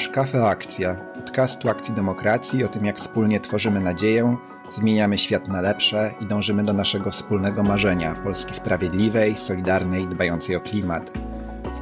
Słuchasz 0.00 0.14
Kafe 0.14 0.46
Akcja, 0.46 0.94
podcastu 0.94 1.68
Akcji 1.68 1.94
Demokracji 1.94 2.64
o 2.64 2.68
tym, 2.68 2.84
jak 2.84 2.96
wspólnie 2.96 3.40
tworzymy 3.40 3.80
nadzieję, 3.80 4.36
zmieniamy 4.70 5.18
świat 5.18 5.48
na 5.48 5.60
lepsze 5.60 6.14
i 6.20 6.26
dążymy 6.26 6.64
do 6.64 6.72
naszego 6.72 7.10
wspólnego 7.10 7.62
marzenia 7.62 8.14
Polski 8.14 8.54
sprawiedliwej, 8.54 9.36
solidarnej, 9.36 10.08
dbającej 10.08 10.56
o 10.56 10.60
klimat. 10.60 11.10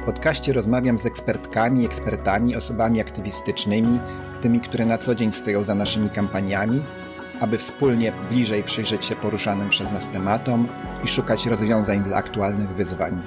W 0.01 0.05
podcaście 0.05 0.53
rozmawiam 0.53 0.97
z 0.97 1.05
ekspertkami, 1.05 1.85
ekspertami, 1.85 2.55
osobami 2.55 3.01
aktywistycznymi, 3.01 3.99
tymi, 4.41 4.59
które 4.59 4.85
na 4.85 4.97
co 4.97 5.15
dzień 5.15 5.31
stoją 5.31 5.63
za 5.63 5.75
naszymi 5.75 6.09
kampaniami, 6.09 6.81
aby 7.39 7.57
wspólnie 7.57 8.13
bliżej 8.29 8.63
przyjrzeć 8.63 9.05
się 9.05 9.15
poruszanym 9.15 9.69
przez 9.69 9.91
nas 9.91 10.09
tematom 10.09 10.67
i 11.03 11.07
szukać 11.07 11.45
rozwiązań 11.45 12.03
dla 12.03 12.17
aktualnych 12.17 12.69
wyzwań. 12.69 13.21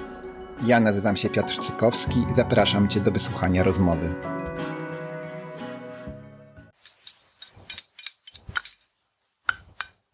Ja 0.64 0.80
nazywam 0.80 1.16
się 1.16 1.30
Piotr 1.30 1.58
Cykowski 1.58 2.26
i 2.30 2.34
zapraszam 2.34 2.88
Cię 2.88 3.00
do 3.00 3.12
wysłuchania 3.12 3.62
rozmowy. 3.62 4.14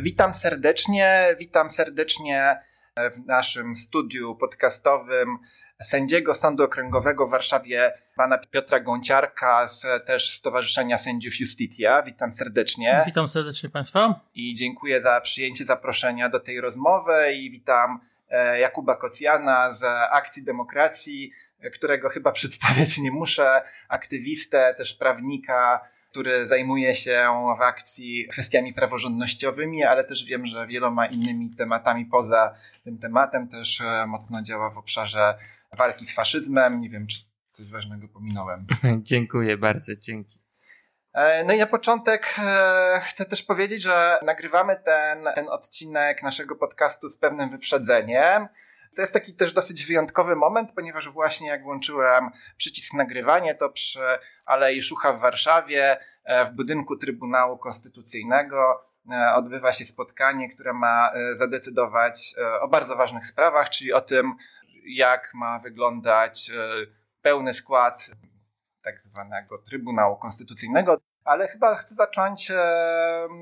Witam 0.02 0.34
serdecznie, 0.34 1.37
witam 1.38 1.70
serdecznie 1.70 2.62
w 2.97 3.27
naszym 3.27 3.77
studiu 3.77 4.37
podcastowym 4.37 5.38
sędziego 5.83 6.34
Sądu 6.34 6.65
Okręgowego 6.65 7.27
w 7.27 7.30
Warszawie, 7.30 7.93
pana 8.16 8.38
Piotra 8.38 8.80
Gąciarka 8.80 9.69
z 9.69 10.07
też 10.07 10.30
Stowarzyszenia 10.30 10.98
Sędziów 10.98 11.41
Justitia. 11.41 12.02
Witam 12.02 12.33
serdecznie. 12.33 13.02
Witam 13.07 13.29
serdecznie 13.29 13.69
Państwa. 13.69 14.21
I 14.34 14.55
dziękuję 14.55 15.02
za 15.02 15.21
przyjęcie 15.21 15.65
zaproszenia 15.65 16.29
do 16.29 16.41
tej 16.41 16.60
rozmowy 16.60 17.33
i 17.33 17.51
witam 17.51 18.01
E, 18.30 18.60
Jakuba 18.60 18.96
Kocjana 18.96 19.74
z 19.74 19.85
Akcji 20.10 20.45
Demokracji, 20.45 21.33
którego 21.74 22.09
chyba 22.09 22.33
przedstawiać 22.33 22.99
nie 22.99 23.10
muszę, 23.10 23.62
aktywistę, 23.88 24.74
też 24.79 24.95
prawnika, 24.95 25.88
który 26.10 26.46
zajmuje 26.46 26.95
się 26.95 27.28
w 27.59 27.62
akcji 27.62 28.28
kwestiami 28.30 28.74
praworządnościowymi, 28.74 29.84
ale 29.84 30.04
też 30.04 30.24
wiem, 30.24 30.46
że 30.46 30.66
wieloma 30.66 31.06
innymi 31.06 31.50
tematami 31.50 32.06
poza 32.06 32.54
tym 32.84 32.98
tematem 32.98 33.48
też 33.48 33.80
e, 33.80 34.06
mocno 34.06 34.42
działa 34.42 34.70
w 34.70 34.78
obszarze 34.78 35.38
walki 35.73 36.06
z 36.06 36.15
faszyzmem. 36.15 36.80
Nie 36.80 36.90
wiem, 36.90 37.06
czy 37.06 37.18
coś 37.52 37.70
ważnego 37.70 38.09
pominąłem. 38.09 38.66
Dziękuję 39.10 39.56
bardzo, 39.56 39.96
dzięki. 39.96 40.38
E, 41.12 41.45
no 41.45 41.54
i 41.54 41.59
na 41.59 41.66
początek 41.66 42.34
e, 42.38 43.00
chcę 43.04 43.24
też 43.24 43.43
powiedzieć, 43.43 43.82
że 43.82 44.18
nagrywamy 44.26 44.76
ten, 44.84 45.24
ten 45.34 45.48
odcinek 45.48 46.22
naszego 46.22 46.56
podcastu 46.56 47.09
z 47.09 47.16
pewnym 47.16 47.50
wyprzedzeniem. 47.50 48.48
To 48.96 49.00
jest 49.00 49.12
taki 49.12 49.34
też 49.34 49.52
dosyć 49.52 49.86
wyjątkowy 49.86 50.36
moment, 50.36 50.72
ponieważ 50.72 51.08
właśnie 51.08 51.48
jak 51.48 51.62
włączyłem 51.62 52.30
przycisk 52.56 52.94
nagrywanie, 52.94 53.54
to 53.54 53.70
przy 53.70 54.00
Alei 54.46 54.82
Szucha 54.82 55.12
w 55.12 55.20
Warszawie, 55.20 55.96
e, 56.24 56.44
w 56.44 56.50
budynku 56.50 56.96
Trybunału 56.96 57.59
Konstytucyjnego, 57.59 58.84
odbywa 59.34 59.72
się 59.72 59.84
spotkanie, 59.84 60.50
które 60.54 60.72
ma 60.72 61.10
zadecydować 61.36 62.34
o 62.60 62.68
bardzo 62.68 62.96
ważnych 62.96 63.26
sprawach, 63.26 63.68
czyli 63.68 63.92
o 63.92 64.00
tym, 64.00 64.34
jak 64.86 65.31
ma 65.34 65.59
wyglądać 65.59 66.50
pełny 67.22 67.54
skład 67.54 68.10
tak 68.84 69.03
zwanego 69.03 69.59
Trybunału 69.59 70.16
Konstytucyjnego, 70.16 71.00
ale 71.25 71.48
chyba 71.48 71.75
chcę 71.75 71.94
zacząć 71.94 72.53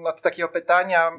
od 0.05 0.23
takiego 0.23 0.49
pytania, 0.49 1.13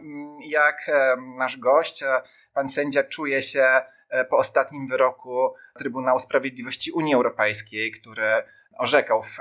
jak 0.49 0.91
nasz 1.37 1.57
gość, 1.57 2.03
e, 2.03 2.21
pan 2.53 2.69
sędzia, 2.69 3.03
czuje 3.03 3.43
się 3.43 3.61
e, 3.61 3.85
po 4.29 4.37
ostatnim 4.37 4.87
wyroku 4.87 5.53
Trybunału 5.77 6.19
Sprawiedliwości 6.19 6.91
Unii 6.91 7.13
Europejskiej, 7.13 7.91
który 7.91 8.43
orzekał 8.77 9.21
w, 9.21 9.37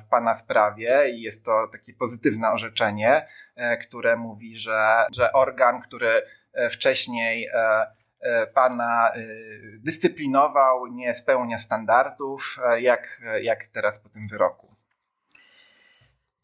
w 0.00 0.08
Pana 0.10 0.34
sprawie 0.34 1.10
i 1.10 1.20
jest 1.20 1.44
to 1.44 1.68
takie 1.72 1.94
pozytywne 1.94 2.50
orzeczenie, 2.50 3.26
e, 3.56 3.76
które 3.76 4.16
mówi, 4.16 4.58
że, 4.58 5.06
że 5.12 5.32
organ, 5.32 5.80
który 5.80 6.22
wcześniej 6.70 7.48
Pana 8.54 9.12
dyscyplinował, 9.78 10.86
nie 10.86 11.14
spełnia 11.14 11.58
standardów, 11.58 12.58
jak, 12.80 13.22
jak 13.42 13.66
teraz 13.66 13.98
po 13.98 14.08
tym 14.08 14.28
wyroku. 14.28 14.76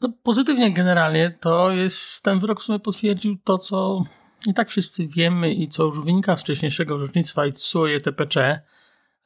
No, 0.01 0.13
pozytywnie 0.23 0.73
generalnie 0.73 1.31
to 1.41 1.71
jest, 1.71 2.25
ten 2.25 2.41
wyrok 2.41 2.61
w 2.61 2.63
sumie 2.63 2.81
potwierdził 2.81 3.37
to, 3.45 3.59
co 3.59 4.01
i 4.47 4.55
tak 4.55 4.69
wszyscy 4.69 5.09
wiemy 5.09 5.55
i 5.55 5.69
co 5.69 5.85
już 5.85 6.01
wynika 6.01 6.37
z 6.37 6.41
wcześniejszego 6.41 6.95
orzecznictwa 6.95 7.47
i 7.47 7.53
ETPC, 7.95 8.61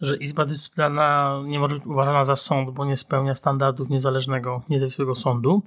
że 0.01 0.17
Izba 0.17 0.45
Dyscyplinarna 0.45 1.41
nie 1.47 1.59
może 1.59 1.75
być 1.75 1.87
uważana 1.87 2.25
za 2.25 2.37
sąd, 2.37 2.71
bo 2.71 2.85
nie 2.85 2.97
spełnia 2.97 3.35
standardów 3.35 3.91
niezależnego, 3.91 4.63
niezawisłego 4.69 5.15
sądu, 5.15 5.63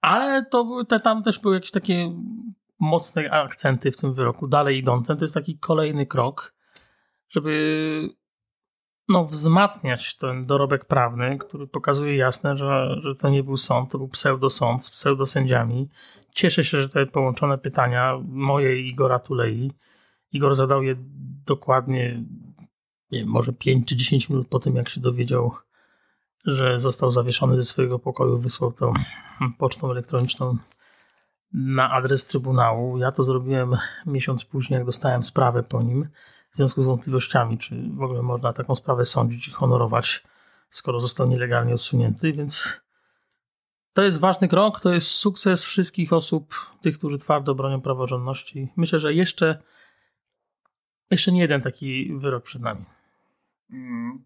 ale 0.00 0.46
to 0.46 0.84
te, 0.88 1.00
tam 1.00 1.22
też 1.22 1.38
były 1.38 1.54
jakieś 1.54 1.70
takie 1.70 2.12
mocne 2.80 3.30
akcenty 3.30 3.92
w 3.92 3.96
tym 3.96 4.14
wyroku, 4.14 4.48
dalej 4.48 4.78
idące. 4.78 5.16
To 5.16 5.24
jest 5.24 5.34
taki 5.34 5.58
kolejny 5.58 6.06
krok, 6.06 6.54
żeby 7.28 8.21
no, 9.12 9.24
wzmacniać 9.24 10.16
ten 10.16 10.46
dorobek 10.46 10.84
prawny, 10.84 11.38
który 11.38 11.66
pokazuje 11.66 12.16
jasne, 12.16 12.56
że, 12.56 12.96
że 13.02 13.14
to 13.14 13.28
nie 13.28 13.42
był 13.42 13.56
sąd, 13.56 13.90
to 13.90 13.98
był 13.98 14.08
pseudosąd 14.08 14.84
z 14.84 14.90
pseudosędziami. 14.90 15.88
Cieszę 16.34 16.64
się, 16.64 16.82
że 16.82 16.88
te 16.88 17.06
połączone 17.06 17.58
pytania 17.58 18.18
moje 18.24 18.80
i 18.80 18.88
Igora 18.88 19.18
Tulei, 19.18 19.70
Igor 20.32 20.54
zadał 20.54 20.82
je 20.82 20.96
dokładnie, 21.46 22.24
nie 23.10 23.18
wiem, 23.18 23.28
może 23.28 23.52
5 23.52 23.88
czy 23.88 23.96
10 23.96 24.28
minut 24.28 24.48
po 24.48 24.58
tym, 24.58 24.76
jak 24.76 24.88
się 24.88 25.00
dowiedział, 25.00 25.52
że 26.44 26.78
został 26.78 27.10
zawieszony 27.10 27.56
ze 27.56 27.64
swojego 27.64 27.98
pokoju, 27.98 28.38
wysłał 28.38 28.72
to 28.72 28.92
pocztą 29.58 29.90
elektroniczną 29.90 30.56
na 31.54 31.90
adres 31.90 32.26
Trybunału. 32.26 32.98
Ja 32.98 33.12
to 33.12 33.22
zrobiłem 33.22 33.76
miesiąc 34.06 34.44
później, 34.44 34.78
jak 34.78 34.86
dostałem 34.86 35.22
sprawę 35.22 35.62
po 35.62 35.82
nim 35.82 36.08
w 36.50 36.56
związku 36.56 36.82
z 36.82 36.84
wątpliwościami, 36.84 37.58
czy 37.58 37.74
w 37.94 38.02
ogóle 38.02 38.22
można 38.22 38.52
taką 38.52 38.74
sprawę 38.74 39.04
sądzić 39.04 39.48
i 39.48 39.50
honorować, 39.50 40.24
skoro 40.68 41.00
został 41.00 41.28
nielegalnie 41.28 41.74
odsunięty, 41.74 42.32
więc 42.32 42.80
to 43.92 44.02
jest 44.02 44.20
ważny 44.20 44.48
krok, 44.48 44.80
to 44.80 44.92
jest 44.92 45.06
sukces 45.06 45.64
wszystkich 45.64 46.12
osób, 46.12 46.54
tych, 46.82 46.98
którzy 46.98 47.18
twardo 47.18 47.54
bronią 47.54 47.80
praworządności. 47.80 48.72
Myślę, 48.76 48.98
że 48.98 49.14
jeszcze, 49.14 49.62
jeszcze 51.10 51.32
nie 51.32 51.40
jeden 51.40 51.60
taki 51.60 52.18
wyrok 52.18 52.44
przed 52.44 52.62
nami. 52.62 52.84
Mm. 53.70 54.24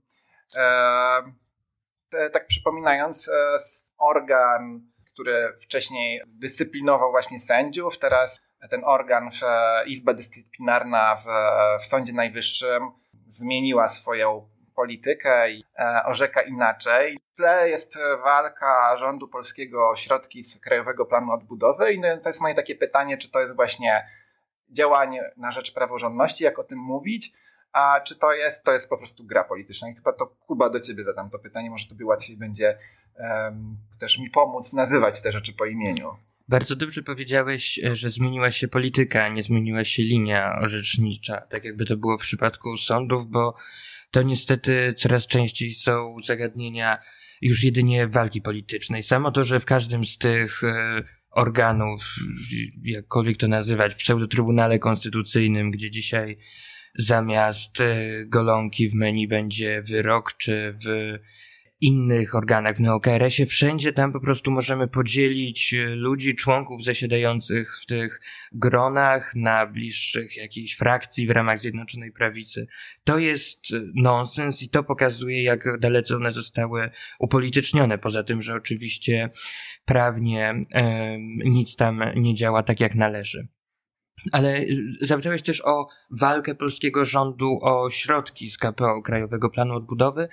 E, 0.57 2.31
tak 2.33 2.47
przypominając, 2.47 3.29
e, 3.29 3.59
organ, 3.99 4.81
który 5.17 5.53
wcześniej 5.63 6.21
dyscyplinował 6.27 7.11
właśnie 7.11 7.41
sędziów, 7.41 7.99
teraz 7.99 8.41
ten 8.71 8.83
organ, 8.85 9.31
Izba 9.87 10.15
Dyscyplinarna 10.15 11.17
w, 11.17 11.27
w 11.83 11.87
Sądzie 11.87 12.13
Najwyższym 12.13 12.83
zmieniła 13.27 13.89
swoją 13.89 14.49
politykę 14.75 15.51
i 15.51 15.65
e, 15.79 16.03
orzeka 16.07 16.43
inaczej. 16.43 17.19
W 17.33 17.37
tle 17.37 17.69
jest 17.69 17.99
walka 18.25 18.97
rządu 18.97 19.29
polskiego 19.29 19.91
o 19.91 19.97
środki 19.97 20.43
z 20.43 20.61
Krajowego 20.61 21.07
Planu 21.07 21.33
Odbudowy 21.33 21.93
i 21.93 22.01
to 22.23 22.29
jest 22.29 22.41
moje 22.41 22.55
takie 22.55 22.75
pytanie, 22.75 23.19
czy 23.19 23.31
to 23.31 23.41
jest 23.41 23.57
właśnie 23.57 24.07
działanie 24.71 25.31
na 25.37 25.51
rzecz 25.51 25.75
praworządności, 25.75 26.45
jak 26.45 26.59
o 26.59 26.65
tym 26.65 26.79
mówić, 26.79 27.33
a 27.73 28.01
czy 28.01 28.17
to 28.17 28.33
jest, 28.33 28.65
to 28.65 28.73
jest 28.73 28.89
po 28.89 28.99
prostu 28.99 29.25
gra 29.25 29.45
polityczna. 29.45 29.89
I 29.89 29.95
chyba 29.95 30.13
to 30.13 30.27
Kuba 30.27 30.71
do 30.71 30.81
ciebie 30.81 31.05
zadam 31.05 31.31
to 31.31 31.39
pytanie, 31.39 31.71
może 31.71 31.89
tobie 31.89 32.07
łatwiej 32.07 32.37
będzie 32.37 32.79
też 33.99 34.19
mi 34.19 34.31
pomóc 34.31 34.73
nazywać 34.73 35.23
te 35.23 35.33
rzeczy 35.33 35.53
po 35.53 35.67
imieniu. 35.67 36.17
Bardzo 36.49 36.77
dobrze 36.77 37.03
powiedziałeś, 37.03 37.81
e, 37.85 37.97
że 37.97 38.11
zmieniła 38.11 38.51
się 38.51 38.69
polityka, 38.69 39.29
nie 39.29 39.43
zmieniła 39.43 39.85
się 39.85 40.03
linia 40.03 40.59
orzecznicza, 40.63 41.41
tak 41.41 41.65
jakby 41.65 41.85
to 41.87 41.97
było 41.97 42.19
w 42.19 42.23
przypadku 42.23 42.77
sądów, 42.77 43.31
bo 43.31 43.55
to 44.11 44.23
niestety 44.23 44.95
coraz 44.97 45.27
częściej 45.27 45.73
są 45.73 46.17
zagadnienia 46.25 46.99
już 47.41 47.65
jedynie 47.65 48.07
walki 48.07 48.43
politycznej. 48.43 49.03
Samo 49.03 49.31
to, 49.31 49.45
że 49.45 49.61
w 49.61 49.65
każdym 49.65 50.05
z 50.05 50.19
tych 50.19 50.65
e, 50.65 51.03
organów, 51.31 52.15
jakkolwiek 52.83 53.37
to 53.37 53.49
nazywać, 53.49 53.95
w 53.95 53.97
pseudotrybunale 53.97 54.79
konstytucyjnym, 54.79 55.71
gdzie 55.71 55.91
dzisiaj 55.91 56.39
zamiast 56.99 57.81
e, 57.81 57.97
golonki 58.27 58.89
w 58.89 58.95
menu 58.95 59.29
będzie 59.29 59.83
wyrok, 59.83 60.33
czy 60.37 60.77
w 60.85 61.19
innych 61.81 62.35
organach 62.35 62.77
w 62.77 62.81
NeoKRS-ie, 62.81 63.47
wszędzie 63.47 63.93
tam 63.93 64.13
po 64.13 64.21
prostu 64.21 64.51
możemy 64.51 64.89
podzielić 64.89 65.75
e, 65.75 65.87
ludzi, 65.87 66.35
członków 66.35 66.85
zasiadających 66.85 67.79
w 67.83 67.87
tych 67.87 68.21
gronach 68.53 69.35
na 69.35 69.67
bliższych 69.67 70.37
jakiejś 70.37 70.77
frakcji 70.77 71.27
w 71.27 71.31
ramach 71.31 71.61
Zjednoczonej 71.61 72.13
Prawicy. 72.13 72.67
To 73.05 73.19
jest 73.19 73.73
e, 73.73 73.81
nonsens 73.95 74.63
i 74.63 74.69
to 74.69 74.85
pokazuje, 74.85 75.43
jak 75.43 75.81
dalece 75.81 76.17
one 76.17 76.33
zostały 76.33 76.91
upolitycznione, 77.19 77.99
poza 77.99 78.23
tym, 78.23 78.43
że 78.43 78.55
oczywiście 78.55 79.31
prawnie 79.85 80.55
e, 80.73 81.17
nic 81.45 81.77
tam 81.77 82.03
nie 82.17 82.35
działa 82.35 82.63
tak, 82.63 82.81
jak 82.81 82.95
należy. 82.95 83.49
Ale 84.33 84.57
e, 84.57 84.67
zapytałeś 85.01 85.43
też 85.43 85.63
o 85.65 85.89
walkę 86.11 86.55
polskiego 86.55 87.05
rządu 87.05 87.59
o 87.63 87.91
środki 87.91 88.51
z 88.51 88.59
KPO, 88.59 89.03
Krajowego 89.03 89.51
Planu 89.51 89.75
Odbudowy. 89.75 90.29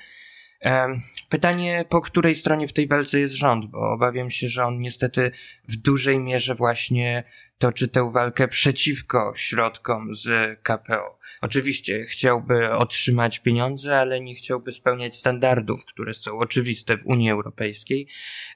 Pytanie, 1.30 1.86
po 1.90 2.02
której 2.02 2.36
stronie 2.36 2.68
w 2.68 2.74
tej 2.74 2.88
walce 2.88 3.20
jest 3.20 3.36
rząd, 3.36 3.66
bo 3.66 3.92
obawiam 3.92 4.32
się, 4.32 4.48
że 4.48 4.66
on 4.66 4.80
niestety 4.80 5.32
w 5.68 5.76
dużej 5.76 6.20
mierze 6.20 6.56
właśnie 6.56 7.24
toczy 7.58 7.88
tę 7.88 8.12
walkę 8.12 8.48
przeciwko 8.48 9.34
środkom 9.36 10.16
z 10.16 10.60
KPO. 10.62 11.20
Oczywiście 11.42 12.04
chciałby 12.04 12.74
otrzymać 12.74 13.40
pieniądze, 13.40 14.00
ale 14.00 14.22
nie 14.22 14.36
chciałby 14.36 14.72
spełniać 14.72 15.16
standardów, 15.16 15.86
które 15.86 16.14
są 16.14 16.38
oczywiste 16.38 16.98
w 16.98 17.06
Unii 17.06 17.32
Europejskiej. 17.32 18.08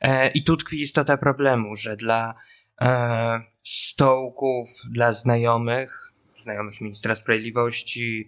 E, 0.01 0.31
I 0.31 0.44
tu 0.44 0.57
tkwi 0.57 0.81
istota 0.81 1.18
problemu, 1.18 1.75
że 1.75 1.98
dla 1.98 2.36
e, 2.81 3.42
stołków, 3.63 4.69
dla 4.92 5.13
znajomych, 5.13 6.13
znajomych 6.44 6.81
ministra 6.81 7.15
sprawiedliwości, 7.15 8.27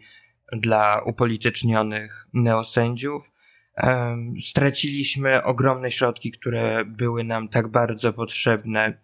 dla 0.52 1.02
upolitycznionych 1.06 2.28
neosędziów, 2.34 3.32
straciliśmy 4.42 5.44
ogromne 5.44 5.92
środki, 5.92 6.32
które 6.32 6.86
były 6.86 7.24
nam 7.24 7.48
tak 7.48 7.68
bardzo 7.68 8.14
potrzebne, 8.14 8.98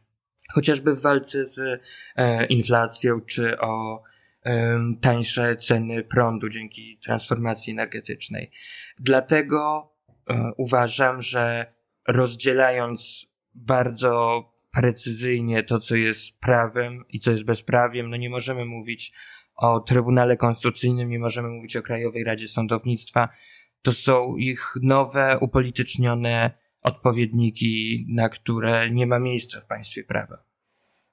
chociażby 0.53 0.95
w 0.95 1.01
walce 1.01 1.45
z 1.45 1.81
e, 2.15 2.45
inflacją, 2.45 3.21
czy 3.21 3.59
o 3.59 4.03
tańsze 5.01 5.55
ceny 5.55 6.03
prądu 6.03 6.49
dzięki 6.49 6.99
transformacji 7.03 7.71
energetycznej. 7.71 8.51
Dlatego 8.99 9.91
e, 10.29 10.51
uważam, 10.57 11.21
że 11.21 11.73
rozdzielając 12.07 13.25
bardzo 13.55 14.43
precyzyjnie 14.71 15.63
to, 15.63 15.79
co 15.79 15.95
jest 15.95 16.39
prawem 16.39 17.05
i 17.09 17.19
co 17.19 17.31
jest 17.31 17.43
bezprawiem, 17.43 18.09
no 18.09 18.17
nie 18.17 18.29
możemy 18.29 18.65
mówić 18.65 19.13
o 19.55 19.79
Trybunale 19.79 20.37
Konstytucyjnym, 20.37 21.09
nie 21.09 21.19
możemy 21.19 21.49
mówić 21.49 21.75
o 21.77 21.81
Krajowej 21.81 22.23
Radzie 22.23 22.47
Sądownictwa, 22.47 23.29
to 23.85 23.93
są 23.93 24.35
ich 24.35 24.73
nowe, 24.81 25.37
upolitycznione 25.41 26.51
odpowiedniki, 26.81 28.05
na 28.09 28.29
które 28.29 28.89
nie 28.89 29.07
ma 29.07 29.19
miejsca 29.19 29.61
w 29.61 29.65
państwie 29.65 30.03
prawa. 30.03 30.35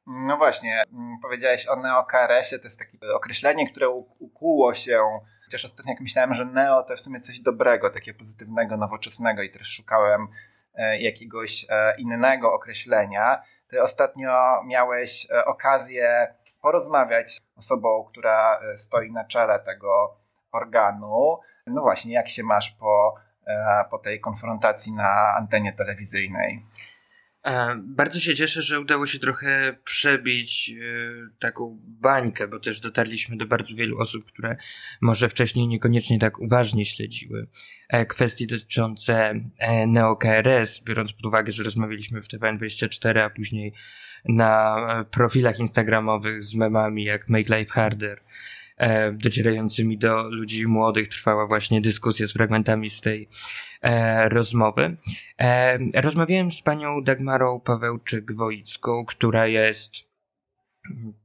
No 0.06 0.36
właśnie, 0.36 0.82
mm, 0.92 1.18
powiedziałeś 1.22 1.68
o 1.68 1.76
neo-KRS-ie, 1.76 2.58
to 2.58 2.66
jest 2.66 2.78
takie 2.78 2.98
określenie, 3.14 3.70
które 3.70 3.88
ukuło 4.18 4.74
się, 4.74 4.98
chociaż 5.44 5.64
ostatnio 5.64 5.92
jak 5.92 6.00
myślałem, 6.00 6.34
że 6.34 6.44
neo 6.44 6.82
to 6.82 6.96
w 6.96 7.00
sumie 7.00 7.20
coś 7.20 7.40
dobrego, 7.40 7.90
takie 7.90 8.14
pozytywnego, 8.14 8.76
nowoczesnego 8.76 9.42
i 9.42 9.50
też 9.50 9.68
szukałem 9.68 10.28
e, 10.74 11.00
jakiegoś 11.00 11.66
e, 11.68 11.94
innego 11.98 12.52
określenia. 12.52 13.42
Ty 13.68 13.82
ostatnio 13.82 14.62
miałeś 14.64 15.26
e, 15.30 15.44
okazję 15.44 16.34
porozmawiać 16.62 17.30
z 17.30 17.40
osobą, 17.56 18.04
która 18.10 18.60
stoi 18.76 19.12
na 19.12 19.24
czele 19.24 19.60
tego 19.60 20.16
organu. 20.52 21.38
No 21.66 21.80
właśnie, 21.80 22.14
jak 22.14 22.28
się 22.28 22.42
masz 22.42 22.70
po, 22.70 23.14
e, 23.46 23.84
po 23.90 23.98
tej 23.98 24.20
konfrontacji 24.20 24.92
na 24.92 25.34
antenie 25.38 25.72
telewizyjnej? 25.72 26.66
E, 27.44 27.76
bardzo 27.76 28.20
się 28.20 28.34
cieszę, 28.34 28.62
że 28.62 28.80
udało 28.80 29.06
się 29.06 29.18
trochę 29.18 29.76
przebić 29.84 30.70
e, 30.70 31.38
taką 31.40 31.78
bańkę, 31.82 32.48
bo 32.48 32.60
też 32.60 32.80
dotarliśmy 32.80 33.36
do 33.36 33.46
bardzo 33.46 33.74
wielu 33.74 33.98
osób, 33.98 34.24
które 34.24 34.56
może 35.00 35.28
wcześniej 35.28 35.68
niekoniecznie 35.68 36.18
tak 36.18 36.38
uważnie 36.38 36.84
śledziły 36.84 37.46
kwestie 38.08 38.46
dotyczące 38.46 39.34
NeoKRS, 39.86 40.80
biorąc 40.84 41.12
pod 41.12 41.26
uwagę, 41.26 41.52
że 41.52 41.62
rozmawialiśmy 41.62 42.22
w 42.22 42.28
TVN24, 42.28 43.18
a 43.18 43.30
później 43.30 43.72
na 44.24 44.76
profilach 45.10 45.58
instagramowych 45.58 46.44
z 46.44 46.54
memami 46.54 47.04
jak 47.04 47.28
Make 47.28 47.48
Life 47.48 47.72
Harder 47.72 48.20
docierającymi 49.12 49.98
do 49.98 50.30
ludzi 50.30 50.66
młodych 50.66 51.08
trwała 51.08 51.46
właśnie 51.46 51.80
dyskusja 51.80 52.26
z 52.26 52.32
fragmentami 52.32 52.90
z 52.90 53.00
tej 53.00 53.28
e, 53.82 54.28
rozmowy. 54.28 54.96
E, 55.38 55.78
rozmawiałem 56.00 56.50
z 56.50 56.62
panią 56.62 57.02
Dagmarą 57.02 57.60
Pawełczyk-Wojicką, 57.64 59.04
która 59.06 59.46
jest 59.46 59.92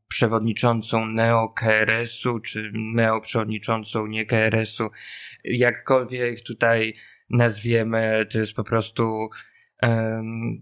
przewodniczącą 0.08 1.06
neo-KRS-u, 1.06 2.40
czy 2.40 2.72
neo-przewodniczącą 2.74 4.08
nie-KRS-u, 4.08 4.90
jakkolwiek 5.44 6.42
tutaj 6.42 6.94
nazwiemy, 7.30 8.28
to 8.32 8.40
jest 8.40 8.54
po 8.54 8.64
prostu 8.64 9.30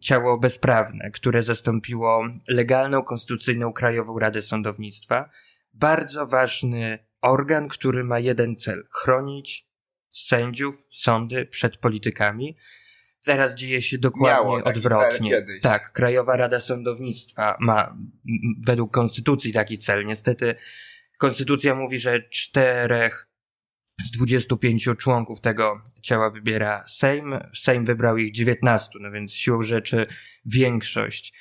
ciało 0.02 0.38
bezprawne, 0.38 1.12
które 1.12 1.44
zastąpiło 1.44 2.28
legalną, 2.48 3.04
konstytucyjną 3.04 3.74
Krajową 3.74 4.20
Radę 4.20 4.42
Sądownictwa, 4.42 5.30
bardzo 5.76 6.28
ważny 6.28 7.00
organ, 7.22 7.68
który 7.68 8.04
ma 8.04 8.20
jeden 8.20 8.56
cel 8.56 8.88
chronić 8.92 9.68
sędziów, 10.10 10.84
sądy 10.92 11.46
przed 11.46 11.78
politykami. 11.78 12.58
Teraz 13.26 13.56
dzieje 13.56 13.82
się 13.82 13.98
dokładnie 13.98 14.64
odwrotnie. 14.64 15.46
Tak, 15.62 15.92
Krajowa 15.92 16.36
Rada 16.36 16.60
Sądownictwa 16.60 17.58
ma 17.60 17.98
według 18.66 18.94
konstytucji 18.94 19.54
taki 19.54 19.78
cel. 19.78 20.06
Niestety 20.06 20.56
konstytucja 21.20 21.76
mówi, 21.76 22.00
że 22.00 22.22
czterech 22.22 23.30
z 24.04 24.12
25 24.12 24.90
członków 24.98 25.42
tego 25.42 25.82
ciała 26.02 26.30
wybiera 26.30 26.84
Sejm. 26.88 27.40
Sejm 27.56 27.86
wybrał 27.86 28.18
ich 28.18 28.32
19, 28.34 28.90
no 29.02 29.12
więc 29.12 29.34
siłą 29.34 29.62
rzeczy 29.62 30.08
większość 30.46 31.34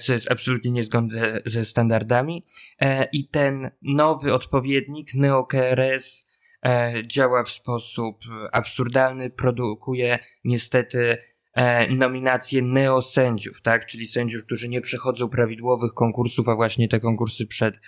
co 0.00 0.12
jest 0.12 0.30
absolutnie 0.30 0.70
niezgodne 0.70 1.40
ze 1.46 1.64
standardami. 1.64 2.44
E, 2.80 3.08
I 3.12 3.28
ten 3.28 3.70
nowy 3.82 4.34
odpowiednik, 4.34 5.14
NeoKRS, 5.14 6.26
e, 6.66 6.92
działa 7.06 7.42
w 7.42 7.48
sposób 7.48 8.18
absurdalny, 8.52 9.30
produkuje 9.30 10.18
niestety 10.44 11.18
nominacje 11.90 12.62
neosędziów, 12.62 13.62
tak? 13.62 13.86
Czyli 13.86 14.06
sędziów, 14.06 14.44
którzy 14.44 14.68
nie 14.68 14.80
przechodzą 14.80 15.28
prawidłowych 15.28 15.94
konkursów, 15.94 16.48
a 16.48 16.54
właśnie 16.54 16.88
te 16.88 17.00
konkursy 17.00 17.46
przed 17.46 17.80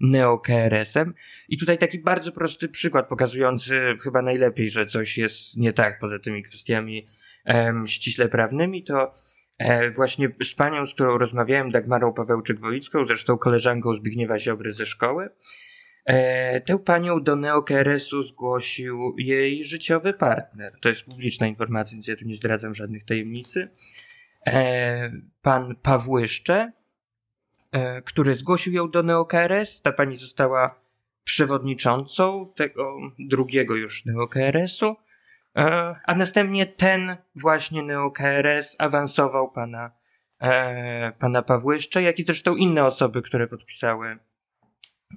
NeoKRS-em. 0.00 1.14
I 1.48 1.58
tutaj 1.58 1.78
taki 1.78 1.98
bardzo 1.98 2.32
prosty 2.32 2.68
przykład 2.68 3.08
pokazujący 3.08 3.96
chyba 4.02 4.22
najlepiej, 4.22 4.70
że 4.70 4.86
coś 4.86 5.18
jest 5.18 5.56
nie 5.56 5.72
tak 5.72 5.98
poza 5.98 6.18
tymi 6.18 6.42
kwestiami 6.42 7.06
um, 7.44 7.86
ściśle 7.86 8.28
prawnymi, 8.28 8.84
to 8.84 9.10
E, 9.10 9.37
właśnie 9.94 10.28
z 10.44 10.54
panią, 10.54 10.86
z 10.86 10.94
którą 10.94 11.18
rozmawiałem, 11.18 11.70
Dagmarą 11.70 12.12
Pawełczyk-Woicką, 12.12 13.06
zresztą 13.06 13.38
koleżanką 13.38 13.94
Zbigniewa 13.94 14.38
Ziobry 14.38 14.72
ze 14.72 14.86
szkoły, 14.86 15.28
e, 16.04 16.60
tę 16.60 16.78
panią 16.78 17.22
do 17.22 17.36
NeoKRS-u 17.36 18.22
zgłosił 18.22 19.14
jej 19.18 19.64
życiowy 19.64 20.12
partner. 20.12 20.78
To 20.80 20.88
jest 20.88 21.02
publiczna 21.02 21.46
informacja, 21.46 21.94
więc 21.94 22.08
ja 22.08 22.16
tu 22.16 22.24
nie 22.24 22.36
zdradzam 22.36 22.74
żadnych 22.74 23.04
tajemnicy. 23.04 23.68
E, 24.46 25.12
pan 25.42 25.76
Pawłyszcze, 25.82 26.72
który 28.04 28.34
zgłosił 28.34 28.72
ją 28.72 28.90
do 28.90 29.02
NeoKRS. 29.02 29.82
Ta 29.82 29.92
pani 29.92 30.16
została 30.16 30.80
przewodniczącą 31.24 32.52
tego 32.56 32.98
drugiego 33.18 33.74
już 33.74 34.04
NeoKRS-u. 34.04 34.96
E, 35.56 35.94
a 36.04 36.14
następnie 36.14 36.66
ten 36.66 37.16
właśnie 37.34 37.82
NeoKRS 37.82 38.76
awansował 38.78 39.50
pana, 39.50 39.90
e, 40.40 41.12
pana 41.12 41.42
Pawłyszcze, 41.42 42.02
jak 42.02 42.18
i 42.18 42.24
zresztą 42.24 42.56
inne 42.56 42.84
osoby, 42.84 43.22
które 43.22 43.46
podpisały 43.46 44.18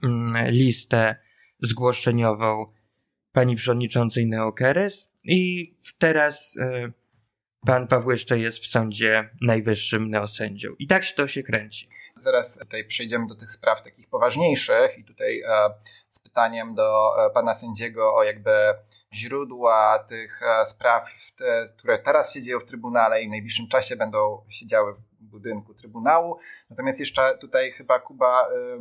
mm, 0.04 0.48
listę 0.52 1.16
zgłoszeniową 1.60 2.74
pani 3.32 3.56
przewodniczącej 3.56 4.28
NeoKRS 4.28 5.12
i 5.24 5.72
teraz 5.98 6.56
e, 6.60 6.92
pan 7.66 7.88
Pawłyszcze 7.88 8.40
jest 8.40 8.60
w 8.60 8.68
sądzie 8.68 9.30
najwyższym 9.42 10.10
neosędzią. 10.10 10.70
I 10.80 10.88
tak 10.88 11.04
się 11.04 11.16
to 11.16 11.28
się 11.28 11.44
kręci. 11.44 11.90
Zaraz 12.18 12.58
tutaj 12.58 12.88
przejdziemy 12.88 13.28
do 13.28 13.36
tych 13.36 13.52
spraw 13.52 13.84
takich 13.84 14.10
poważniejszych 14.10 14.98
i 14.98 15.06
tutaj 15.06 15.44
z 16.10 16.20
pytaniem 16.20 16.76
do 16.76 17.12
pana 17.34 17.54
sędziego 17.54 18.16
o 18.16 18.24
jakby 18.24 18.52
źródła 19.14 20.06
tych 20.10 20.42
e, 20.44 20.66
spraw, 20.66 21.10
które 21.78 22.00
teraz 22.00 22.34
się 22.34 22.42
dzieją 22.42 22.60
w 22.60 22.66
Trybunale 22.66 23.24
i 23.24 23.28
w 23.28 23.30
najbliższym 23.30 23.68
czasie 23.68 23.96
będą 23.96 24.46
siedziały 24.50 24.94
w 24.94 25.02
budynku 25.20 25.74
Trybunału. 25.74 26.38
Natomiast 26.70 27.00
jeszcze 27.00 27.38
tutaj 27.38 27.72
chyba 27.72 28.00
Kuba 28.00 28.48
e, 28.48 28.80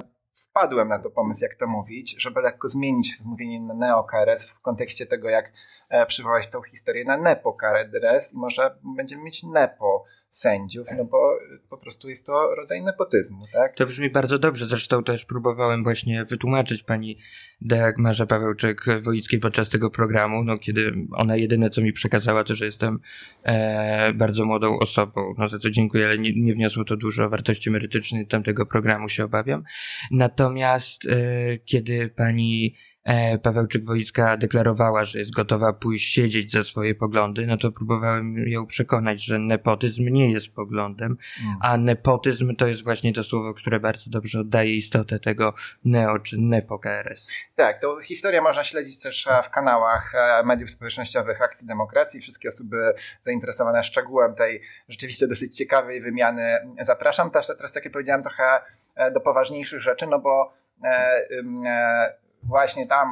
wpadłem 0.48 0.88
na 0.88 0.98
to 0.98 1.10
pomysł, 1.10 1.42
jak 1.42 1.54
to 1.54 1.66
mówić, 1.66 2.22
żeby 2.22 2.40
lekko 2.40 2.68
zmienić 2.68 3.24
mówienie 3.24 3.60
na 3.60 3.74
neo-KRS 3.74 4.50
w 4.50 4.60
kontekście 4.60 5.06
tego, 5.06 5.28
jak 5.28 5.52
e, 5.88 6.06
przywołać 6.06 6.46
tą 6.46 6.62
historię 6.62 7.04
na 7.04 7.16
nepo-KRS 7.16 8.32
i 8.32 8.36
może 8.36 8.78
będziemy 8.96 9.22
mieć 9.22 9.42
nepo 9.42 10.04
sędziów, 10.30 10.86
no 10.96 11.04
bo 11.04 11.38
po 11.70 11.78
prostu 11.78 12.08
jest 12.08 12.26
to 12.26 12.54
rodzaj 12.54 12.82
nepotyzmu, 12.82 13.44
tak? 13.52 13.76
To 13.76 13.86
brzmi 13.86 14.10
bardzo 14.10 14.38
dobrze, 14.38 14.66
zresztą 14.66 15.04
też 15.04 15.24
próbowałem 15.24 15.82
właśnie 15.82 16.24
wytłumaczyć 16.24 16.82
pani 16.82 17.18
Dagmarze 17.60 18.26
Pawełczyk-Wolickiej 18.26 19.40
podczas 19.40 19.68
tego 19.68 19.90
programu, 19.90 20.44
no 20.44 20.58
kiedy 20.58 20.92
ona 21.12 21.36
jedyne 21.36 21.70
co 21.70 21.80
mi 21.80 21.92
przekazała 21.92 22.44
to, 22.44 22.54
że 22.54 22.64
jestem 22.64 23.00
e, 23.42 24.12
bardzo 24.12 24.44
młodą 24.44 24.78
osobą, 24.78 25.34
no 25.38 25.48
za 25.48 25.58
co 25.58 25.70
dziękuję, 25.70 26.06
ale 26.06 26.18
nie, 26.18 26.32
nie 26.42 26.54
wniosło 26.54 26.84
to 26.84 26.96
dużo 26.96 27.28
wartości 27.28 27.70
merytycznej 27.70 28.26
tamtego 28.26 28.66
programu 28.66 29.08
się 29.08 29.24
obawiam. 29.24 29.64
Natomiast 30.10 31.06
e, 31.06 31.58
kiedy 31.58 32.08
pani 32.08 32.74
e, 33.04 33.38
Pawełczyk-Wolicka 33.38 34.38
deklarowała, 34.38 35.04
że 35.04 35.18
jest 35.18 35.30
gotowa 35.30 35.72
pójść 35.72 36.14
siedzieć 36.14 36.52
za 36.52 36.62
swoje 36.62 36.94
poglądy, 36.94 37.46
no 37.46 37.56
to 37.56 37.72
próbowałem 37.72 38.38
ją 38.48 38.66
przekonać, 38.66 39.24
że 39.24 39.38
nepotyzm 39.38 40.08
nie 40.08 40.32
jest 40.32 40.48
poglądem, 40.48 41.16
mm. 41.44 41.56
a 41.60 41.76
nepotyzm 41.76 42.56
to 42.56 42.66
jest 42.66 42.84
właśnie 42.84 43.14
to 43.14 43.24
słowo, 43.24 43.54
które 43.54 43.80
bardzo 43.80 44.10
dobrze 44.10 44.40
oddaje 44.40 44.74
istotę 44.74 45.18
tego 45.18 45.54
neo 45.84 46.18
czy 46.18 46.36
nepo 46.38 46.78
KRS. 46.78 47.28
Tak, 47.56 47.80
to 47.80 48.00
historię 48.00 48.40
można 48.40 48.64
śledzić 48.64 49.00
też 49.00 49.26
e, 49.26 49.42
w 49.42 49.50
kanałach 49.50 50.14
e, 50.14 50.42
mediów 50.44 50.70
społecznościowych 50.70 51.42
Akcji 51.42 51.66
Demokracji. 51.66 52.20
Wszystkie 52.20 52.48
osoby 52.48 52.76
zainteresowane 53.24 53.82
szczegółem 53.82 54.34
tej 54.34 54.62
rzeczywiście 54.88 55.26
dosyć 55.26 55.56
ciekawej 55.56 56.00
wymiany 56.00 56.58
zapraszam. 56.82 57.30
Też 57.30 57.46
teraz, 57.46 57.74
jak 57.74 57.84
ja 57.84 57.90
powiedziałem, 57.90 58.22
trochę 58.22 58.60
do 59.12 59.20
poważniejszych 59.20 59.80
rzeczy, 59.80 60.06
no 60.06 60.18
bo 60.18 60.52
właśnie 62.42 62.86
tam 62.86 63.08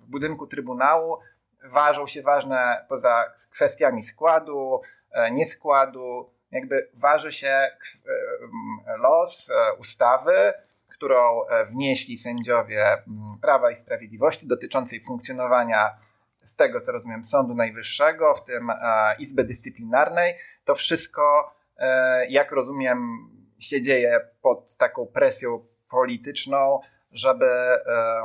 w 0.00 0.10
budynku 0.10 0.46
Trybunału 0.46 1.18
ważą 1.64 2.06
się 2.06 2.22
ważne 2.22 2.86
poza 2.88 3.32
kwestiami 3.50 4.02
składu, 4.02 4.80
e, 5.12 5.30
nieskładu, 5.30 6.30
jakby 6.50 6.90
waży 6.94 7.32
się 7.32 7.48
e, 7.48 7.70
los 8.98 9.50
e, 9.50 9.74
ustawy, 9.74 10.52
którą 10.88 11.40
wnieśli 11.70 12.18
sędziowie 12.18 12.86
Prawa 13.40 13.70
i 13.70 13.76
Sprawiedliwości 13.76 14.46
dotyczącej 14.46 15.00
funkcjonowania 15.04 15.90
z 16.40 16.56
tego, 16.56 16.80
co 16.80 16.92
rozumiem, 16.92 17.24
Sądu 17.24 17.54
Najwyższego, 17.54 18.34
w 18.34 18.44
tym 18.44 18.72
Izby 19.18 19.44
Dyscyplinarnej. 19.44 20.34
To 20.64 20.74
wszystko, 20.74 21.54
jak 22.28 22.52
rozumiem, 22.52 23.28
się 23.58 23.82
dzieje 23.82 24.20
pod 24.42 24.76
taką 24.76 25.06
presją 25.06 25.66
polityczną, 25.90 26.80
żeby 27.12 27.46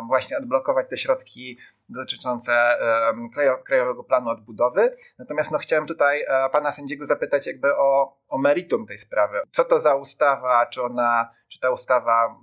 właśnie 0.08 0.38
odblokować 0.38 0.89
te 0.89 0.98
środki 0.98 1.58
dotyczące 1.89 2.77
Krajowego 3.65 4.03
Planu 4.03 4.29
Odbudowy. 4.29 4.96
Natomiast 5.20 5.51
no, 5.51 5.58
chciałem 5.58 5.88
tutaj 5.88 6.22
e, 6.27 6.50
pana 6.50 6.72
sędziego 6.72 7.06
zapytać 7.06 7.48
jakby 7.48 7.75
o, 7.75 8.17
o 8.27 8.38
meritum 8.38 8.86
tej 8.86 8.98
sprawy. 8.98 9.39
Co 9.51 9.63
to 9.63 9.79
za 9.79 9.96
ustawa, 9.96 10.65
czy 10.65 10.84
ona, 10.84 11.32
czy 11.48 11.60
ta 11.60 11.72
ustawa, 11.72 12.36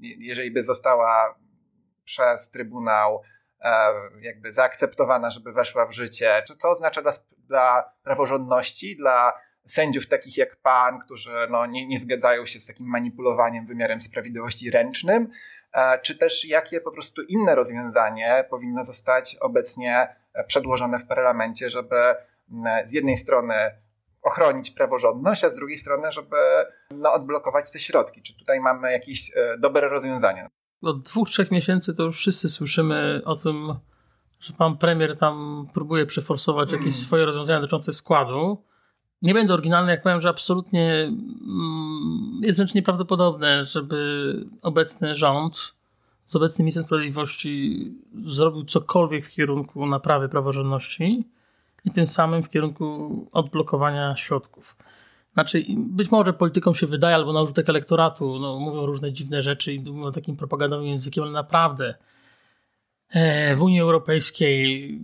jeżeli 0.00 0.50
by 0.50 0.64
została 0.64 1.34
przez 2.04 2.50
Trybunał 2.50 3.22
e, 3.60 3.92
jakby 4.20 4.52
zaakceptowana, 4.52 5.30
żeby 5.30 5.52
weszła 5.52 5.86
w 5.86 5.92
życie, 5.92 6.42
czy 6.46 6.56
to 6.56 6.70
oznacza 6.70 7.02
dla, 7.02 7.12
dla 7.38 7.92
praworządności, 8.04 8.96
dla 8.96 9.32
sędziów 9.66 10.08
takich 10.08 10.36
jak 10.36 10.56
pan, 10.56 10.98
którzy 10.98 11.32
no, 11.50 11.66
nie, 11.66 11.86
nie 11.86 11.98
zgadzają 11.98 12.46
się 12.46 12.60
z 12.60 12.66
takim 12.66 12.86
manipulowaniem 12.86 13.66
wymiarem 13.66 14.00
sprawiedliwości 14.00 14.70
ręcznym, 14.70 15.28
e, 15.72 15.98
czy 16.02 16.18
też 16.18 16.44
jakie 16.44 16.80
po 16.80 16.90
prostu 16.90 17.22
inne 17.22 17.54
rozwiązanie 17.54 18.44
powinno 18.50 18.84
zostać 18.84 19.36
obecnie 19.40 20.08
e, 20.34 20.44
przedłożone 20.44 20.98
w 20.98 21.06
parlamencie, 21.06 21.70
żeby 21.70 21.96
z 22.84 22.92
jednej 22.92 23.16
strony 23.16 23.54
ochronić 24.22 24.70
praworządność, 24.70 25.44
a 25.44 25.50
z 25.50 25.54
drugiej 25.54 25.78
strony, 25.78 26.12
żeby 26.12 26.36
no, 26.90 27.12
odblokować 27.12 27.70
te 27.70 27.80
środki. 27.80 28.22
Czy 28.22 28.38
tutaj 28.38 28.60
mamy 28.60 28.92
jakieś 28.92 29.36
e, 29.36 29.58
dobre 29.58 29.88
rozwiązania? 29.88 30.48
Od 30.82 31.02
dwóch, 31.02 31.28
trzech 31.28 31.50
miesięcy 31.50 31.94
to 31.94 32.02
już 32.02 32.16
wszyscy 32.16 32.48
słyszymy 32.48 33.20
o 33.24 33.36
tym, 33.36 33.74
że 34.40 34.52
pan 34.52 34.78
premier 34.78 35.18
tam 35.18 35.66
próbuje 35.74 36.06
przeforsować 36.06 36.72
jakieś 36.72 36.92
hmm. 36.92 37.06
swoje 37.06 37.26
rozwiązania 37.26 37.60
dotyczące 37.60 37.92
składu 37.92 38.64
nie 39.24 39.34
będę 39.34 39.54
oryginalny, 39.54 39.90
jak 39.90 40.02
powiem, 40.02 40.20
że 40.20 40.28
absolutnie 40.28 40.92
mm, 40.92 42.40
jest 42.42 42.58
wręcz 42.58 42.74
nieprawdopodobne, 42.74 43.66
żeby 43.66 44.46
obecny 44.62 45.14
rząd 45.14 45.74
z 46.26 46.36
obecnym 46.36 46.64
ministrem 46.64 46.84
sprawiedliwości 46.84 47.88
zrobił 48.26 48.64
cokolwiek 48.64 49.26
w 49.26 49.30
kierunku 49.30 49.86
naprawy 49.86 50.28
praworządności 50.28 51.24
i 51.84 51.90
tym 51.90 52.06
samym 52.06 52.42
w 52.42 52.48
kierunku 52.48 53.28
odblokowania 53.32 54.16
środków. 54.16 54.76
Znaczy, 55.34 55.64
być 55.76 56.10
może 56.10 56.32
politykom 56.32 56.74
się 56.74 56.86
wydaje, 56.86 57.14
albo 57.14 57.32
na 57.32 57.42
użytek 57.42 57.68
elektoratu 57.68 58.38
no, 58.38 58.58
mówią 58.58 58.86
różne 58.86 59.12
dziwne 59.12 59.42
rzeczy 59.42 59.72
i 59.72 59.80
mówią 59.80 60.12
takim 60.12 60.36
propagandowym 60.36 60.86
językiem, 60.86 61.24
ale 61.24 61.32
naprawdę 61.32 61.94
e, 63.10 63.56
w 63.56 63.62
Unii 63.62 63.80
Europejskiej 63.80 65.00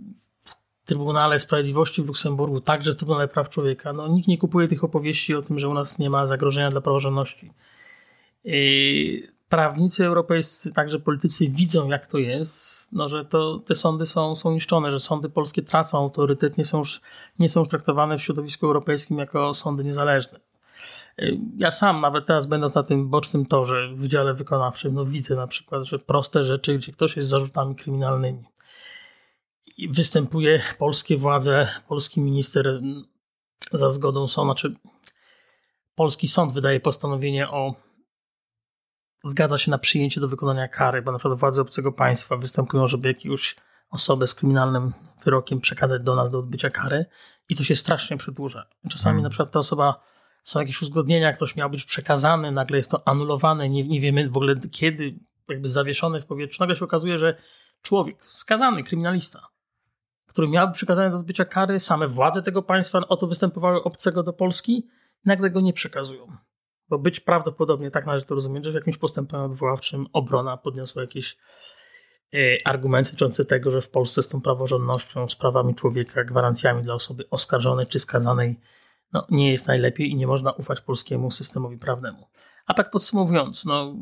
Trybunale 0.91 1.39
Sprawiedliwości 1.39 2.03
w 2.03 2.05
Luksemburgu, 2.05 2.61
także 2.61 2.95
Trybunale 2.95 3.27
Praw 3.27 3.49
Człowieka. 3.49 3.93
No, 3.93 4.07
nikt 4.07 4.27
nie 4.27 4.37
kupuje 4.37 4.67
tych 4.67 4.83
opowieści 4.83 5.35
o 5.35 5.41
tym, 5.41 5.59
że 5.59 5.69
u 5.69 5.73
nas 5.73 5.99
nie 5.99 6.09
ma 6.09 6.27
zagrożenia 6.27 6.71
dla 6.71 6.81
praworządności. 6.81 7.51
Prawnicy 9.49 10.05
europejscy, 10.05 10.73
także 10.73 10.99
politycy 10.99 11.49
widzą, 11.49 11.89
jak 11.89 12.07
to 12.07 12.17
jest, 12.17 12.93
no, 12.93 13.09
że 13.09 13.25
to, 13.25 13.59
te 13.59 13.75
sądy 13.75 14.05
są, 14.05 14.35
są 14.35 14.51
niszczone, 14.51 14.91
że 14.91 14.99
sądy 14.99 15.29
polskie 15.29 15.61
tracą 15.61 15.97
autorytet, 15.97 16.57
nie 16.57 16.65
są, 16.65 16.77
już, 16.77 17.01
nie 17.39 17.49
są 17.49 17.65
traktowane 17.65 18.17
w 18.17 18.21
środowisku 18.21 18.65
europejskim 18.65 19.17
jako 19.17 19.53
sądy 19.53 19.83
niezależne. 19.83 20.39
Ja 21.57 21.71
sam, 21.71 22.01
nawet 22.01 22.25
teraz 22.25 22.45
będąc 22.45 22.75
na 22.75 22.83
tym 22.83 23.09
bocznym 23.09 23.45
torze 23.45 23.89
w 23.93 23.99
Wydziale 23.99 24.33
Wykonawczym, 24.33 24.93
no 24.93 25.05
widzę 25.05 25.35
na 25.35 25.47
przykład, 25.47 25.83
że 25.83 25.99
proste 25.99 26.43
rzeczy, 26.43 26.77
gdzie 26.77 26.91
ktoś 26.91 27.15
jest 27.15 27.27
z 27.27 27.31
zarzutami 27.31 27.75
kryminalnymi, 27.75 28.43
występuje 29.89 30.61
polskie 30.77 31.17
władze, 31.17 31.67
polski 31.87 32.21
minister 32.21 32.81
za 33.71 33.89
zgodą 33.89 34.27
sądu, 34.27 34.47
znaczy 34.47 34.75
polski 35.95 36.27
sąd 36.27 36.53
wydaje 36.53 36.79
postanowienie 36.79 37.49
o 37.49 37.75
zgadza 39.23 39.57
się 39.57 39.71
na 39.71 39.77
przyjęcie 39.77 40.21
do 40.21 40.27
wykonania 40.27 40.67
kary, 40.67 41.01
bo 41.01 41.11
na 41.11 41.17
przykład 41.17 41.39
władze 41.39 41.61
obcego 41.61 41.91
państwa 41.91 42.37
występują, 42.37 42.87
żeby 42.87 43.07
jakąś 43.07 43.55
osobę 43.89 44.27
z 44.27 44.35
kryminalnym 44.35 44.93
wyrokiem 45.23 45.59
przekazać 45.59 46.01
do 46.01 46.15
nas 46.15 46.31
do 46.31 46.39
odbycia 46.39 46.69
kary 46.69 47.05
i 47.49 47.55
to 47.55 47.63
się 47.63 47.75
strasznie 47.75 48.17
przedłuża. 48.17 48.65
Czasami 48.89 49.13
hmm. 49.13 49.23
na 49.23 49.29
przykład 49.29 49.51
ta 49.51 49.59
osoba, 49.59 50.01
są 50.43 50.59
jakieś 50.59 50.81
uzgodnienia, 50.81 51.33
ktoś 51.33 51.55
miał 51.55 51.69
być 51.69 51.85
przekazany, 51.85 52.51
nagle 52.51 52.77
jest 52.77 52.91
to 52.91 53.07
anulowane, 53.07 53.69
nie, 53.69 53.87
nie 53.87 54.01
wiemy 54.01 54.29
w 54.29 54.37
ogóle 54.37 54.55
kiedy, 54.71 55.19
jakby 55.49 55.69
zawieszony 55.69 56.21
w 56.21 56.25
powietrzu. 56.25 56.57
Nagle 56.59 56.75
się 56.75 56.85
okazuje, 56.85 57.17
że 57.17 57.37
człowiek, 57.81 58.25
skazany 58.25 58.83
kryminalista, 58.83 59.47
który 60.31 60.47
miałby 60.47 60.73
przekazane 60.73 61.09
do 61.09 61.17
odbycia 61.17 61.45
kary, 61.45 61.79
same 61.79 62.07
władze 62.07 62.41
tego 62.41 62.63
państwa 62.63 62.99
o 63.09 63.17
to 63.17 63.27
występowały 63.27 63.83
obcego 63.83 64.23
do 64.23 64.33
Polski, 64.33 64.87
nagle 65.25 65.49
go 65.49 65.61
nie 65.61 65.73
przekazują. 65.73 66.27
Bo 66.89 66.99
być 66.99 67.19
prawdopodobnie, 67.19 67.91
tak 67.91 68.05
należy 68.05 68.25
to 68.25 68.35
rozumieć, 68.35 68.65
że 68.65 68.71
w 68.71 68.75
jakimś 68.75 68.97
postępowaniu 68.97 69.51
odwoławczym 69.51 70.07
obrona 70.13 70.57
podniosła 70.57 71.01
jakieś 71.01 71.37
e, 72.33 72.37
argumenty 72.65 73.11
dotyczące 73.11 73.45
tego, 73.45 73.71
że 73.71 73.81
w 73.81 73.89
Polsce 73.89 74.23
z 74.23 74.27
tą 74.27 74.41
praworządnością, 74.41 75.27
z 75.27 75.35
prawami 75.35 75.75
człowieka, 75.75 76.23
gwarancjami 76.23 76.83
dla 76.83 76.93
osoby 76.93 77.29
oskarżonej 77.29 77.85
czy 77.85 77.99
skazanej 77.99 78.59
no, 79.13 79.27
nie 79.29 79.51
jest 79.51 79.67
najlepiej 79.67 80.11
i 80.11 80.15
nie 80.15 80.27
można 80.27 80.51
ufać 80.51 80.81
polskiemu 80.81 81.31
systemowi 81.31 81.77
prawnemu. 81.77 82.27
A 82.65 82.73
tak 82.73 82.91
podsumowując, 82.91 83.65
no, 83.65 83.95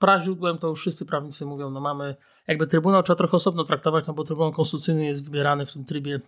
praźródłem 0.00 0.58
to 0.58 0.68
już 0.68 0.80
wszyscy 0.80 1.06
prawnicy 1.06 1.46
mówią, 1.46 1.70
no 1.70 1.80
mamy 1.80 2.16
jakby 2.46 2.66
Trybunał 2.66 3.02
trzeba 3.02 3.16
trochę 3.16 3.36
osobno 3.36 3.64
traktować, 3.64 4.06
no 4.06 4.14
bo 4.14 4.24
Trybunał 4.24 4.52
Konstytucyjny 4.52 5.04
jest 5.04 5.24
wybierany 5.24 5.66
w 5.66 5.72
tym 5.72 5.84
trybie 5.84 6.20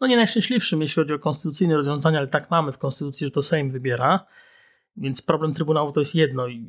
no 0.00 0.06
nie 0.06 0.16
najszczęśliwszym, 0.16 0.80
jeśli 0.82 1.02
chodzi 1.02 1.14
o 1.14 1.18
konstytucyjne 1.18 1.76
rozwiązania, 1.76 2.18
ale 2.18 2.28
tak 2.28 2.50
mamy 2.50 2.72
w 2.72 2.78
Konstytucji, 2.78 3.26
że 3.26 3.30
to 3.30 3.42
Sejm 3.42 3.70
wybiera, 3.70 4.26
więc 4.96 5.22
problem 5.22 5.54
Trybunału 5.54 5.92
to 5.92 6.00
jest 6.00 6.14
jedno 6.14 6.46
i 6.46 6.66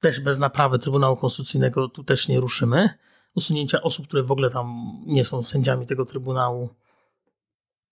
też 0.00 0.20
bez 0.20 0.38
naprawy 0.38 0.78
Trybunału 0.78 1.16
Konstytucyjnego 1.16 1.88
tu 1.88 2.04
też 2.04 2.28
nie 2.28 2.40
ruszymy. 2.40 2.88
Usunięcia 3.34 3.82
osób, 3.82 4.06
które 4.06 4.22
w 4.22 4.32
ogóle 4.32 4.50
tam 4.50 4.96
nie 5.06 5.24
są 5.24 5.42
sędziami 5.42 5.86
tego 5.86 6.04
Trybunału, 6.04 6.68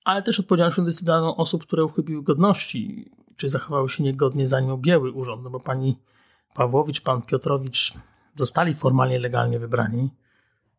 ale 0.05 0.23
też 0.23 0.41
odpowiedzialnością 0.41 0.85
dyscyplinarną 0.85 1.37
osób, 1.37 1.63
które 1.63 1.85
uchybiły 1.85 2.23
godności, 2.23 3.11
czy 3.37 3.49
zachowały 3.49 3.89
się 3.89 4.03
niegodnie 4.03 4.47
zanim 4.47 4.71
objęły 4.71 5.13
urząd, 5.13 5.43
no 5.43 5.51
bo 5.51 5.61
pani 5.61 5.97
Pawłowicz, 6.55 7.01
pan 7.01 7.23
Piotrowicz 7.23 7.93
zostali 8.37 8.75
formalnie 8.75 9.19
legalnie 9.19 9.59
wybrani, 9.59 10.11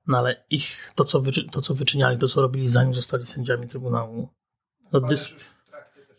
no 0.08 0.18
ale 0.18 0.44
ich, 0.50 0.92
to 0.96 1.04
co, 1.04 1.22
wy, 1.22 1.32
to 1.52 1.62
co 1.62 1.76
wyczyniali, 1.76 2.20
to 2.20 2.28
co 2.28 2.42
robili 2.42 2.68
zanim 2.68 2.94
zostali 2.94 3.26
sędziami 3.26 3.68
Trybunału, 3.68 4.30
no 4.92 5.00
dysk, 5.00 5.32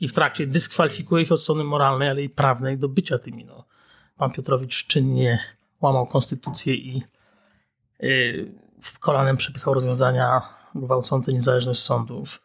i 0.01 0.09
w 0.09 0.13
trakcie 0.13 0.47
dyskwalifikuje 0.47 1.23
ich 1.23 1.33
od 1.33 1.41
strony 1.41 1.65
moralnej, 1.65 2.09
ale 2.09 2.23
i 2.23 2.29
prawnej 2.29 2.79
do 2.79 2.89
bycia 2.89 3.19
tymi. 3.19 3.45
No. 3.45 3.65
Pan 4.17 4.31
Piotrowicz 4.31 4.87
czynnie 4.87 5.39
łamał 5.81 6.07
konstytucję 6.07 6.75
i 6.75 7.03
yy, 8.01 8.55
kolanem 9.01 9.37
przepychał 9.37 9.75
rozwiązania 9.75 10.43
gwałcące 10.75 11.33
niezależność 11.33 11.81
sądów. 11.81 12.43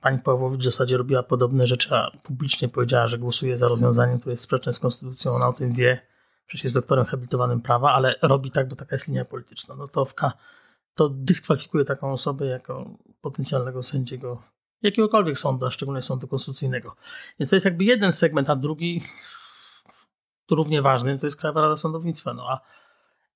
Pani 0.00 0.18
Pawłowicz 0.18 0.60
w 0.60 0.64
zasadzie 0.64 0.96
robiła 0.96 1.22
podobne 1.22 1.66
rzeczy, 1.66 1.94
a 1.94 2.10
publicznie 2.22 2.68
powiedziała, 2.68 3.06
że 3.06 3.18
głosuje 3.18 3.56
za 3.56 3.68
rozwiązaniem, 3.68 4.18
które 4.18 4.32
jest 4.32 4.42
sprzeczne 4.42 4.72
z 4.72 4.78
konstytucją. 4.78 5.32
Ona 5.32 5.48
o 5.48 5.52
tym 5.52 5.72
wie 5.72 6.00
przecież 6.50 6.64
jest 6.64 6.76
doktorem 6.76 7.04
habilitowanym 7.04 7.60
prawa, 7.60 7.92
ale 7.92 8.14
robi 8.22 8.50
tak, 8.50 8.68
bo 8.68 8.76
taka 8.76 8.94
jest 8.94 9.08
linia 9.08 9.24
polityczna. 9.24 9.74
No 9.74 9.88
to, 9.88 10.04
wka, 10.04 10.32
to 10.94 11.08
dyskwalifikuje 11.08 11.84
taką 11.84 12.12
osobę 12.12 12.46
jako 12.46 12.90
potencjalnego 13.20 13.82
sędziego 13.82 14.42
jakiegokolwiek 14.82 15.38
sądu, 15.38 15.66
a 15.66 15.70
szczególnie 15.70 16.02
sądu 16.02 16.28
konstytucyjnego. 16.28 16.96
Więc 17.38 17.50
to 17.50 17.56
jest 17.56 17.64
jakby 17.64 17.84
jeden 17.84 18.12
segment, 18.12 18.50
a 18.50 18.56
drugi, 18.56 19.02
równie 20.50 20.82
ważny, 20.82 21.18
to 21.18 21.26
jest 21.26 21.36
Krajowa 21.36 21.60
Rada 21.60 21.76
Sądownictwa. 21.76 22.32
No 22.32 22.48
a 22.48 22.60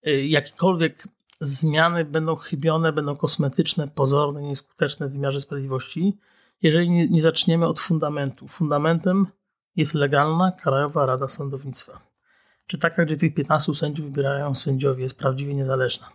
y, 0.07 0.27
jakiekolwiek 0.27 1.09
zmiany 1.41 2.05
będą 2.05 2.37
chybione, 2.37 2.93
będą 2.93 3.17
kosmetyczne, 3.17 3.89
pozorne, 3.89 4.43
nieskuteczne 4.43 5.09
w 5.09 5.13
wymiarze 5.13 5.41
sprawiedliwości, 5.41 6.19
jeżeli 6.63 6.91
nie, 6.91 7.09
nie 7.09 7.23
zaczniemy 7.23 7.67
od 7.67 7.81
fundamentu. 7.81 8.49
Fundamentem 8.49 9.27
jest 9.77 9.95
legalna 9.95 10.53
Krajowa 10.53 11.07
Rada 11.07 11.29
Sądownictwa. 11.29 12.14
Czy 12.67 12.79
taka, 12.79 13.05
gdzie 13.05 13.17
tych 13.17 13.35
15 13.35 13.75
sędziów 13.75 14.07
wybierają 14.07 14.55
sędziowie, 14.55 15.03
jest 15.03 15.19
prawdziwie 15.19 15.55
niezależna. 15.55 16.13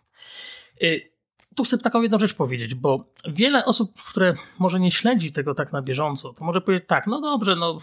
Y, 0.84 1.12
tu 1.56 1.64
chcę 1.64 1.78
taką 1.78 2.02
jedną 2.02 2.20
rzecz 2.20 2.34
powiedzieć, 2.34 2.76
bo 2.76 3.12
wiele 3.28 3.66
osób, 3.66 4.04
które 4.04 4.34
może 4.60 4.80
nie 4.80 4.92
śledzi 4.92 5.32
tego 5.32 5.54
tak 5.54 5.74
na 5.74 5.82
bieżąco, 5.82 6.34
to 6.34 6.46
może 6.46 6.62
powiedzieć 6.62 6.88
tak, 6.88 7.08
no 7.08 7.22
dobrze, 7.22 7.56
no, 7.56 7.74
no 7.74 7.80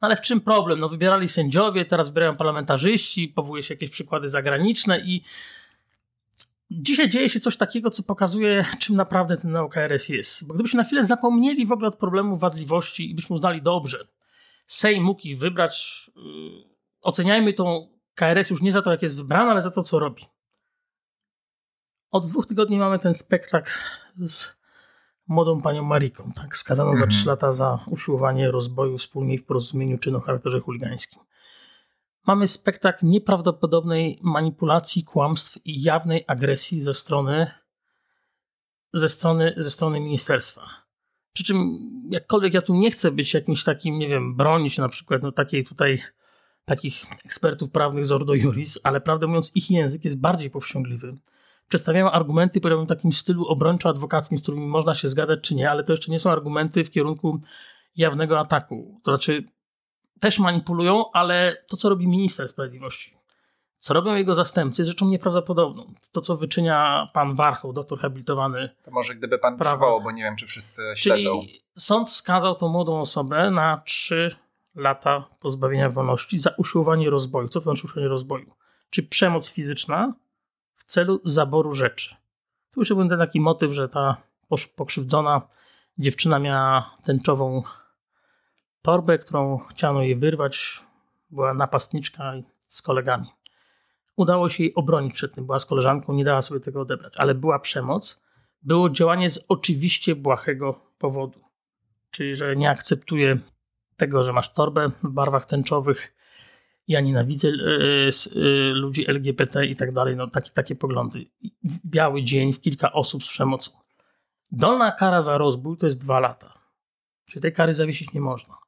ale 0.00 0.16
w 0.16 0.20
czym 0.20 0.40
problem? 0.40 0.80
No 0.80 0.88
wybierali 0.88 1.28
sędziowie, 1.28 1.84
teraz 1.84 2.08
wybierają 2.08 2.36
parlamentarzyści, 2.36 3.28
powołuje 3.28 3.62
się 3.62 3.74
jakieś 3.74 3.90
przykłady 3.90 4.28
zagraniczne 4.28 5.00
i 5.00 5.22
dzisiaj 6.70 7.10
dzieje 7.10 7.28
się 7.28 7.40
coś 7.40 7.56
takiego, 7.56 7.90
co 7.90 8.02
pokazuje, 8.02 8.64
czym 8.78 8.96
naprawdę 8.96 9.36
ten 9.36 9.52
NeoKRS 9.52 10.08
jest. 10.08 10.46
Bo 10.46 10.54
gdybyśmy 10.54 10.76
na 10.76 10.84
chwilę 10.84 11.04
zapomnieli 11.04 11.66
w 11.66 11.72
ogóle 11.72 11.88
od 11.88 11.96
problemu 11.96 12.36
wadliwości 12.36 13.10
i 13.10 13.14
byśmy 13.14 13.34
uznali 13.34 13.62
dobrze, 13.62 14.08
Sejm 14.68 15.04
mógł 15.04 15.20
ich 15.24 15.38
wybrać, 15.38 16.10
yy, 16.16 16.22
oceniajmy 17.00 17.52
tą 17.52 17.88
KRS 18.18 18.50
już 18.50 18.62
nie 18.62 18.72
za 18.72 18.82
to, 18.82 18.90
jak 18.90 19.02
jest 19.02 19.16
wybrana, 19.16 19.50
ale 19.50 19.62
za 19.62 19.70
to, 19.70 19.82
co 19.82 19.98
robi. 19.98 20.22
Od 22.10 22.26
dwóch 22.26 22.46
tygodni 22.46 22.78
mamy 22.78 22.98
ten 22.98 23.14
spektakl 23.14 23.70
z 24.26 24.48
młodą 25.28 25.60
panią 25.60 25.84
Mariką, 25.84 26.32
tak, 26.32 26.56
skazaną 26.56 26.90
mhm. 26.90 27.10
za 27.10 27.16
trzy 27.16 27.28
lata 27.28 27.52
za 27.52 27.84
usiłowanie 27.86 28.50
rozboju 28.50 28.98
wspólnie 28.98 29.38
w 29.38 29.44
porozumieniu 29.44 29.98
czynu 29.98 30.18
o 30.18 30.20
charakterze 30.20 30.60
chuligańskim. 30.60 31.22
Mamy 32.26 32.48
spektakl 32.48 33.06
nieprawdopodobnej 33.06 34.18
manipulacji, 34.22 35.04
kłamstw 35.04 35.58
i 35.64 35.82
jawnej 35.82 36.24
agresji 36.26 36.80
ze 36.80 36.94
strony, 36.94 37.50
ze 38.92 39.08
strony, 39.08 39.54
ze 39.56 39.70
strony 39.70 40.00
ministerstwa. 40.00 40.62
Przy 41.32 41.44
czym, 41.44 41.78
jakkolwiek 42.10 42.54
ja 42.54 42.62
tu 42.62 42.74
nie 42.74 42.90
chcę 42.90 43.10
być 43.10 43.34
jakimś 43.34 43.64
takim, 43.64 43.98
nie 43.98 44.08
wiem, 44.08 44.36
bronić 44.36 44.78
na 44.78 44.88
przykład 44.88 45.22
no, 45.22 45.32
takiej 45.32 45.64
tutaj 45.64 46.02
takich 46.68 47.04
ekspertów 47.24 47.70
prawnych 47.70 48.06
z 48.06 48.12
Ordo 48.12 48.34
Juris, 48.34 48.78
ale 48.82 49.00
prawdę 49.00 49.26
mówiąc, 49.26 49.50
ich 49.54 49.70
język 49.70 50.04
jest 50.04 50.18
bardziej 50.18 50.50
powściągliwy 50.50 51.18
przedstawiają 51.68 52.10
argumenty, 52.10 52.60
powiedziałbym, 52.60 52.86
w 52.86 52.88
takim 52.88 53.12
stylu 53.12 53.44
obrończo-adwokackim, 53.44 54.36
z 54.36 54.42
którymi 54.42 54.66
można 54.66 54.94
się 54.94 55.08
zgadzać 55.08 55.40
czy 55.40 55.54
nie, 55.54 55.70
ale 55.70 55.84
to 55.84 55.92
jeszcze 55.92 56.12
nie 56.12 56.18
są 56.18 56.30
argumenty 56.30 56.84
w 56.84 56.90
kierunku 56.90 57.40
jawnego 57.96 58.38
ataku. 58.40 59.00
To 59.04 59.10
znaczy, 59.10 59.44
też 60.20 60.38
manipulują, 60.38 61.04
ale 61.12 61.56
to, 61.68 61.76
co 61.76 61.88
robi 61.88 62.08
minister 62.08 62.48
sprawiedliwości, 62.48 63.18
co 63.78 63.94
robią 63.94 64.14
jego 64.14 64.34
zastępcy, 64.34 64.82
jest 64.82 64.90
rzeczą 64.90 65.06
nieprawdopodobną. 65.06 65.92
To, 66.12 66.20
co 66.20 66.36
wyczynia 66.36 67.06
pan 67.12 67.34
Warchoł, 67.34 67.72
doktor 67.72 67.98
habilitowany. 67.98 68.70
To 68.82 68.90
może 68.90 69.14
gdyby 69.14 69.38
pan 69.38 69.58
prawo, 69.58 69.76
przywołał, 69.76 70.02
bo 70.02 70.10
nie 70.10 70.22
wiem, 70.22 70.36
czy 70.36 70.46
wszyscy 70.46 70.82
śledzą. 70.96 71.40
Czyli 71.40 71.62
sąd 71.76 72.10
skazał 72.10 72.54
tą 72.54 72.68
młodą 72.68 73.00
osobę 73.00 73.50
na 73.50 73.82
trzy 73.84 74.36
lata 74.78 75.24
pozbawienia 75.40 75.88
wolności 75.88 76.38
za 76.38 76.50
usiłowanie 76.56 77.10
rozboju. 77.10 77.48
Co 77.48 77.60
to 77.60 77.64
znaczy 77.64 77.86
usiłowanie 77.86 78.08
rozboju? 78.08 78.54
Czy 78.90 79.02
przemoc 79.02 79.50
fizyczna, 79.50 80.14
celu 80.86 81.20
zaboru 81.24 81.74
rzeczy. 81.74 82.16
Tu 82.70 82.80
już 82.80 82.88
był 82.88 83.08
ten 83.08 83.18
taki 83.18 83.40
motyw, 83.40 83.72
że 83.72 83.88
ta 83.88 84.16
pokrzywdzona 84.76 85.42
dziewczyna 85.98 86.38
miała 86.38 86.94
tęczową 87.04 87.62
torbę, 88.82 89.18
którą 89.18 89.58
chciano 89.58 90.02
jej 90.02 90.16
wyrwać. 90.16 90.84
Była 91.30 91.54
napastniczka 91.54 92.32
z 92.66 92.82
kolegami. 92.82 93.26
Udało 94.16 94.48
się 94.48 94.62
jej 94.64 94.74
obronić 94.74 95.14
przed 95.14 95.34
tym. 95.34 95.46
Była 95.46 95.58
z 95.58 95.66
koleżanką, 95.66 96.12
nie 96.12 96.24
dała 96.24 96.42
sobie 96.42 96.60
tego 96.60 96.80
odebrać, 96.80 97.14
ale 97.16 97.34
była 97.34 97.58
przemoc. 97.58 98.20
Było 98.62 98.90
działanie 98.90 99.30
z 99.30 99.44
oczywiście 99.48 100.14
błahego 100.14 100.80
powodu. 100.98 101.40
Czyli, 102.10 102.36
że 102.36 102.56
nie 102.56 102.70
akceptuje 102.70 103.38
tego, 103.98 104.24
że 104.24 104.32
masz 104.32 104.52
torbę 104.52 104.90
w 105.02 105.08
barwach 105.08 105.46
tęczowych, 105.46 106.14
ja 106.88 107.00
nienawidzę 107.00 107.48
y, 107.48 108.10
y, 108.36 108.72
ludzi 108.74 109.10
LGBT 109.10 109.66
i 109.66 109.76
tak 109.76 109.92
dalej, 109.92 110.16
no 110.16 110.26
takie, 110.26 110.50
takie 110.50 110.76
poglądy. 110.76 111.26
Biały 111.86 112.22
dzień, 112.22 112.52
kilka 112.52 112.92
osób 112.92 113.24
z 113.24 113.28
przemocą. 113.28 113.70
Dolna 114.52 114.92
kara 114.92 115.20
za 115.20 115.38
rozbój 115.38 115.76
to 115.76 115.86
jest 115.86 116.00
dwa 116.00 116.20
lata. 116.20 116.54
Czyli 117.26 117.42
tej 117.42 117.52
kary 117.52 117.74
zawiesić 117.74 118.12
nie 118.12 118.20
można. 118.20 118.58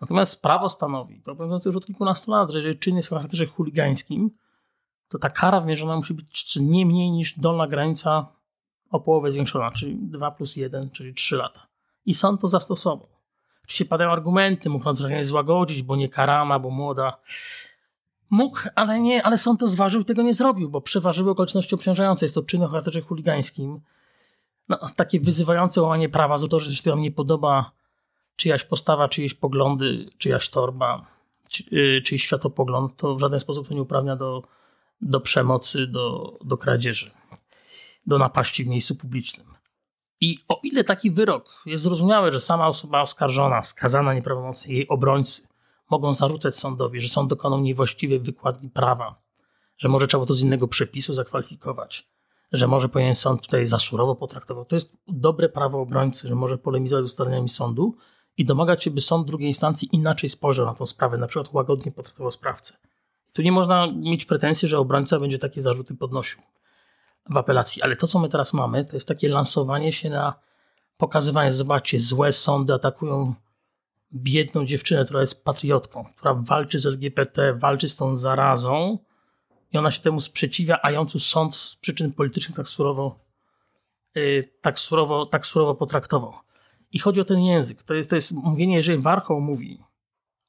Natomiast 0.00 0.42
prawo 0.42 0.68
stanowi, 0.68 1.22
to 1.22 1.34
mówiąc 1.34 1.64
już 1.64 1.76
od 1.76 1.86
kilkunastu 1.86 2.30
lat, 2.30 2.50
że 2.50 2.58
jeżeli 2.58 2.78
czyn 2.78 2.96
jest 2.96 3.12
o 3.12 3.16
charakterze 3.16 3.46
chuligańskim, 3.46 4.30
to 5.08 5.18
ta 5.18 5.30
kara 5.30 5.60
wymierzona 5.60 5.96
musi 5.96 6.14
być 6.14 6.56
nie 6.56 6.86
mniej 6.86 7.10
niż 7.10 7.38
dolna 7.38 7.66
granica 7.66 8.26
o 8.90 9.00
połowę 9.00 9.30
zwiększona, 9.30 9.70
czyli 9.70 9.98
2 9.98 10.30
plus 10.30 10.56
1, 10.56 10.90
czyli 10.90 11.14
3 11.14 11.36
lata. 11.36 11.66
I 12.04 12.14
sąd 12.14 12.40
to 12.40 12.48
zastosował. 12.48 13.08
Oczywiście 13.64 13.84
padają 13.84 14.10
argumenty, 14.10 14.70
mógł 14.70 14.84
nadzwyczajnie 14.84 15.24
złagodzić, 15.24 15.82
bo 15.82 15.96
nie 15.96 16.08
karana, 16.08 16.58
bo 16.58 16.70
młoda. 16.70 17.18
Mógł, 18.30 18.60
ale 18.74 19.00
nie, 19.00 19.22
ale 19.22 19.38
sąd 19.38 19.60
to 19.60 19.68
zważył 19.68 20.00
i 20.00 20.04
tego 20.04 20.22
nie 20.22 20.34
zrobił, 20.34 20.70
bo 20.70 20.80
przeważyły 20.80 21.30
okoliczności 21.30 21.74
obciążające. 21.74 22.24
Jest 22.24 22.34
to 22.34 22.42
czyn 22.42 22.62
o 22.62 22.68
charakterze 22.68 23.00
chuligańskim. 23.00 23.80
No, 24.68 24.78
takie 24.96 25.20
wyzywające 25.20 25.82
łamanie 25.82 26.08
prawa, 26.08 26.38
za 26.38 26.48
to, 26.48 26.60
że 26.60 26.74
się 26.74 26.90
wam 26.90 27.00
nie 27.00 27.10
podoba 27.10 27.72
czyjaś 28.36 28.64
postawa, 28.64 29.08
czyjeś 29.08 29.34
poglądy, 29.34 30.10
czyjaś 30.18 30.50
torba, 30.50 31.06
czy, 31.48 31.64
yy, 31.70 32.02
czyjś 32.02 32.24
światopogląd, 32.24 32.96
to 32.96 33.14
w 33.14 33.20
żaden 33.20 33.40
sposób 33.40 33.68
to 33.68 33.74
nie 33.74 33.82
uprawnia 33.82 34.16
do, 34.16 34.42
do 35.00 35.20
przemocy, 35.20 35.86
do, 35.86 36.38
do 36.44 36.56
kradzieży, 36.56 37.10
do 38.06 38.18
napaści 38.18 38.64
w 38.64 38.68
miejscu 38.68 38.94
publicznym. 38.94 39.46
I 40.22 40.38
o 40.48 40.60
ile 40.62 40.84
taki 40.84 41.10
wyrok 41.10 41.62
jest 41.66 41.82
zrozumiały, 41.82 42.32
że 42.32 42.40
sama 42.40 42.68
osoba 42.68 43.02
oskarżona, 43.02 43.62
skazana 43.62 44.14
nieprawomocnie, 44.14 44.74
jej 44.74 44.88
obrońcy 44.88 45.42
mogą 45.90 46.14
zarzucać 46.14 46.56
sądowi, 46.56 47.00
że 47.00 47.08
sąd 47.08 47.30
dokonał 47.30 47.60
niewłaściwej 47.60 48.20
wykładni 48.20 48.70
prawa, 48.70 49.22
że 49.78 49.88
może 49.88 50.06
trzeba 50.06 50.26
to 50.26 50.34
z 50.34 50.42
innego 50.42 50.68
przepisu 50.68 51.14
zakwalifikować, 51.14 52.08
że 52.52 52.68
może 52.68 52.88
powinien 52.88 53.14
sąd 53.14 53.42
tutaj 53.42 53.66
za 53.66 53.78
surowo 53.78 54.14
potraktował. 54.14 54.64
To 54.64 54.76
jest 54.76 54.92
dobre 55.08 55.48
prawo 55.48 55.80
obrońcy, 55.80 56.28
że 56.28 56.34
może 56.34 56.58
polemizować 56.58 57.04
z 57.04 57.08
ustaleniami 57.08 57.48
sądu 57.48 57.96
i 58.36 58.44
domagać 58.44 58.84
się, 58.84 58.90
by 58.90 59.00
sąd 59.00 59.26
drugiej 59.26 59.48
instancji 59.48 59.88
inaczej 59.92 60.28
spojrzał 60.28 60.66
na 60.66 60.74
tą 60.74 60.86
sprawę, 60.86 61.18
na 61.18 61.26
przykład 61.26 61.54
łagodnie 61.54 61.92
potraktował 61.92 62.30
sprawcę. 62.30 62.74
Tu 63.32 63.42
nie 63.42 63.52
można 63.52 63.92
mieć 63.92 64.24
pretensji, 64.24 64.68
że 64.68 64.78
obrońca 64.78 65.18
będzie 65.18 65.38
takie 65.38 65.62
zarzuty 65.62 65.94
podnosił 65.94 66.40
w 67.30 67.36
apelacji. 67.36 67.82
Ale 67.82 67.96
to, 67.96 68.06
co 68.06 68.18
my 68.18 68.28
teraz 68.28 68.52
mamy, 68.52 68.84
to 68.84 68.96
jest 68.96 69.08
takie 69.08 69.28
lansowanie 69.28 69.92
się 69.92 70.10
na 70.10 70.34
pokazywanie, 70.96 71.52
zobaczcie, 71.52 71.98
złe 71.98 72.32
sądy 72.32 72.74
atakują 72.74 73.34
biedną 74.12 74.66
dziewczynę, 74.66 75.04
która 75.04 75.20
jest 75.20 75.44
patriotką, 75.44 76.04
która 76.16 76.34
walczy 76.34 76.78
z 76.78 76.86
LGBT, 76.86 77.54
walczy 77.54 77.88
z 77.88 77.96
tą 77.96 78.16
zarazą 78.16 78.98
i 79.72 79.78
ona 79.78 79.90
się 79.90 80.00
temu 80.00 80.20
sprzeciwia, 80.20 80.78
a 80.82 80.90
ją 80.90 81.06
tu 81.06 81.18
sąd 81.18 81.56
z 81.56 81.76
przyczyn 81.76 82.12
politycznych 82.12 82.56
tak 82.56 82.68
surowo, 82.68 83.18
yy, 84.14 84.44
tak 84.60 84.78
surowo, 84.78 85.26
tak 85.26 85.46
surowo 85.46 85.74
potraktował. 85.74 86.32
I 86.92 86.98
chodzi 86.98 87.20
o 87.20 87.24
ten 87.24 87.40
język. 87.40 87.82
To 87.82 87.94
jest, 87.94 88.10
to 88.10 88.16
jest 88.16 88.32
mówienie, 88.32 88.76
jeżeli 88.76 88.98
Warchoł 88.98 89.40
mówi 89.40 89.82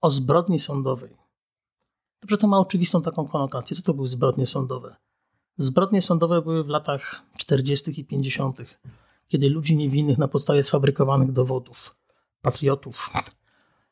o 0.02 0.12
zbrodni 0.12 0.60
sądowej, 0.60 1.18
to 2.30 2.38
to 2.38 2.48
ma 2.48 2.60
oczywistą 2.60 3.02
taką 3.02 3.28
konotację. 3.28 3.78
Co 3.78 3.84
to 3.84 3.94
były 3.94 4.08
zbrodnie 4.08 4.48
sądowe? 4.48 4.96
Zbrodnie 5.58 6.02
sądowe 6.02 6.42
były 6.42 6.64
w 6.64 6.68
latach 6.68 7.24
40. 7.38 8.02
i 8.02 8.06
50., 8.06 8.58
kiedy 9.28 9.50
ludzi 9.50 9.76
niewinnych 9.76 10.18
na 10.18 10.28
podstawie 10.28 10.64
sfabrykowanych 10.64 11.32
dowodów, 11.32 11.96
patriotów, 12.42 13.10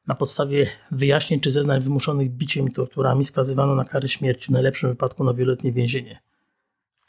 na 0.08 0.15
podstawie 0.15 0.67
wyjaśnień 0.91 1.39
czy 1.39 1.52
zeznań 1.52 1.80
wymuszonych 1.80 2.32
biciem 2.32 2.67
i 2.67 2.71
torturami 2.71 3.26
skazywano 3.26 3.76
na 3.76 3.86
karę 3.86 4.08
śmierci, 4.08 4.45
w 4.47 4.50
najlepszym 4.50 4.89
wypadku 4.89 5.24
na 5.24 5.34
wieloletnie 5.34 5.71
więzienie. 5.71 6.19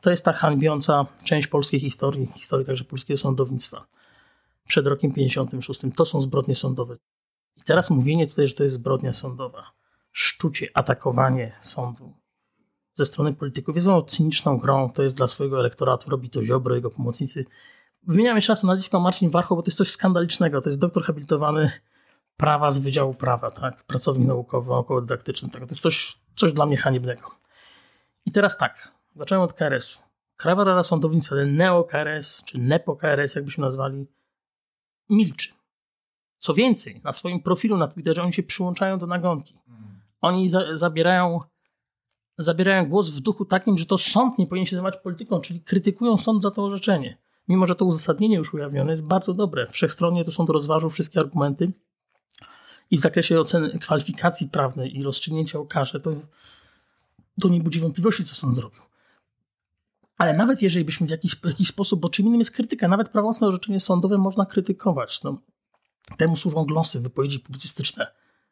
To 0.01 0.11
jest 0.11 0.25
ta 0.25 0.33
hańbiąca 0.33 1.07
część 1.25 1.47
polskiej 1.47 1.81
historii, 1.81 2.27
historii 2.27 2.67
także 2.67 2.85
polskiego 2.85 3.19
sądownictwa. 3.19 3.87
Przed 4.69 4.87
rokiem 4.87 5.15
56. 5.15 5.81
To 5.97 6.05
są 6.05 6.21
zbrodnie 6.21 6.55
sądowe. 6.55 6.95
I 7.57 7.63
teraz 7.63 7.91
mówienie 7.91 8.27
tutaj, 8.27 8.49
że 8.49 8.55
to 8.55 8.63
jest 8.63 8.75
zbrodnia 8.75 9.13
sądowa, 9.13 9.73
szczucie, 10.13 10.69
atakowanie 10.75 11.53
sądu, 11.61 12.15
ze 12.95 13.05
strony 13.05 13.33
polityków 13.33 13.77
jest 13.77 13.89
ono 13.89 14.03
cyniczną 14.03 14.59
grą, 14.59 14.93
to 14.93 15.03
jest 15.03 15.17
dla 15.17 15.27
swojego 15.27 15.61
elektoratu, 15.61 16.11
robi 16.11 16.31
to 16.31 16.43
Ziobro, 16.43 16.75
jego 16.75 16.91
pomocnicy. 16.91 17.45
Wymieniam 18.03 18.37
jeszcze 18.37 18.53
raz 18.53 18.63
nazwisko 18.63 19.01
Marcin 19.01 19.31
Warchoł, 19.31 19.57
bo 19.57 19.63
to 19.63 19.69
jest 19.69 19.79
coś 19.79 19.91
skandalicznego, 19.91 20.61
to 20.61 20.69
jest 20.69 20.79
doktor 20.79 21.05
habilitowany 21.05 21.71
prawa 22.37 22.71
z 22.71 22.79
Wydziału 22.79 23.15
Prawa, 23.15 23.51
tak? 23.51 23.85
pracownik 23.85 24.29
naukowy, 24.29 24.71
naukowo-dydaktyczny, 24.71 25.51
tak? 25.51 25.61
to 25.61 25.67
jest 25.67 25.81
coś, 25.81 26.19
coś 26.37 26.53
dla 26.53 26.67
mnie 26.67 26.77
haniebnego. 26.77 27.31
I 28.27 28.33
teraz 28.33 28.59
tak, 28.59 28.93
zacząłem 29.15 29.45
od 29.45 29.53
KRS-u. 29.53 30.03
Krajowa 30.37 30.65
Rada 30.65 30.83
Sądownictwa, 30.83 31.37
ten 31.37 31.57
neo-KRS, 31.57 32.45
czy 32.45 32.59
nepo-KRS, 32.59 33.35
jakbyśmy 33.35 33.65
nazwali, 33.65 34.07
milczy. 35.11 35.53
Co 36.39 36.55
więcej, 36.55 37.01
na 37.05 37.13
swoim 37.13 37.43
profilu 37.43 37.77
na 37.77 37.89
Twitterze 37.89 38.23
oni 38.23 38.33
się 38.33 38.43
przyłączają 38.43 38.99
do 38.99 39.07
nagonki. 39.07 39.59
Hmm. 39.67 40.01
Oni 40.21 40.49
za, 40.49 40.77
zabierają 40.77 41.41
zabierają 42.39 42.89
głos 42.89 43.11
w 43.11 43.21
duchu 43.21 43.45
takim, 43.45 43.79
że 43.79 43.87
to 43.87 43.99
sąd 43.99 44.39
nie 44.39 44.47
powinien 44.47 44.67
się 44.67 44.77
zajmować 44.77 45.01
polityką, 45.03 45.41
czyli 45.41 45.61
krytykują 45.61 46.19
sąd 46.19 46.43
za 46.43 46.51
to 46.51 46.65
orzeczenie. 46.65 47.19
Mimo, 47.49 47.67
że 47.67 47.75
to 47.75 47.85
uzasadnienie 47.85 48.37
już 48.37 48.55
ujawnione 48.55 48.91
jest 48.91 49.09
bardzo 49.09 49.35
dobre. 49.35 49.67
Wszechstronnie 49.67 50.25
to 50.25 50.31
sąd 50.31 50.51
rozważył 50.51 50.91
wszystkie 50.91 51.21
argumenty 51.21 51.73
i 52.91 52.99
w 52.99 53.01
zakresie 53.01 53.41
oceny 53.41 53.79
kwalifikacji 53.79 54.49
prawnej 54.49 54.99
i 54.99 55.03
rozstrzygnięcia 55.03 55.59
o 55.59 55.67
karze 55.67 56.01
to, 56.01 56.11
to 57.41 57.49
nie 57.49 57.61
budzi 57.61 57.81
wątpliwości, 57.81 58.25
co 58.25 58.35
sąd 58.35 58.57
zrobił. 58.57 58.83
Ale 60.19 60.35
nawet 60.37 60.63
jeżeli 60.63 60.85
byśmy 60.85 61.07
w 61.07 61.11
jakiś, 61.11 61.37
w 61.37 61.47
jakiś 61.47 61.69
sposób, 61.69 62.01
bo 62.01 62.11
czym 62.11 62.27
innym 62.27 62.39
jest 62.39 62.51
krytyka, 62.51 62.89
nawet 62.89 63.09
prawomocne 63.09 63.47
orzeczenie 63.47 63.81
sądowe 63.81 64.19
można 64.19 64.47
krytykować. 64.47 65.23
No, 65.23 65.39
temu 66.17 66.37
służą 66.37 66.65
glosy, 66.65 67.01
wypowiedzi 67.01 67.41
publicystyczne. 67.41 68.07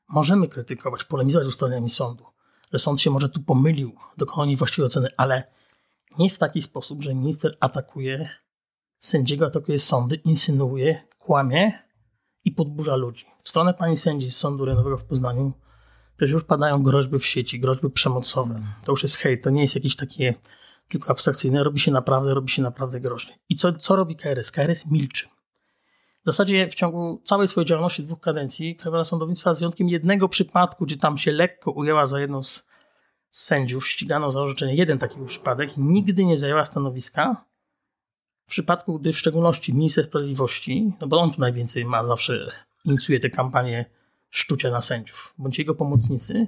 Możemy 0.08 0.48
krytykować, 0.48 1.04
polemizować 1.04 1.48
ustaleniami 1.48 1.90
sądu, 1.90 2.24
że 2.72 2.78
sąd 2.78 3.00
się 3.00 3.10
może 3.10 3.28
tu 3.28 3.40
pomylił, 3.42 3.94
dokonał 4.16 4.46
niewłaściwej 4.46 4.86
oceny, 4.86 5.08
ale 5.16 5.44
nie 6.18 6.30
w 6.30 6.38
taki 6.38 6.62
sposób, 6.62 7.02
że 7.02 7.14
minister 7.14 7.56
atakuje 7.60 8.28
sędziego, 8.98 9.46
atakuje 9.46 9.78
sądy, 9.78 10.16
insynuuje, 10.16 11.02
kłamie 11.18 11.72
i 12.44 12.52
podburza 12.52 12.96
ludzi. 12.96 13.26
W 13.42 13.48
stronę 13.48 13.74
pani 13.74 13.96
sędzi 13.96 14.30
z 14.30 14.36
Sądu 14.36 14.64
Rejonowego 14.64 14.98
w 14.98 15.04
Poznaniu 15.04 15.52
przecież 16.16 16.32
już 16.32 16.44
padają 16.44 16.82
groźby 16.82 17.18
w 17.18 17.26
sieci, 17.26 17.60
groźby 17.60 17.90
przemocowe. 17.90 18.60
To 18.84 18.92
już 18.92 19.02
jest 19.02 19.16
hejt, 19.16 19.44
to 19.44 19.50
nie 19.50 19.62
jest 19.62 19.74
jakieś 19.74 19.96
takie 19.96 20.34
tylko 20.88 21.10
abstrakcyjne, 21.10 21.64
robi 21.64 21.80
się 21.80 21.90
naprawdę, 21.90 22.34
robi 22.34 22.50
się 22.50 22.62
naprawdę 22.62 23.00
groźnie. 23.00 23.38
I 23.48 23.56
co, 23.56 23.72
co 23.72 23.96
robi 23.96 24.16
KRS? 24.16 24.50
KRS 24.50 24.86
milczy. 24.86 25.28
Zasadzie 26.30 26.68
w 26.68 26.74
ciągu 26.74 27.20
całej 27.24 27.48
swojej 27.48 27.66
działalności 27.66 28.02
dwóch 28.02 28.20
kadencji 28.20 28.76
Krajowa 28.76 29.04
Sądownictwa 29.04 29.54
z 29.54 29.58
wyjątkiem 29.58 29.88
jednego 29.88 30.28
przypadku, 30.28 30.86
gdzie 30.86 30.96
tam 30.96 31.18
się 31.18 31.32
lekko 31.32 31.70
ujęła 31.70 32.06
za 32.06 32.20
jedną 32.20 32.42
z 32.42 32.66
sędziów, 33.30 33.88
ścigano 33.88 34.32
za 34.32 34.40
orzeczenie 34.40 34.74
jeden 34.74 34.98
taki 34.98 35.16
przypadek, 35.26 35.70
nigdy 35.76 36.24
nie 36.24 36.38
zajęła 36.38 36.64
stanowiska. 36.64 37.44
W 38.46 38.50
przypadku, 38.50 38.98
gdy 38.98 39.12
w 39.12 39.18
szczególności 39.18 39.74
minister 39.74 40.04
sprawiedliwości, 40.04 40.92
no 41.00 41.06
bo 41.06 41.20
on 41.20 41.30
tu 41.30 41.40
najwięcej 41.40 41.84
ma, 41.84 42.04
zawsze 42.04 42.52
inicjuje 42.84 43.20
te 43.20 43.30
kampanie 43.30 43.90
szczucia 44.30 44.70
na 44.70 44.80
sędziów, 44.80 45.34
bądź 45.38 45.58
jego 45.58 45.74
pomocnicy, 45.74 46.46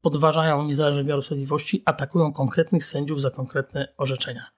podważają 0.00 0.64
niezależne 0.64 1.02
wymiaru 1.02 1.22
sprawiedliwości, 1.22 1.82
atakują 1.84 2.32
konkretnych 2.32 2.84
sędziów 2.84 3.20
za 3.20 3.30
konkretne 3.30 3.88
orzeczenia. 3.96 4.55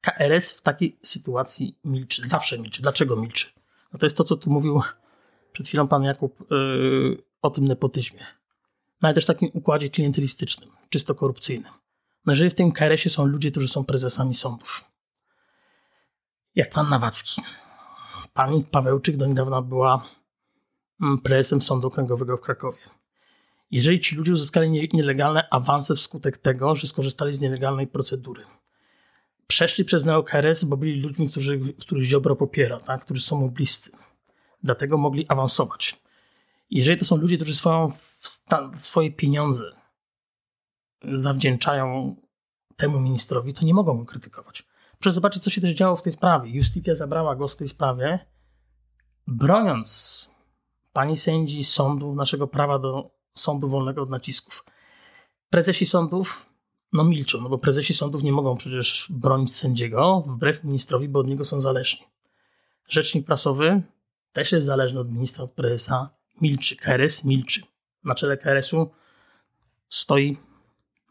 KRS 0.00 0.52
w 0.52 0.62
takiej 0.62 0.98
sytuacji 1.02 1.78
milczy, 1.84 2.28
zawsze 2.28 2.58
milczy. 2.58 2.82
Dlaczego 2.82 3.16
milczy? 3.16 3.46
No 3.92 3.98
to 3.98 4.06
jest 4.06 4.16
to, 4.16 4.24
co 4.24 4.36
tu 4.36 4.50
mówił 4.50 4.82
przed 5.52 5.66
chwilą 5.66 5.88
pan 5.88 6.02
Jakub 6.02 6.50
yy, 6.50 7.22
o 7.42 7.50
tym 7.50 7.64
nepotyzmie. 7.64 8.20
No 9.02 9.08
ale 9.08 9.14
też 9.14 9.26
takim 9.26 9.50
układzie 9.52 9.90
klientelistycznym, 9.90 10.70
czysto 10.88 11.14
korupcyjnym. 11.14 11.72
No 12.26 12.32
jeżeli 12.32 12.50
w 12.50 12.54
tym 12.54 12.72
KRS-ie 12.72 13.10
są 13.10 13.26
ludzie, 13.26 13.50
którzy 13.50 13.68
są 13.68 13.84
prezesami 13.84 14.34
sądów, 14.34 14.84
jak 16.54 16.70
pan 16.70 16.90
Nawacki, 16.90 17.42
pani 18.34 18.64
Pawełczyk 18.64 19.16
do 19.16 19.26
niedawna 19.26 19.62
była 19.62 20.06
mm, 21.02 21.18
prezesem 21.18 21.62
Sądu 21.62 21.88
Okręgowego 21.88 22.36
w 22.36 22.40
Krakowie 22.40 22.78
jeżeli 23.70 24.00
ci 24.00 24.16
ludzie 24.16 24.32
uzyskali 24.32 24.88
nielegalne 24.92 25.48
awanse 25.50 25.94
wskutek 25.94 26.38
tego, 26.38 26.74
że 26.74 26.86
skorzystali 26.86 27.32
z 27.32 27.40
nielegalnej 27.40 27.86
procedury. 27.86 28.42
Przeszli 29.50 29.84
przez 29.84 30.04
NeoKRS, 30.04 30.64
bo 30.64 30.76
byli 30.76 31.00
ludźmi, 31.00 31.28
którzy, 31.28 31.74
których 31.80 32.04
Ziobro 32.04 32.36
popiera, 32.36 32.80
tak? 32.80 33.04
którzy 33.04 33.20
są 33.20 33.40
mu 33.40 33.50
bliscy. 33.50 33.90
Dlatego 34.62 34.98
mogli 34.98 35.28
awansować. 35.28 36.00
Jeżeli 36.70 36.98
to 36.98 37.04
są 37.04 37.16
ludzie, 37.16 37.36
którzy 37.36 37.54
swoją, 37.54 37.92
swoje 38.74 39.12
pieniądze 39.12 39.64
zawdzięczają 41.12 42.16
temu 42.76 43.00
ministrowi, 43.00 43.54
to 43.54 43.64
nie 43.64 43.74
mogą 43.74 43.98
go 43.98 44.04
krytykować. 44.04 44.66
Proszę 44.98 45.14
zobaczyć, 45.14 45.42
co 45.42 45.50
się 45.50 45.60
też 45.60 45.74
działo 45.74 45.96
w 45.96 46.02
tej 46.02 46.12
sprawie. 46.12 46.50
Justitia 46.50 46.94
zabrała 46.94 47.36
głos 47.36 47.54
w 47.54 47.56
tej 47.56 47.68
sprawie, 47.68 48.18
broniąc 49.26 50.30
pani 50.92 51.16
sędzi 51.16 51.64
sądu 51.64 52.14
naszego 52.14 52.46
prawa 52.46 52.78
do 52.78 53.10
sądu 53.34 53.68
wolnego 53.68 54.02
od 54.02 54.10
nacisków. 54.10 54.64
Prezesi 55.50 55.86
sądów 55.86 56.49
no 56.92 57.04
milczą, 57.04 57.40
no 57.40 57.48
bo 57.48 57.58
prezesi 57.58 57.94
sądów 57.94 58.22
nie 58.22 58.32
mogą 58.32 58.56
przecież 58.56 59.06
bronić 59.10 59.54
sędziego 59.54 60.24
wbrew 60.26 60.64
ministrowi, 60.64 61.08
bo 61.08 61.20
od 61.20 61.26
niego 61.26 61.44
są 61.44 61.60
zależni. 61.60 62.06
Rzecznik 62.88 63.26
prasowy 63.26 63.82
też 64.32 64.52
jest 64.52 64.66
zależny 64.66 65.00
od 65.00 65.12
ministra, 65.12 65.44
od 65.44 65.52
prezesa, 65.52 66.10
milczy. 66.40 66.76
KRS 66.76 67.24
milczy. 67.24 67.62
Na 68.04 68.14
czele 68.14 68.36
KRS-u 68.36 68.90
stoi, 69.88 70.36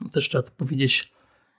no 0.02 0.10
też 0.10 0.30
trzeba 0.30 0.42
to 0.42 0.52
powiedzieć, 0.52 1.14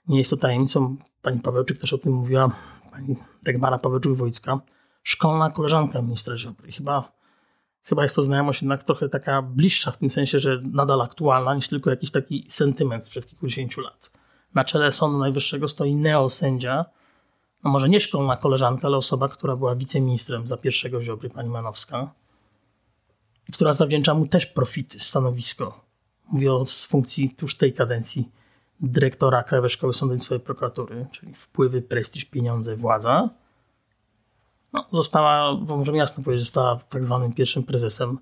nie 0.07 0.17
jest 0.17 0.29
to 0.29 0.37
tajemnicą, 0.37 0.95
pani 1.21 1.39
Pawełczyk 1.39 1.77
też 1.77 1.93
o 1.93 1.97
tym 1.97 2.13
mówiła, 2.13 2.55
pani 2.91 3.15
Dagmara 3.43 3.77
Pawełczyk-Wojcka, 3.77 4.59
szkolna 5.03 5.49
koleżanka 5.49 6.01
ministra 6.01 6.37
Ziobry. 6.37 6.71
Chyba 6.71 7.11
chyba 7.83 8.03
jest 8.03 8.15
to 8.15 8.23
znajomość 8.23 8.61
jednak 8.61 8.83
trochę 8.83 9.09
taka 9.09 9.41
bliższa 9.41 9.91
w 9.91 9.97
tym 9.97 10.09
sensie, 10.09 10.39
że 10.39 10.59
nadal 10.71 11.01
aktualna 11.01 11.55
niż 11.55 11.67
tylko 11.67 11.89
jakiś 11.89 12.11
taki 12.11 12.45
sentyment 12.47 13.05
sprzed 13.05 13.25
kilkudziesięciu 13.25 13.81
lat. 13.81 14.11
Na 14.55 14.63
czele 14.63 14.91
Sądu 14.91 15.17
Najwyższego 15.17 15.67
stoi 15.67 15.95
neosędzia, 15.95 16.85
no 17.63 17.71
może 17.71 17.89
nie 17.89 17.99
szkolna 17.99 18.37
koleżanka, 18.37 18.87
ale 18.87 18.97
osoba, 18.97 19.27
która 19.27 19.55
była 19.55 19.75
wiceministrem 19.75 20.47
za 20.47 20.57
pierwszego 20.57 21.01
Ziobry, 21.01 21.29
pani 21.29 21.49
Manowska, 21.49 22.13
która 23.53 23.73
zawdzięcza 23.73 24.13
mu 24.13 24.27
też 24.27 24.45
profity, 24.45 24.99
stanowisko. 24.99 25.85
Mówię 26.31 26.53
o 26.53 26.65
funkcji 26.65 27.29
tuż 27.29 27.57
tej 27.57 27.73
kadencji 27.73 28.29
dyrektora 28.79 29.43
Krajowej 29.43 29.69
Szkoły 29.69 29.93
Sądownictwa 29.93 30.35
i 30.35 30.39
Prokuratury, 30.39 31.07
czyli 31.11 31.33
wpływy, 31.33 31.81
prestiż, 31.81 32.25
pieniądze, 32.25 32.75
władza 32.75 33.29
no, 34.73 34.85
została, 34.91 35.55
bo 35.55 35.77
możemy 35.77 35.97
jasno 35.97 36.23
powiedzieć, 36.23 36.45
została 36.45 36.75
tak 36.75 37.05
zwanym 37.05 37.33
pierwszym 37.33 37.63
prezesem, 37.63 38.17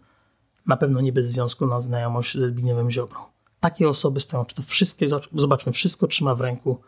na 0.68 0.78
pewno 0.78 1.02
nie 1.02 1.14
bez 1.14 1.28
związku 1.28 1.68
na 1.68 1.80
znajomość 1.80 2.38
ze 2.38 2.50
Zbigniewem 2.50 2.92
Ziobrą. 2.92 3.20
Takie 3.60 3.90
osoby 3.90 4.20
stoją, 4.20 4.46
czy 4.46 4.56
to 4.56 4.62
wszystkie, 4.64 5.06
zobaczmy, 5.34 5.72
wszystko 5.72 6.08
trzyma 6.08 6.36
w 6.36 6.42
ręku 6.42 6.82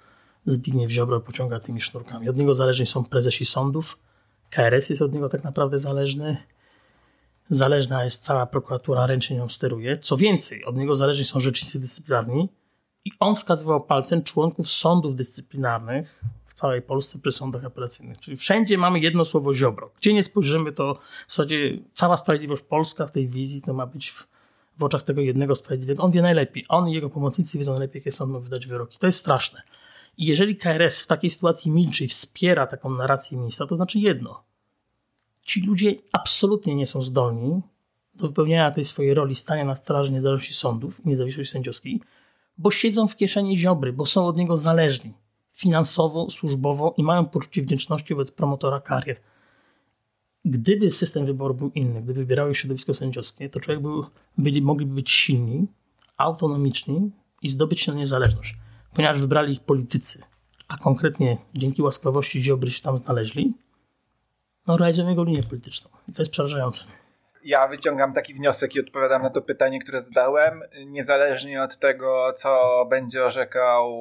Zbigniew 0.45 0.91
Ziobro, 0.91 1.19
pociąga 1.19 1.59
tymi 1.59 1.81
sznurkami. 1.81 2.29
Od 2.29 2.37
niego 2.37 2.53
zależni 2.53 2.85
są 2.85 3.03
prezesi 3.03 3.45
sądów, 3.45 3.97
KRS 4.49 4.89
jest 4.89 5.01
od 5.01 5.13
niego 5.13 5.29
tak 5.29 5.43
naprawdę 5.43 5.79
zależny, 5.79 6.37
zależna 7.49 8.03
jest 8.03 8.23
cała 8.23 8.45
prokuratura, 8.45 9.07
ręcznie 9.07 9.37
nią 9.37 9.49
steruje. 9.49 9.97
Co 9.97 10.17
więcej, 10.17 10.65
od 10.65 10.77
niego 10.77 10.95
zależni 10.95 11.25
są 11.25 11.39
rzecznicy 11.39 11.79
dyscyplinarni 11.79 12.49
i 13.05 13.11
on 13.19 13.35
wskazywał 13.35 13.81
palcem 13.81 14.23
członków 14.23 14.69
sądów 14.69 15.15
dyscyplinarnych, 15.15 16.21
całej 16.53 16.81
Polsce 16.81 17.19
przy 17.19 17.31
sądach 17.31 17.65
apelacyjnych. 17.65 18.19
Czyli 18.19 18.37
wszędzie 18.37 18.77
mamy 18.77 18.99
jedno 18.99 19.25
słowo 19.25 19.53
Ziobro. 19.53 19.91
Gdzie 19.97 20.13
nie 20.13 20.23
spojrzymy, 20.23 20.71
to 20.71 20.99
w 21.27 21.31
zasadzie 21.31 21.77
cała 21.93 22.17
sprawiedliwość 22.17 22.63
polska 22.63 23.07
w 23.07 23.11
tej 23.11 23.27
wizji 23.27 23.61
to 23.61 23.73
ma 23.73 23.85
być 23.85 24.11
w, 24.11 24.27
w 24.77 24.83
oczach 24.83 25.03
tego 25.03 25.21
jednego 25.21 25.55
sprawiedliwego. 25.55 26.03
On 26.03 26.11
wie 26.11 26.21
najlepiej. 26.21 26.65
On 26.69 26.89
i 26.89 26.93
jego 26.93 27.09
pomocnicy 27.09 27.57
wiedzą 27.57 27.71
najlepiej, 27.71 27.99
jakie 27.99 28.11
sąd 28.11 28.31
ma 28.31 28.39
wydać 28.39 28.67
wyroki. 28.67 28.97
To 28.99 29.07
jest 29.07 29.19
straszne. 29.19 29.61
I 30.17 30.25
jeżeli 30.25 30.55
KRS 30.55 31.01
w 31.01 31.07
takiej 31.07 31.29
sytuacji 31.29 31.71
milczy 31.71 32.03
i 32.03 32.07
wspiera 32.07 32.67
taką 32.67 32.89
narrację 32.89 33.37
ministra, 33.37 33.67
to 33.67 33.75
znaczy 33.75 33.99
jedno. 33.99 34.43
Ci 35.43 35.61
ludzie 35.61 35.95
absolutnie 36.11 36.75
nie 36.75 36.85
są 36.85 37.01
zdolni 37.01 37.61
do 38.15 38.27
wypełniania 38.27 38.71
tej 38.71 38.83
swojej 38.83 39.13
roli 39.13 39.35
stania 39.35 39.65
na 39.65 39.75
straży 39.75 40.11
niezależności 40.11 40.53
sądów 40.53 41.05
i 41.05 41.09
niezawisłości 41.09 41.51
sędziowskiej, 41.51 42.01
bo 42.57 42.71
siedzą 42.71 43.07
w 43.07 43.15
kieszeni 43.15 43.57
Ziobry, 43.57 43.93
bo 43.93 44.05
są 44.05 44.27
od 44.27 44.37
niego 44.37 44.57
zależni 44.57 45.13
finansowo, 45.51 46.29
służbowo 46.29 46.93
i 46.97 47.03
mają 47.03 47.25
poczucie 47.25 47.61
wdzięczności 47.61 48.15
wobec 48.15 48.31
promotora 48.31 48.79
karier. 48.79 49.21
Gdyby 50.45 50.91
system 50.91 51.25
wyboru 51.25 51.53
był 51.53 51.71
inny, 51.75 52.01
gdyby 52.01 52.13
wybierały 52.13 52.55
środowisko 52.55 52.93
sędziowskie, 52.93 53.49
to 53.49 53.59
człowiek 53.59 53.81
był, 53.81 54.05
byli, 54.37 54.61
mogliby 54.61 54.93
być 54.93 55.11
silni, 55.11 55.67
autonomiczni 56.17 57.11
i 57.41 57.49
zdobyć 57.49 57.81
się 57.81 57.91
na 57.91 57.97
niezależność. 57.97 58.55
Ponieważ 58.95 59.19
wybrali 59.19 59.53
ich 59.53 59.59
politycy, 59.59 60.21
a 60.67 60.77
konkretnie 60.77 61.37
dzięki 61.53 61.81
łaskawości 61.81 62.41
Ziobry 62.41 62.71
się 62.71 62.81
tam 62.81 62.97
znaleźli, 62.97 63.53
no 64.67 64.77
realizują 64.77 65.09
jego 65.09 65.23
linię 65.23 65.43
polityczną. 65.43 65.89
I 66.09 66.13
to 66.13 66.21
jest 66.21 66.31
przerażające 66.31 66.83
ja 67.43 67.67
wyciągam 67.67 68.13
taki 68.13 68.33
wniosek 68.33 68.75
i 68.75 68.79
odpowiadam 68.79 69.21
na 69.21 69.29
to 69.29 69.41
pytanie, 69.41 69.79
które 69.79 70.01
zadałem. 70.01 70.63
Niezależnie 70.85 71.63
od 71.63 71.77
tego, 71.77 72.33
co 72.33 72.85
będzie 72.89 73.25
orzekał 73.25 73.91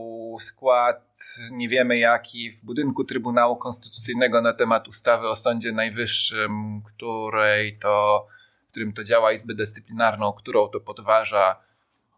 skład, 0.41 1.17
nie 1.51 1.69
wiemy 1.69 1.99
jaki, 1.99 2.53
w 2.53 2.65
budynku 2.65 3.05
Trybunału 3.05 3.57
Konstytucyjnego 3.57 4.41
na 4.41 4.53
temat 4.53 4.89
ustawy 4.89 5.29
o 5.29 5.37
Sądzie 5.37 5.73
Najwyższym, 5.73 6.83
której 6.87 7.79
to, 7.79 8.27
którym 8.71 8.93
to 8.93 9.05
działa 9.05 9.33
Izbę 9.33 9.55
Dyscyplinarną, 9.55 10.33
którą 10.33 10.69
to 10.69 10.81
podważa 10.81 11.61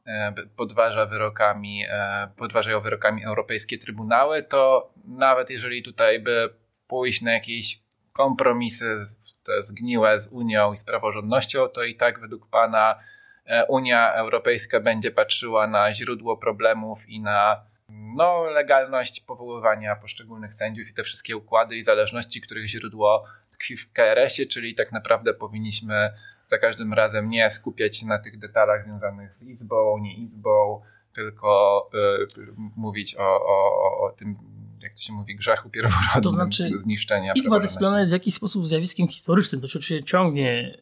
e, 0.07 0.35
podważa 0.57 1.07
wyrokami, 1.07 1.85
e, 1.91 2.29
podważają 2.37 2.81
wyrokami 2.81 3.25
europejskie 3.25 3.79
trybunały, 3.79 4.43
to 4.43 4.91
nawet 5.05 5.51
jeżeli 5.51 5.83
tutaj 5.83 6.21
by 6.21 6.55
pójść 6.89 7.23
na 7.23 7.33
jakieś 7.33 7.83
kompromisy 8.13 9.05
to 9.45 9.63
zgniłe 9.63 10.21
z 10.21 10.29
Unią 10.29 10.73
i 10.73 10.77
z 10.77 10.85
praworządnością, 10.85 11.69
to 11.69 11.85
i 11.85 11.97
tak 11.97 12.21
według 12.21 12.51
Pana 12.51 12.99
e, 13.47 13.67
Unia 13.67 14.15
Europejska 14.15 14.81
będzie 14.81 15.11
patrzyła 15.11 15.67
na 15.67 15.95
źródło 15.95 16.37
problemów 16.37 17.09
i 17.09 17.21
na 17.21 17.63
no, 17.89 18.45
legalność 18.45 19.21
powoływania 19.21 19.97
poszczególnych 19.97 20.55
sędziów 20.55 20.89
i 20.89 20.95
te 20.95 21.03
wszystkie 21.03 21.37
układy 21.37 21.77
i 21.77 21.85
zależności, 21.85 22.41
których 22.41 22.69
źródło 22.69 23.25
tkwi 23.53 23.77
w 23.77 23.93
KRS-ie, 23.93 24.49
czyli 24.49 24.75
tak 24.75 24.93
naprawdę 24.93 25.35
powinniśmy 25.35 26.13
za 26.47 26.59
każdym 26.59 26.93
razem 26.93 27.31
nie 27.31 27.51
skupiać 27.51 27.97
się 27.97 28.07
na 28.07 28.19
tych 28.19 28.39
detalach 28.39 28.85
związanych 28.85 29.35
z 29.35 29.43
izbą, 29.43 29.99
nie 29.99 30.15
izbą, 30.15 30.83
tylko 31.15 31.91
y, 31.95 32.53
mówić 32.77 33.17
o, 33.17 33.47
o, 33.47 34.01
o 34.07 34.13
tym, 34.13 34.37
jak 34.83 34.95
to 34.95 35.01
się 35.01 35.13
mówi, 35.13 35.37
grzechu 35.37 35.71
pierworodnym, 35.71 36.23
to 36.23 36.31
znaczy, 36.31 36.71
zniszczenia. 36.83 37.33
Izba 37.33 37.61
dyscyplinarna 37.61 38.01
jest 38.01 38.13
w 38.13 38.13
jakiś 38.13 38.35
sposób 38.35 38.67
zjawiskiem 38.67 39.09
historycznym, 39.09 39.61
to 39.61 39.69
się 39.69 39.79
oczywiście 39.79 40.05
ciągnie, 40.05 40.77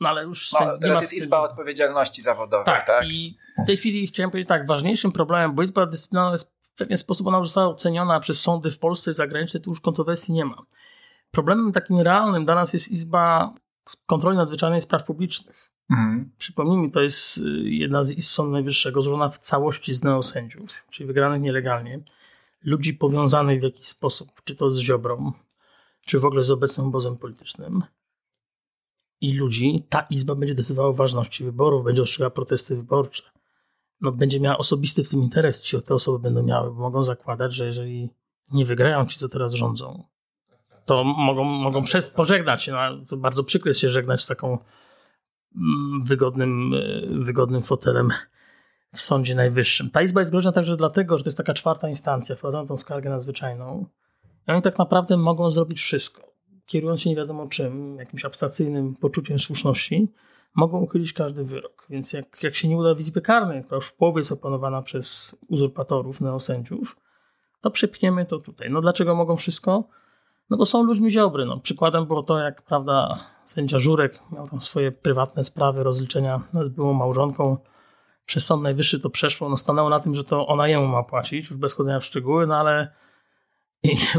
no 0.00 0.08
ale 0.08 0.22
już 0.22 0.52
no, 0.52 0.58
teraz 0.58 0.80
nie 0.80 0.88
ma 0.88 1.00
jest 1.00 1.12
Izba 1.12 1.40
Odpowiedzialności 1.40 2.22
Zawodowej, 2.22 2.64
tak, 2.64 2.86
tak? 2.86 3.06
i 3.08 3.36
w 3.64 3.66
tej 3.66 3.76
chwili 3.76 4.06
chciałem 4.06 4.30
powiedzieć 4.30 4.48
tak, 4.48 4.66
ważniejszym 4.66 5.12
problemem, 5.12 5.54
bo 5.54 5.62
Izba 5.62 5.86
Dyscyplinarna 5.86 6.32
jest 6.32 6.52
w 6.60 6.78
pewien 6.78 6.98
sposób, 6.98 7.26
ona 7.26 7.38
już 7.38 7.48
została 7.48 7.68
oceniona 7.68 8.20
przez 8.20 8.40
sądy 8.40 8.70
w 8.70 8.78
Polsce 8.78 9.10
i 9.10 9.14
zagraniczne, 9.14 9.60
tu 9.60 9.70
już 9.70 9.80
kontrowersji 9.80 10.34
nie 10.34 10.44
ma. 10.44 10.62
Problemem 11.30 11.72
takim 11.72 12.00
realnym 12.00 12.44
dla 12.44 12.54
nas 12.54 12.72
jest 12.72 12.88
Izba 12.88 13.54
Kontroli 14.06 14.36
Nadzwyczajnej 14.36 14.80
Spraw 14.80 15.04
Publicznych. 15.04 15.70
Mhm. 15.90 16.30
Przypomnijmy, 16.38 16.90
to 16.90 17.00
jest 17.00 17.38
y, 17.38 17.42
jedna 17.64 18.02
z 18.02 18.10
izb 18.10 18.32
Sądu 18.32 18.52
Najwyższego, 18.52 19.02
złożona 19.02 19.28
w 19.28 19.38
całości 19.38 19.94
z 19.94 20.04
neosędziów, 20.04 20.84
czyli 20.90 21.06
wygranych 21.06 21.40
nielegalnie, 21.40 22.00
ludzi 22.64 22.94
powiązanych 22.94 23.60
w 23.60 23.62
jakiś 23.62 23.84
sposób, 23.84 24.32
czy 24.44 24.54
to 24.54 24.70
z 24.70 24.78
Ziobrą, 24.78 25.32
czy 26.06 26.18
w 26.18 26.24
ogóle 26.24 26.42
z 26.42 26.50
obecnym 26.50 26.86
obozem 26.86 27.16
politycznym. 27.16 27.82
I 29.20 29.32
ludzi, 29.32 29.86
ta 29.88 30.00
izba 30.00 30.34
będzie 30.34 30.54
decydowała 30.54 30.88
o 30.88 30.92
ważności 30.92 31.44
wyborów, 31.44 31.84
będzie 31.84 32.02
ostrzegała 32.02 32.30
protesty 32.30 32.76
wyborcze. 32.76 33.22
No, 34.00 34.12
będzie 34.12 34.40
miała 34.40 34.58
osobisty 34.58 35.04
w 35.04 35.10
tym 35.10 35.22
interes, 35.22 35.62
czy 35.62 35.82
te 35.82 35.94
osoby 35.94 36.18
będą 36.18 36.42
miały, 36.42 36.70
bo 36.70 36.80
mogą 36.80 37.02
zakładać, 37.02 37.54
że 37.54 37.66
jeżeli 37.66 38.10
nie 38.52 38.64
wygrają 38.64 39.06
ci, 39.06 39.18
co 39.18 39.28
teraz 39.28 39.54
rządzą, 39.54 40.04
to 40.84 41.04
mogą, 41.04 41.44
mogą 41.44 41.82
przez, 41.82 42.10
pożegnać 42.14 42.62
się. 42.62 42.72
No, 42.72 42.78
to 43.08 43.16
bardzo 43.16 43.44
przykre 43.44 43.70
jest 43.70 43.80
się 43.80 43.90
żegnać 43.90 44.22
z 44.22 44.26
taką 44.26 44.58
mm, 45.56 46.04
wygodnym, 46.04 46.74
e, 46.74 47.18
wygodnym 47.24 47.62
fotelem 47.62 48.10
w 48.92 49.00
Sądzie 49.00 49.34
Najwyższym. 49.34 49.90
Ta 49.90 50.02
izba 50.02 50.20
jest 50.20 50.30
groźna 50.30 50.52
także 50.52 50.76
dlatego, 50.76 51.18
że 51.18 51.24
to 51.24 51.28
jest 51.28 51.36
taka 51.36 51.54
czwarta 51.54 51.88
instancja, 51.88 52.34
wprowadzono 52.34 52.66
tą 52.66 52.76
skargę 52.76 53.10
nadzwyczajną. 53.10 53.86
I 54.48 54.50
oni 54.50 54.62
tak 54.62 54.78
naprawdę 54.78 55.16
mogą 55.16 55.50
zrobić 55.50 55.80
wszystko. 55.80 56.22
Kierując 56.66 57.02
się 57.02 57.10
nie 57.10 57.16
wiadomo 57.16 57.46
czym, 57.46 57.96
jakimś 57.98 58.24
abstrakcyjnym 58.24 58.94
poczuciem 58.94 59.38
słuszności, 59.38 60.12
mogą 60.54 60.80
uchylić 60.80 61.12
każdy 61.12 61.44
wyrok. 61.44 61.86
Więc 61.90 62.12
jak, 62.12 62.42
jak 62.42 62.54
się 62.54 62.68
nie 62.68 62.76
uda 62.76 62.94
w 62.94 63.00
Izbie 63.00 63.20
Karnej, 63.20 63.64
która 63.64 63.76
już 63.76 63.86
w 63.86 63.96
połowie 63.96 64.20
jest 64.20 64.32
opanowana 64.32 64.82
przez 64.82 65.36
uzurpatorów, 65.48 66.20
neosędziów, 66.20 66.96
to 67.60 67.70
przepchniemy 67.70 68.26
to 68.26 68.38
tutaj. 68.38 68.70
No 68.70 68.80
dlaczego 68.80 69.14
mogą 69.14 69.36
wszystko? 69.36 69.84
No 70.50 70.56
bo 70.56 70.66
są 70.66 70.82
ludźmi 70.82 71.10
ziobry. 71.10 71.46
No, 71.46 71.60
przykładem 71.60 72.06
było 72.06 72.22
to, 72.22 72.38
jak 72.38 72.62
prawda, 72.62 73.18
sędzia 73.44 73.78
Żurek 73.78 74.18
miał 74.32 74.48
tam 74.48 74.60
swoje 74.60 74.92
prywatne 74.92 75.44
sprawy, 75.44 75.82
rozliczenia 75.82 76.40
z 76.52 76.68
byłą 76.68 76.92
małżonką. 76.92 77.56
Przez 78.28 78.46
Sąd 78.46 78.62
Najwyższy 78.62 79.00
to 79.00 79.10
przeszło. 79.10 79.48
No, 79.48 79.56
stanęło 79.56 79.88
na 79.88 80.00
tym, 80.00 80.14
że 80.14 80.24
to 80.24 80.46
ona 80.46 80.68
jemu 80.68 80.86
ma 80.86 81.02
płacić, 81.02 81.50
już 81.50 81.58
bez 81.58 81.74
chodzenia 81.74 82.00
w 82.00 82.04
szczegóły, 82.04 82.46
no 82.46 82.56
ale 82.56 82.92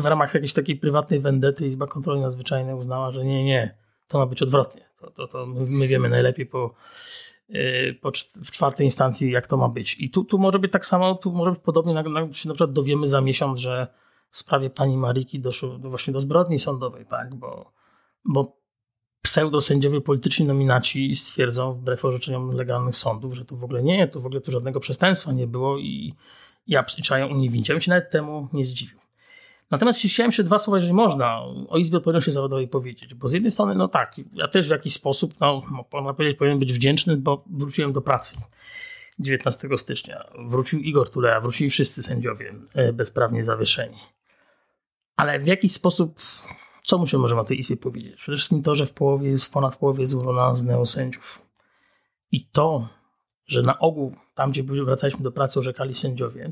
w 0.02 0.06
ramach 0.06 0.34
jakiejś 0.34 0.54
takiej 0.54 0.76
prywatnej 0.76 1.20
wendety 1.20 1.66
Izba 1.66 1.88
Kontroli 1.88 2.22
Nadzwyczajnej 2.22 2.76
uznała, 2.76 3.12
że 3.12 3.26
nie, 3.26 3.44
nie, 3.44 3.78
to 4.08 4.18
ma 4.18 4.26
być 4.26 4.42
odwrotnie. 4.42 4.90
To, 5.00 5.12
to, 5.12 5.28
to 5.28 5.46
my 5.46 5.88
wiemy 5.88 6.10
najlepiej 6.10 6.46
po, 6.46 6.74
yy, 7.50 7.96
po, 8.02 8.12
w 8.44 8.52
czwartej 8.52 8.88
instancji, 8.88 9.32
jak 9.32 9.48
to 9.48 9.58
ma 9.58 9.70
być. 9.70 9.96
I 10.00 10.10
tu, 10.10 10.24
tu 10.24 10.38
może 10.38 10.60
być 10.60 10.72
tak 10.72 10.86
samo, 10.86 11.16
tu 11.16 11.32
może 11.32 11.52
być 11.52 11.60
podobnie, 11.60 11.94
na, 11.94 12.04
na, 12.04 12.34
się 12.34 12.50
na 12.50 12.54
przykład 12.56 12.72
dowiemy 12.72 13.08
za 13.08 13.22
miesiąc, 13.22 13.60
że 13.60 13.88
w 14.30 14.38
sprawie 14.38 14.70
pani 14.70 14.98
Mariki 14.98 15.40
doszło 15.40 15.78
do, 15.78 15.90
właśnie 15.90 16.14
do 16.14 16.20
zbrodni 16.20 16.60
sądowej, 16.60 17.06
tak? 17.06 17.36
Bo, 17.36 17.72
bo 18.26 18.59
pseudosędziowie 19.22 20.02
polityczni 20.02 20.46
nominaci 20.46 21.16
stwierdzą, 21.16 21.74
wbrew 21.74 22.06
orzeczeniom 22.06 22.52
legalnych 22.52 22.96
sądów, 22.96 23.34
że 23.34 23.46
to 23.46 23.56
w 23.56 23.64
ogóle 23.64 23.84
nie, 23.84 24.08
to 24.08 24.22
w 24.22 24.26
ogóle 24.26 24.42
tu 24.42 24.52
żadnego 24.52 24.80
przestępstwa 24.80 25.32
nie 25.32 25.48
było 25.48 25.78
i, 25.78 26.14
i 26.68 26.76
abstyczają 26.76 27.28
uniewinnić. 27.28 27.70
Ja 27.70 27.76
bym 27.76 27.82
się 27.82 27.92
nawet 27.92 28.10
temu 28.10 28.48
nie 28.54 28.66
zdziwił. 28.66 29.00
Natomiast 29.72 30.00
chciałem 30.00 30.28
jeszcze 30.28 30.44
dwa 30.44 30.60
słowa, 30.60 30.78
jeżeli 30.78 30.94
można, 30.94 31.42
o 31.68 31.78
Izbie 31.78 31.98
Odpowiedzialności 31.98 32.32
Zawodowej 32.32 32.68
powiedzieć, 32.68 33.14
bo 33.14 33.28
z 33.28 33.34
jednej 33.34 33.52
strony, 33.52 33.76
no 33.76 33.88
tak, 33.88 34.16
ja 34.34 34.48
też 34.48 34.68
w 34.68 34.72
jakiś 34.72 34.94
sposób, 34.94 35.34
no, 35.42 35.62
można 35.94 36.14
powiedzieć, 36.14 36.38
powinien 36.38 36.60
być 36.60 36.74
wdzięczny, 36.74 37.18
bo 37.18 37.44
wróciłem 37.50 37.94
do 37.94 38.02
pracy 38.02 38.38
19 39.20 39.68
stycznia. 39.78 40.24
Wrócił 40.48 40.80
Igor 40.80 41.10
Tuleja, 41.10 41.42
wrócili 41.42 41.70
wszyscy 41.70 42.04
sędziowie 42.04 42.54
e, 42.74 42.94
bezprawnie 42.94 43.44
zawieszeni. 43.44 43.98
Ale 45.16 45.40
w 45.40 45.46
jakiś 45.46 45.72
sposób, 45.72 46.20
co 46.90 46.98
mu 46.98 47.08
się 47.08 47.18
możemy 47.18 47.42
o 47.42 47.44
tej 47.44 47.60
izbie 47.60 47.78
powiedzieć? 47.78 48.16
Przede 48.16 48.36
wszystkim 48.36 48.64
to, 48.64 48.76
że 48.76 48.86
w 48.86 48.94
połowie 48.94 49.30
jest, 49.30 49.54
ponad 49.54 49.76
połowie 49.76 50.00
jest 50.00 50.12
złożona 50.12 50.54
z 50.54 50.64
neosędziów. 50.64 51.42
I 52.32 52.48
to, 52.48 52.88
że 53.48 53.62
na 53.62 53.80
ogół 53.80 54.16
tam, 54.36 54.52
gdzie 54.52 54.64
wracaliśmy 54.64 55.24
do 55.24 55.32
pracy, 55.32 55.60
orzekali 55.60 55.94
sędziowie, 55.94 56.52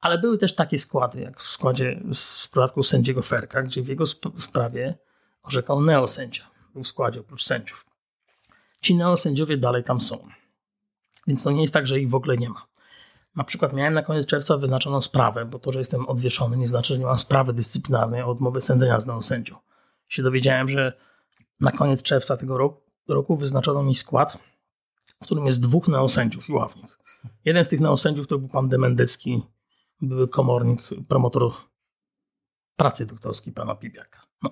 ale 0.00 0.18
były 0.18 0.38
też 0.38 0.54
takie 0.54 0.78
składy, 0.78 1.20
jak 1.20 1.40
w 1.40 1.42
składzie 1.42 2.00
w 2.04 2.18
przypadku 2.18 2.82
sędziego 2.82 3.22
Ferka, 3.22 3.62
gdzie 3.62 3.82
w 3.82 3.88
jego 3.88 4.06
sprawie 4.38 4.98
orzekał 5.42 5.82
neosędzia. 5.82 6.44
Był 6.72 6.82
w 6.82 6.88
składzie 6.88 7.20
oprócz 7.20 7.44
sędziów. 7.44 7.86
Ci 8.80 8.94
neosędziowie 8.94 9.56
dalej 9.56 9.84
tam 9.84 10.00
są. 10.00 10.28
Więc 11.26 11.44
to 11.44 11.50
nie 11.50 11.62
jest 11.62 11.74
tak, 11.74 11.86
że 11.86 12.00
ich 12.00 12.10
w 12.10 12.14
ogóle 12.14 12.36
nie 12.36 12.48
ma. 12.48 12.66
Na 13.36 13.44
przykład 13.44 13.72
miałem 13.72 13.94
na 13.94 14.02
koniec 14.02 14.26
czerwca 14.26 14.56
wyznaczoną 14.56 15.00
sprawę, 15.00 15.44
bo 15.44 15.58
to, 15.58 15.72
że 15.72 15.78
jestem 15.78 16.08
odwieszony, 16.08 16.56
nie 16.56 16.66
znaczy, 16.66 16.92
że 16.94 16.98
nie 16.98 17.06
mam 17.06 17.18
sprawy 17.18 17.52
dyscyplinarnej 17.52 18.22
o 18.22 18.26
odmowę 18.26 18.60
sędzenia 18.60 19.00
z 19.00 19.06
neosędzią. 19.06 19.67
Się 20.08 20.22
dowiedziałem, 20.22 20.68
że 20.68 20.92
na 21.60 21.72
koniec 21.72 22.02
czerwca 22.02 22.36
tego 22.36 22.58
roku, 22.58 22.80
roku 23.08 23.36
wyznaczono 23.36 23.82
mi 23.82 23.94
skład, 23.94 24.38
w 25.22 25.24
którym 25.24 25.46
jest 25.46 25.60
dwóch 25.60 25.88
neosędziów 25.88 26.48
i 26.48 26.52
ławnik. 26.52 26.98
Jeden 27.44 27.64
z 27.64 27.68
tych 27.68 27.80
neosędziów 27.80 28.26
to 28.26 28.38
był 28.38 28.48
pan 28.48 28.68
Demendecki, 28.68 29.42
były 30.00 30.28
komornik, 30.28 30.80
promotor 31.08 31.52
pracy 32.76 33.06
doktorskiej 33.06 33.52
pana 33.52 33.74
Pibiaka. 33.74 34.26
No, 34.42 34.50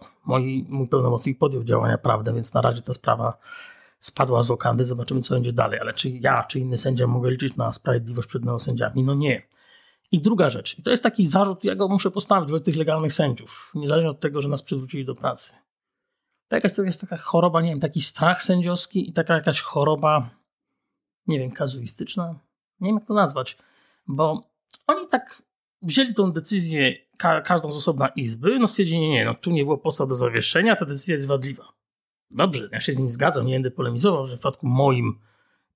mój 0.68 0.88
pełnomocnik 0.90 1.38
podjął 1.38 1.64
działania 1.64 1.98
prawne, 1.98 2.34
więc 2.34 2.54
na 2.54 2.60
razie 2.60 2.82
ta 2.82 2.92
sprawa 2.92 3.38
spadła 3.98 4.42
z 4.42 4.46
wokandy, 4.46 4.84
zobaczymy 4.84 5.22
co 5.22 5.34
będzie 5.34 5.52
dalej. 5.52 5.80
Ale 5.80 5.94
czy 5.94 6.10
ja, 6.10 6.44
czy 6.44 6.60
inny 6.60 6.78
sędzia 6.78 7.06
mogę 7.06 7.30
liczyć 7.30 7.56
na 7.56 7.72
sprawiedliwość 7.72 8.28
przed 8.28 8.44
neosędziami? 8.44 9.04
No 9.04 9.14
nie. 9.14 9.42
I 10.12 10.20
druga 10.20 10.50
rzecz, 10.50 10.78
i 10.78 10.82
to 10.82 10.90
jest 10.90 11.02
taki 11.02 11.26
zarzut, 11.26 11.64
ja 11.64 11.74
go 11.74 11.88
muszę 11.88 12.10
postawić 12.10 12.50
wobec 12.50 12.64
tych 12.64 12.76
legalnych 12.76 13.12
sędziów, 13.12 13.72
niezależnie 13.74 14.10
od 14.10 14.20
tego, 14.20 14.42
że 14.42 14.48
nas 14.48 14.62
przywrócili 14.62 15.04
do 15.04 15.14
pracy. 15.14 15.54
To 16.48 16.56
jakaś 16.56 16.72
to 16.72 16.82
jest 16.82 17.00
taka 17.00 17.16
choroba, 17.16 17.60
nie 17.60 17.68
wiem, 17.68 17.80
taki 17.80 18.00
strach 18.00 18.42
sędziowski 18.42 19.10
i 19.10 19.12
taka 19.12 19.34
jakaś 19.34 19.60
choroba, 19.60 20.30
nie 21.26 21.38
wiem, 21.38 21.50
kazuistyczna. 21.50 22.34
Nie 22.80 22.88
wiem, 22.88 22.96
jak 22.96 23.06
to 23.06 23.14
nazwać, 23.14 23.56
bo 24.06 24.42
oni 24.86 25.08
tak 25.08 25.42
wzięli 25.82 26.14
tą 26.14 26.32
decyzję, 26.32 26.94
ka 27.18 27.40
każdą 27.40 27.72
z 27.72 27.76
osobna 27.76 28.08
izby, 28.08 28.58
no 28.58 28.68
stwierdzili, 28.68 29.00
nie, 29.00 29.08
nie, 29.08 29.24
no 29.24 29.34
tu 29.34 29.50
nie 29.50 29.64
było 29.64 29.78
podstaw 29.78 30.08
do 30.08 30.14
zawieszenia, 30.14 30.76
ta 30.76 30.84
decyzja 30.84 31.14
jest 31.14 31.26
wadliwa. 31.26 31.72
Dobrze, 32.30 32.68
ja 32.72 32.80
się 32.80 32.92
z 32.92 32.98
nim 32.98 33.10
zgadzam, 33.10 33.46
nie 33.46 33.52
będę 33.52 33.70
polemizował, 33.70 34.26
że 34.26 34.36
w 34.36 34.38
przypadku 34.38 34.66
moim 34.66 35.18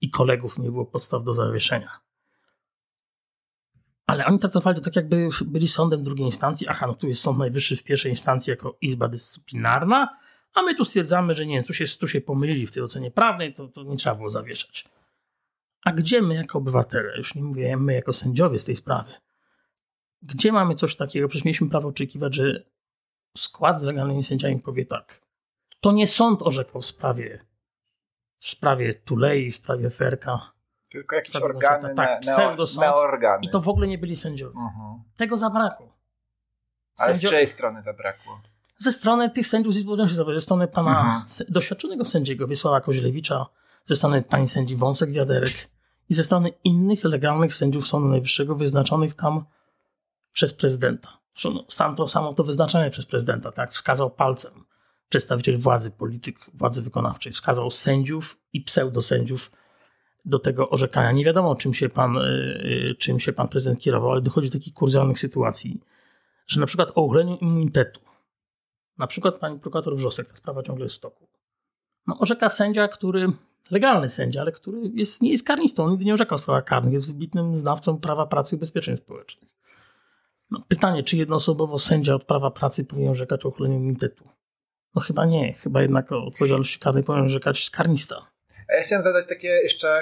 i 0.01 0.11
kolegów 0.11 0.59
nie 0.59 0.71
było 0.71 0.87
podstaw 0.87 1.25
do 1.25 1.35
zawieszenia. 1.35 2.01
Ale 4.11 4.27
oni 4.27 4.39
traktowali 4.39 4.77
to 4.77 4.83
tak, 4.83 4.97
jakby 4.97 5.29
byli 5.45 5.69
sądem 5.69 6.03
drugiej 6.03 6.27
instancji. 6.27 6.69
Aha, 6.69 6.87
no 6.87 6.95
tu 6.95 7.09
jest 7.09 7.23
Sąd 7.23 7.39
Najwyższy 7.39 7.77
w 7.77 7.85
pierwszej 7.85 8.13
instancji 8.13 8.51
jako 8.51 8.77
izba 8.81 9.09
dyscyplinarna, 9.09 10.19
a 10.55 10.63
my 10.63 10.75
tu 10.75 10.85
stwierdzamy, 10.85 11.35
że 11.35 11.47
nie, 11.47 11.65
tu 11.65 11.73
się, 11.73 11.85
tu 12.01 12.09
się 12.09 12.21
pomylili 12.21 12.67
w 12.67 12.73
tej 12.73 12.83
ocenie 12.83 13.11
prawnej, 13.11 13.55
to, 13.55 13.69
to 13.69 13.83
nie 13.83 13.97
trzeba 13.97 14.17
było 14.17 14.31
zawieszać. 14.31 14.89
A 15.85 15.93
gdzie 15.93 16.23
my 16.23 16.35
jako 16.35 16.59
obywatele, 16.59 17.17
już 17.17 17.35
nie 17.35 17.43
mówię 17.43 17.77
my 17.77 17.95
jako 17.95 18.13
sędziowie 18.13 18.59
z 18.59 18.65
tej 18.65 18.77
sprawy, 18.77 19.13
gdzie 20.23 20.53
mamy 20.53 20.75
coś 20.75 20.97
takiego? 20.97 21.29
Przecież 21.29 21.45
mieliśmy 21.45 21.69
prawo 21.69 21.89
oczekiwać, 21.89 22.35
że 22.35 22.65
skład 23.37 23.81
z 23.81 23.85
legalnymi 23.85 24.23
sędziami 24.23 24.59
powie 24.59 24.87
tak. 24.87 25.23
To 25.81 25.93
nie 25.93 26.07
sąd 26.07 26.43
orzekał 26.43 26.81
w 26.81 26.87
sprawie, 26.87 27.45
w 28.39 28.49
sprawie 28.49 28.95
Tulei, 28.95 29.51
w 29.51 29.57
sprawie 29.57 29.91
Ferka. 29.91 30.53
Tylko 30.93 31.17
jakieś 31.17 31.37
organy, 31.37 31.95
tak, 31.95 32.25
neo, 32.27 32.57
I 33.43 33.51
to 33.51 33.61
w 33.61 33.69
ogóle 33.69 33.87
nie 33.87 33.99
byli 33.99 34.17
sędziowie. 34.17 34.57
Uh 34.57 34.63
mhm. 34.63 34.99
-huh. 34.99 34.99
Tego 35.17 35.37
zabrakło. 35.37 35.89
Ale 36.99 37.13
Sędzio... 37.13 37.29
z 37.29 37.31
czyjej 37.31 37.49
strony 37.49 37.83
zabrakło? 37.83 38.41
Ze 38.79 38.93
strony 38.93 39.31
tych 39.31 39.47
sędziów 39.47 39.75
z 39.75 39.77
Izby 39.77 40.09
ze 40.35 40.41
strony 40.41 40.69
pana 40.69 40.91
uh 40.91 40.99
mhm. 40.99 41.23
-huh. 41.23 41.45
doświadczonego 41.49 42.05
sędziego 42.05 42.47
Wiesława 42.47 42.81
Koźlewicza, 42.81 43.47
ze 43.85 43.97
strony 43.97 44.23
pani 44.23 44.49
sędzi 44.49 44.77
Wąsek 44.77 45.13
Wiaderek 45.13 45.69
i 46.09 46.15
ze 46.15 46.25
strony 46.25 46.51
innych 46.65 47.05
legalnych 47.05 47.55
sędziów 47.55 47.89
Sądu 47.89 48.09
Najwyższego 48.09 48.55
wyznaczonych 48.55 49.15
tam 49.15 49.45
przez 50.33 50.55
prezydenta. 50.55 51.19
Zresztą 51.33 51.65
sam 51.69 51.97
to 51.97 52.09
samo 52.09 52.35
to 52.35 52.45
wyznaczenie 52.45 52.91
przez 52.91 53.07
prezydenta, 53.07 53.53
tak, 53.53 53.71
wskazał 53.71 54.11
palcem 54.11 54.65
przedstawiciel 55.09 55.59
władzy, 55.59 55.91
polityk 55.91 56.51
władzy 56.55 56.83
wykonawczej, 56.83 57.33
wskazał 57.33 57.71
sędziów 57.71 58.39
i 58.53 58.61
pseudosędziów 58.61 59.51
do 60.25 60.39
tego 60.39 60.71
orzekania. 60.71 61.13
Nie 61.13 61.25
wiadomo, 61.25 61.57
czym 61.57 61.75
się 61.75 61.89
pan, 61.89 62.17
y, 62.17 62.95
czym 62.99 63.21
się 63.21 63.33
pan 63.33 63.49
prezydent 63.49 63.81
kierował, 63.81 64.11
ale 64.11 64.21
dochodzi 64.21 64.49
do 64.49 64.53
takich 64.53 64.75
kuriozalnych 64.75 65.19
sytuacji, 65.19 65.81
że 66.47 66.61
na 66.61 66.67
przykład 66.67 66.93
o 66.95 67.03
uchyleniu 67.03 67.37
immunitetu, 67.37 68.01
na 68.99 69.07
przykład 69.07 69.39
pani 69.39 69.59
prokurator 69.59 69.97
Wrzosek, 69.97 70.29
ta 70.29 70.37
sprawa 70.37 70.63
ciągle 70.63 70.85
jest 70.85 70.97
w 70.97 71.01
toku, 71.01 71.29
no, 72.07 72.19
orzeka 72.19 72.49
sędzia, 72.49 72.89
który, 72.89 73.27
legalny 73.71 74.09
sędzia, 74.09 74.41
ale 74.41 74.53
który 74.53 74.91
jest, 74.95 75.23
nie 75.23 75.31
jest 75.31 75.45
karnistą, 75.45 75.85
on 75.85 75.91
nigdy 75.91 76.05
nie 76.05 76.15
orzekał 76.15 76.39
w 76.39 76.41
sprawach 76.41 76.65
karnych, 76.65 76.93
jest 76.93 77.07
wybitnym 77.07 77.57
znawcą 77.57 77.99
prawa 77.99 78.27
pracy 78.27 78.55
i 78.55 78.57
ubezpieczeń 78.57 78.97
społecznych. 78.97 79.51
No, 80.51 80.61
pytanie, 80.69 81.03
czy 81.03 81.17
jednoosobowo 81.17 81.79
sędzia 81.79 82.15
od 82.15 82.25
prawa 82.25 82.51
pracy 82.51 82.85
powinien 82.85 83.11
orzekać 83.11 83.47
o 83.47 83.49
uchyleniu 83.49 83.77
immunitetu? 83.77 84.25
No 84.95 85.03
chyba 85.03 85.27
nie, 85.27 85.53
chyba 85.53 85.83
jednak 85.83 86.13
o 86.13 86.25
odpowiedzialności 86.25 86.79
karnej 86.79 87.05
powinien 87.05 87.27
orzekać 87.27 87.71
karnista. 87.71 88.30
A 88.71 88.75
ja 88.77 88.83
chciałem 88.83 89.05
zadać 89.05 89.27
takie 89.29 89.49
jeszcze 89.49 90.01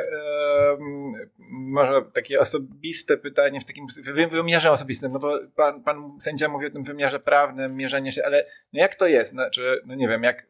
może 1.51 2.03
takie 2.15 2.41
osobiste 2.41 3.17
pytanie 3.17 3.61
w 3.61 3.65
takim 3.65 3.87
wymiarze 4.31 4.71
osobistym, 4.71 5.13
no 5.13 5.19
bo 5.19 5.39
pan, 5.57 5.83
pan 5.83 6.19
sędzia 6.21 6.49
mówi 6.49 6.67
o 6.67 6.71
tym 6.71 6.85
wymiarze 6.85 7.21
prawnym, 7.21 7.77
mierzenie 7.77 8.13
się, 8.13 8.25
ale 8.25 8.47
no 8.73 8.81
jak 8.81 8.95
to 8.95 9.07
jest? 9.07 9.31
Znaczy, 9.31 9.83
no 9.87 9.95
nie 9.95 10.09
wiem, 10.09 10.23
jak 10.23 10.47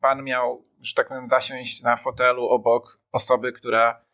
pan 0.00 0.24
miał, 0.24 0.64
że 0.80 0.94
tak 0.94 1.08
powiem, 1.08 1.28
zasiąść 1.28 1.82
na 1.82 1.96
fotelu 1.96 2.48
obok 2.48 2.98
osoby, 3.12 3.52
która 3.52 4.04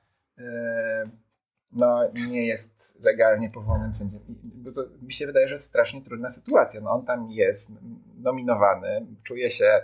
no, 1.72 2.10
nie 2.28 2.46
jest 2.46 3.04
legalnie 3.04 3.50
powołanym 3.50 3.94
sędzią. 3.94 4.18
Bo 4.44 4.72
to 4.72 4.80
mi 5.02 5.12
się 5.12 5.26
wydaje, 5.26 5.48
że 5.48 5.58
strasznie 5.58 6.02
trudna 6.02 6.30
sytuacja. 6.30 6.80
No, 6.80 6.90
on 6.90 7.06
tam 7.06 7.28
jest 7.30 7.70
nominowany, 8.18 9.06
czuje 9.22 9.50
się 9.50 9.80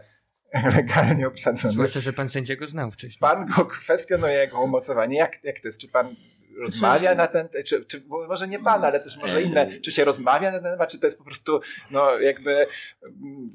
legalnie 0.76 1.26
obsadzony. 1.26 1.74
Zwłaszcza, 1.74 2.00
że 2.00 2.12
pan 2.12 2.28
sędziego 2.28 2.66
znał 2.66 2.90
wcześniej. 2.90 3.20
Pan 3.20 3.46
go 3.46 3.66
kwestionuje 3.66 4.34
jego 4.34 4.60
umocowanie. 4.60 5.18
Jak, 5.18 5.44
jak 5.44 5.60
to 5.60 5.68
jest? 5.68 5.78
Czy 5.78 5.88
pan 5.88 6.14
rozmawia 6.58 7.10
czy... 7.10 7.16
na 7.16 7.26
ten 7.26 7.48
czy, 7.66 7.84
czy 7.84 8.02
może 8.08 8.48
nie 8.48 8.58
pan, 8.58 8.84
ale 8.84 9.00
też 9.00 9.16
może 9.16 9.42
inne, 9.42 9.80
czy 9.80 9.92
się 9.92 10.04
rozmawia 10.04 10.52
na 10.52 10.60
ten 10.60 10.72
temat, 10.72 10.90
czy 10.90 10.98
to 10.98 11.06
jest 11.06 11.18
po 11.18 11.24
prostu 11.24 11.60
no 11.90 12.18
jakby 12.18 12.66
mm, 13.02 13.50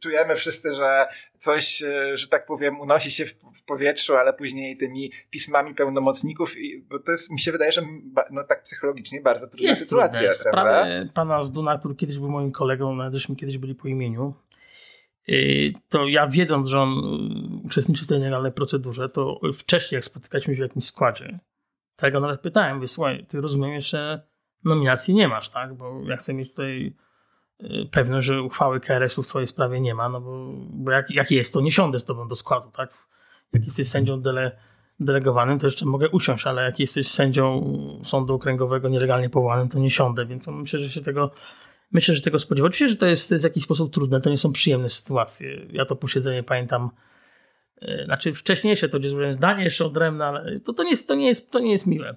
czujemy 0.00 0.36
wszyscy, 0.36 0.74
że 0.74 1.06
coś, 1.38 1.82
e, 1.82 2.16
że 2.16 2.28
tak 2.28 2.46
powiem, 2.46 2.80
unosi 2.80 3.10
się 3.10 3.26
w, 3.26 3.34
powietrzu, 3.66 4.16
ale 4.16 4.32
później 4.32 4.76
tymi 4.76 5.12
pismami 5.30 5.74
pełnomocników, 5.74 6.58
i, 6.58 6.82
bo 6.82 6.98
to 6.98 7.12
jest, 7.12 7.30
mi 7.30 7.40
się 7.40 7.52
wydaje, 7.52 7.72
że 7.72 7.82
no 8.30 8.44
tak 8.44 8.62
psychologicznie 8.62 9.20
bardzo 9.20 9.48
trudna 9.48 9.68
jest 9.68 9.82
sytuacja. 9.82 10.18
Trudne. 10.18 10.34
Sprawę 10.34 11.08
pana 11.14 11.42
Zduna, 11.42 11.78
który 11.78 11.94
kiedyś 11.94 12.18
był 12.18 12.30
moim 12.30 12.52
kolegą, 12.52 12.94
nadeśmy 12.94 13.36
kiedyś 13.36 13.58
byli 13.58 13.74
po 13.74 13.88
imieniu, 13.88 14.34
to 15.88 16.06
ja 16.06 16.26
wiedząc, 16.26 16.68
że 16.68 16.80
on 16.80 16.98
y, 16.98 17.66
uczestniczy 17.66 18.04
w 18.04 18.08
tej 18.08 18.18
nielegalnej 18.18 18.52
procedurze, 18.52 19.08
to 19.08 19.40
wcześniej 19.54 19.96
jak 19.96 20.04
spotykaliśmy 20.04 20.54
się 20.54 20.58
w 20.58 20.68
jakimś 20.68 20.84
składzie, 20.84 21.38
ja 22.02 22.10
go 22.10 22.20
nawet 22.20 22.40
pytałem, 22.40 22.80
wysłuchaj, 22.80 23.26
ty 23.26 23.40
rozumiem, 23.40 23.80
że 23.80 24.22
nominacji 24.64 25.14
nie 25.14 25.28
masz, 25.28 25.48
tak? 25.48 25.74
Bo 25.74 26.02
ja 26.06 26.16
chcę 26.16 26.34
mieć 26.34 26.50
tutaj 26.50 26.96
Y, 27.62 27.88
pewność, 27.90 28.26
że 28.26 28.42
uchwały 28.42 28.80
KRS-u 28.80 29.22
w 29.22 29.26
twojej 29.26 29.46
sprawie 29.46 29.80
nie 29.80 29.94
ma, 29.94 30.08
no 30.08 30.20
bo, 30.20 30.52
bo 30.70 30.90
jak, 30.90 31.10
jak 31.10 31.30
jest, 31.30 31.54
to 31.54 31.60
nie 31.60 31.72
siądę 31.72 31.98
z 31.98 32.04
tobą 32.04 32.28
do 32.28 32.36
składu, 32.36 32.70
tak? 32.70 32.90
Jak 33.52 33.64
jesteś 33.64 33.88
sędzią 33.88 34.20
dele, 34.20 34.58
delegowanym, 35.00 35.58
to 35.58 35.66
jeszcze 35.66 35.86
mogę 35.86 36.08
usiąść, 36.08 36.46
ale 36.46 36.62
jak 36.62 36.80
jesteś 36.80 37.08
sędzią 37.08 37.62
sądu 38.04 38.34
okręgowego 38.34 38.88
nielegalnie 38.88 39.30
powołanym, 39.30 39.68
to 39.68 39.78
nie 39.78 39.90
siądę, 39.90 40.26
więc 40.26 40.46
myślę, 40.48 40.78
że 40.78 40.90
się 40.90 41.00
tego 41.00 41.30
myślę, 41.92 42.14
że 42.14 42.20
tego 42.20 42.38
spodziewa. 42.38 42.66
Oczywiście, 42.66 42.88
że 42.88 42.96
to 42.96 43.06
jest, 43.06 43.28
to 43.28 43.34
jest 43.34 43.44
w 43.44 43.50
jakiś 43.50 43.62
sposób 43.64 43.92
trudne, 43.92 44.20
to 44.20 44.30
nie 44.30 44.38
są 44.38 44.52
przyjemne 44.52 44.88
sytuacje. 44.88 45.66
Ja 45.72 45.84
to 45.84 45.96
posiedzenie 45.96 46.42
pamiętam, 46.42 46.90
y, 47.82 48.02
znaczy 48.04 48.34
wcześniejsze, 48.34 48.88
to 48.88 48.98
gdzie 48.98 49.08
złożyłem 49.08 49.32
zdanie 49.32 49.64
jeszcze 49.64 49.86
odrębne, 49.86 50.24
ale 50.24 50.60
to, 50.60 50.72
to, 50.72 50.82
nie 50.82 50.90
jest, 50.90 51.08
to, 51.08 51.14
nie 51.14 51.26
jest, 51.26 51.50
to 51.50 51.58
nie 51.58 51.72
jest 51.72 51.86
miłe. 51.86 52.16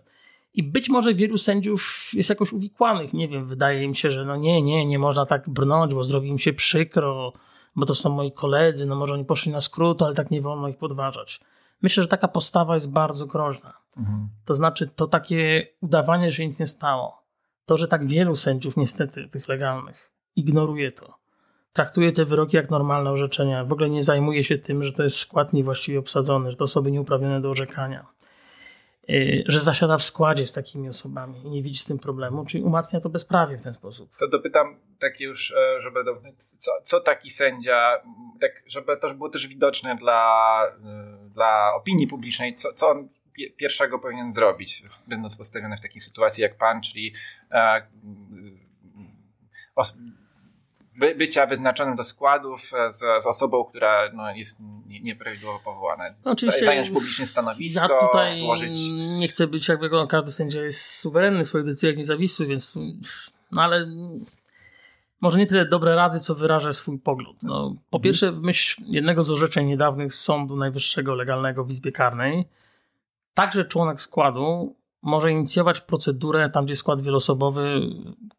I 0.53 0.63
być 0.63 0.89
może 0.89 1.13
wielu 1.13 1.37
sędziów 1.37 2.09
jest 2.13 2.29
jakoś 2.29 2.53
uwikłanych. 2.53 3.13
Nie 3.13 3.27
wiem, 3.27 3.47
wydaje 3.47 3.83
im 3.83 3.95
się, 3.95 4.11
że 4.11 4.25
no 4.25 4.35
nie, 4.35 4.61
nie, 4.61 4.85
nie 4.85 4.99
można 4.99 5.25
tak 5.25 5.49
brnąć, 5.49 5.93
bo 5.93 6.03
zrobi 6.03 6.29
im 6.29 6.39
się 6.39 6.53
przykro, 6.53 7.33
bo 7.75 7.85
to 7.85 7.95
są 7.95 8.09
moi 8.09 8.31
koledzy, 8.31 8.85
no 8.85 8.95
może 8.95 9.13
oni 9.13 9.25
poszli 9.25 9.51
na 9.51 9.61
skrót, 9.61 10.01
ale 10.01 10.15
tak 10.15 10.31
nie 10.31 10.41
wolno 10.41 10.67
ich 10.67 10.77
podważać. 10.77 11.39
Myślę, 11.81 12.03
że 12.03 12.09
taka 12.09 12.27
postawa 12.27 12.73
jest 12.73 12.91
bardzo 12.91 13.25
groźna. 13.25 13.73
Mhm. 13.97 14.29
To 14.45 14.55
znaczy, 14.55 14.87
to 14.87 15.07
takie 15.07 15.67
udawanie, 15.81 16.31
że 16.31 16.45
nic 16.45 16.59
nie 16.59 16.67
stało. 16.67 17.20
To, 17.65 17.77
że 17.77 17.87
tak 17.87 18.07
wielu 18.07 18.35
sędziów, 18.35 18.77
niestety, 18.77 19.27
tych 19.27 19.47
legalnych, 19.47 20.11
ignoruje 20.35 20.91
to. 20.91 21.13
Traktuje 21.73 22.11
te 22.11 22.25
wyroki 22.25 22.57
jak 22.57 22.69
normalne 22.69 23.11
orzeczenia. 23.11 23.65
W 23.65 23.71
ogóle 23.71 23.89
nie 23.89 24.03
zajmuje 24.03 24.43
się 24.43 24.57
tym, 24.57 24.83
że 24.83 24.93
to 24.93 25.03
jest 25.03 25.17
skład 25.17 25.53
niewłaściwie 25.53 25.99
obsadzony, 25.99 26.51
że 26.51 26.57
to 26.57 26.63
osoby 26.63 26.91
nieuprawnione 26.91 27.41
do 27.41 27.49
orzekania 27.49 28.05
Y, 29.09 29.43
że 29.47 29.61
zasiada 29.61 29.97
w 29.97 30.03
składzie 30.03 30.47
z 30.47 30.51
takimi 30.51 30.89
osobami 30.89 31.41
i 31.45 31.49
nie 31.49 31.63
widzi 31.63 31.79
z 31.79 31.85
tym 31.85 31.99
problemu, 31.99 32.45
czyli 32.45 32.63
umacnia 32.63 33.01
to 33.01 33.09
bezprawie 33.09 33.57
w 33.57 33.63
ten 33.63 33.73
sposób. 33.73 34.09
To 34.19 34.27
dopytam 34.27 34.79
tak 34.99 35.19
już, 35.19 35.51
e, 35.51 35.81
żeby 35.81 35.99
co, 36.37 36.71
co 36.83 36.99
taki 36.99 37.31
sędzia, 37.31 38.01
tak 38.41 38.51
żeby 38.67 38.97
to 38.97 39.13
było 39.13 39.29
też 39.29 39.47
widoczne 39.47 39.95
dla, 39.95 40.61
e, 40.85 41.29
dla 41.29 41.73
opinii 41.75 42.07
publicznej, 42.07 42.55
co, 42.55 42.73
co 42.73 42.89
on 42.89 43.09
pierwszego 43.57 43.99
powinien 43.99 44.33
zrobić, 44.33 44.83
będąc 45.07 45.35
postawiony 45.35 45.77
w 45.77 45.81
takiej 45.81 46.01
sytuacji 46.01 46.41
jak 46.41 46.57
pan, 46.57 46.81
czyli 46.81 47.13
e, 47.51 47.81
by, 51.01 51.15
bycia 51.15 51.45
wyznaczonym 51.45 51.95
do 51.95 52.03
składów 52.03 52.61
z, 52.91 53.23
z 53.23 53.27
osobą, 53.27 53.65
która 53.65 54.11
no, 54.13 54.31
jest 54.31 54.59
nieprawidłowo 54.87 55.59
powołana. 55.59 56.03
No, 56.25 56.31
oczywiście 56.31 56.65
Zająć 56.65 56.89
publicznie 56.89 57.25
stanowisko, 57.25 57.81
ja 57.81 58.07
tutaj 58.07 58.37
złożyć... 58.37 58.77
nie 59.19 59.27
chcę 59.27 59.47
być 59.47 59.67
jakby 59.67 59.89
każdy 60.09 60.31
sędzia 60.31 60.61
jest 60.61 60.85
suwerenny 60.85 61.43
w 61.43 61.47
swoich 61.47 61.65
decyzjach, 61.65 61.97
niezawisły, 61.97 62.45
więc 62.45 62.77
no 63.51 63.61
ale 63.61 63.87
może 65.21 65.39
nie 65.39 65.47
tyle 65.47 65.65
dobre 65.65 65.95
rady, 65.95 66.19
co 66.19 66.35
wyrażę 66.35 66.73
swój 66.73 66.99
pogląd. 66.99 67.43
No, 67.43 67.75
po 67.89 67.97
mhm. 67.97 68.01
pierwsze, 68.03 68.31
w 68.31 68.41
myśl 68.41 68.83
jednego 68.87 69.23
z 69.23 69.31
orzeczeń 69.31 69.67
niedawnych 69.67 70.13
z 70.13 70.19
Sądu 70.19 70.57
Najwyższego 70.57 71.15
Legalnego 71.15 71.63
w 71.63 71.71
Izbie 71.71 71.91
Karnej, 71.91 72.45
także 73.33 73.65
członek 73.65 74.01
składu 74.01 74.75
może 75.01 75.31
inicjować 75.31 75.81
procedurę 75.81 76.49
tam, 76.49 76.65
gdzie 76.65 76.75
skład 76.75 77.01
wielosobowy 77.01 77.81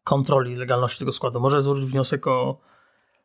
kontroli 0.03 0.55
legalności 0.55 0.99
tego 0.99 1.11
składu. 1.11 1.39
Może 1.39 1.61
złożyć 1.61 1.85
wniosek 1.85 2.27
o 2.27 2.59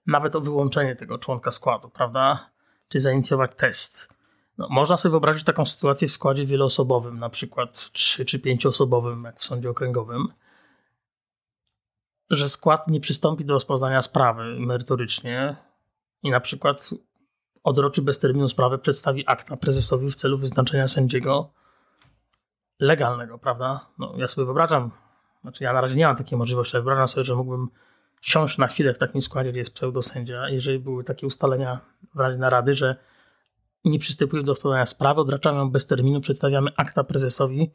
nawet 0.07 0.37
o 0.37 0.41
wyłączenie 0.41 0.97
tego 0.97 1.19
członka 1.19 1.51
składu, 1.51 1.89
prawda? 1.89 2.51
Czy 2.89 2.99
zainicjować 3.01 3.51
test. 3.57 4.15
No, 4.59 4.69
można 4.71 4.97
sobie 4.97 5.11
wyobrazić 5.11 5.45
taką 5.45 5.67
sytuację 5.67 6.09
w 6.09 6.13
składzie 6.13 6.47
wieloosobowym, 6.47 7.19
na 7.19 7.29
przykład 7.29 7.93
3 7.93 8.25
czy 8.25 8.39
5 8.39 8.67
osobowym, 8.67 9.25
jak 9.25 9.41
w 9.41 9.45
sądzie 9.45 9.71
okręgowym, 9.71 10.29
że 12.31 12.49
skład 12.49 12.89
nie 12.89 13.01
przystąpi 13.01 13.45
do 13.45 13.55
rozpoznania 13.55 14.03
sprawy 14.03 14.61
merytorycznie 14.61 15.57
i 16.23 16.31
na 16.31 16.41
przykład 16.41 16.91
odroczy 17.65 18.03
bez 18.03 18.19
terminu 18.19 18.49
sprawę, 18.49 18.79
przedstawi 18.79 19.25
akta 19.27 19.57
prezesowi 19.57 20.11
w 20.11 20.15
celu 20.15 20.39
wyznaczenia 20.39 20.87
sędziego 20.87 21.51
legalnego, 22.81 23.39
prawda? 23.39 23.87
No, 23.99 24.15
ja 24.17 24.27
sobie 24.27 24.45
wyobrażam, 24.45 24.91
znaczy 25.43 25.65
ja 25.65 25.73
na 25.73 25.81
razie 25.81 25.97
nie 25.97 26.07
mam 26.07 26.17
takiej 26.17 26.39
możliwości, 26.39 26.77
ale 26.77 26.83
wyobrażam 26.83 27.09
sobie, 27.09 27.25
że 27.25 27.35
mógłbym 27.35 27.69
siąść 28.21 28.59
na 28.59 28.67
chwilę 28.67 28.95
w 28.95 28.99
takim 28.99 29.21
składzie, 29.21 29.51
gdzie 29.51 29.59
jest 29.59 29.75
pseudosędzia, 29.75 30.49
jeżeli 30.49 30.79
były 30.79 31.05
takie 31.05 31.27
ustalenia 31.27 31.81
w 32.15 32.19
Radzie 32.19 32.39
Narady, 32.39 32.75
że 32.75 32.97
nie 33.85 33.99
przystępuje 33.99 34.43
do 34.43 34.53
rozpoznania 34.53 34.87
sprawy, 34.87 35.21
odraczamy 35.21 35.59
ją 35.59 35.71
bez 35.71 35.87
terminu, 35.87 36.21
przedstawiamy 36.21 36.71
akta 36.77 37.05
prezesowi, 37.05 37.71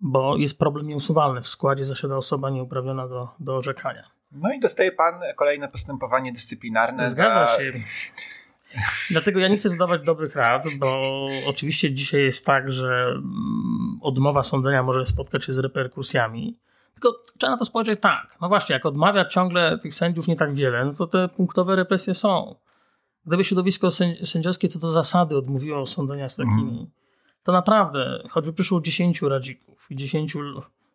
bo 0.00 0.36
jest 0.36 0.58
problem 0.58 0.86
nieusuwalny. 0.86 1.40
W 1.40 1.46
składzie 1.46 1.84
zasiada 1.84 2.16
osoba 2.16 2.50
nieuprawniona 2.50 3.08
do, 3.08 3.28
do 3.40 3.56
orzekania. 3.56 4.10
No 4.32 4.52
i 4.52 4.60
dostaje 4.60 4.92
pan 4.92 5.14
kolejne 5.36 5.68
postępowanie 5.68 6.32
dyscyplinarne. 6.32 7.10
Zgadza 7.10 7.46
za... 7.46 7.56
się. 7.56 7.72
Dlatego 9.10 9.40
ja 9.40 9.48
nie 9.48 9.56
chcę 9.56 9.70
dodawać 9.70 10.04
dobrych 10.04 10.36
rad, 10.36 10.64
bo 10.78 11.00
oczywiście 11.46 11.94
dzisiaj 11.94 12.22
jest 12.22 12.46
tak, 12.46 12.70
że 12.72 13.02
mm, 13.06 13.98
odmowa 14.02 14.42
sądzenia 14.42 14.82
może 14.82 15.06
spotkać 15.06 15.44
się 15.44 15.52
z 15.52 15.58
reperkusjami. 15.58 16.58
Tylko 16.94 17.22
trzeba 17.38 17.52
na 17.52 17.58
to 17.58 17.64
spojrzeć 17.64 18.00
tak. 18.00 18.36
No 18.40 18.48
właśnie, 18.48 18.72
jak 18.72 18.86
odmawia 18.86 19.24
ciągle 19.24 19.78
tych 19.78 19.94
sędziów 19.94 20.28
nie 20.28 20.36
tak 20.36 20.54
wiele, 20.54 20.84
no 20.84 20.92
to 20.94 21.06
te 21.06 21.28
punktowe 21.28 21.76
represje 21.76 22.14
są. 22.14 22.54
Gdyby 23.26 23.44
środowisko 23.44 23.90
sędziowskie 24.24 24.68
co 24.68 24.78
do 24.78 24.88
zasady 24.88 25.36
odmówiło 25.36 25.86
sądzenia 25.86 26.28
z 26.28 26.36
takimi, 26.36 26.72
mm. 26.72 26.86
to 27.42 27.52
naprawdę, 27.52 28.22
choćby 28.30 28.52
przyszło 28.52 28.80
10 28.80 29.22
radzików 29.22 29.86
i 29.90 29.96
10 29.96 30.36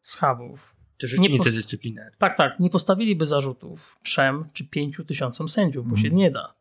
schabów. 0.02 0.76
To 1.00 1.08
rzecznicy 1.08 1.52
dyscyplinarni. 1.52 2.18
Tak, 2.18 2.38
tak. 2.38 2.60
Nie 2.60 2.70
postawiliby 2.70 3.26
zarzutów 3.26 4.00
trzem 4.04 4.50
czy 4.54 4.68
pięciu 4.68 5.06
tysiącom 5.06 5.50
sędziów, 5.50 5.86
bo 5.86 5.96
mm. 5.96 5.98
się 5.98 6.10
nie 6.10 6.32
da. 6.32 6.59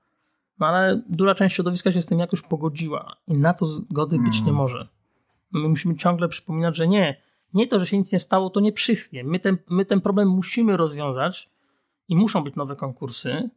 No 0.59 0.67
ale 0.67 1.03
duża 1.09 1.35
część 1.35 1.55
środowiska 1.55 1.93
się 1.93 2.03
z 2.03 2.07
tym 2.07 2.19
jakoś 2.19 2.43
pogodziła 2.43 3.17
i 3.27 3.35
na 3.35 3.55
to 3.55 3.67
zgody 3.67 4.19
być 4.19 4.37
nie 4.39 4.43
mm. 4.43 4.55
może. 4.55 4.89
My 5.53 5.69
musimy 5.69 5.97
ciągle 5.97 6.29
przypominać, 6.29 6.77
że 6.77 6.89
nie, 6.89 7.23
nie 7.55 7.67
to, 7.67 7.81
że 7.81 7.87
się 7.87 7.99
nic 7.99 8.13
nie 8.13 8.21
stało, 8.21 8.51
to 8.51 8.61
nie 8.61 8.73
przyschnie. 8.73 9.25
My 9.25 9.41
ten, 9.41 9.59
my 9.69 9.85
ten 9.85 10.01
problem 10.01 10.29
musimy 10.29 10.77
rozwiązać 10.77 11.51
i 12.09 12.17
muszą 12.17 12.45
być 12.45 12.57
nowe 12.57 12.77
konkursy. 12.77 13.51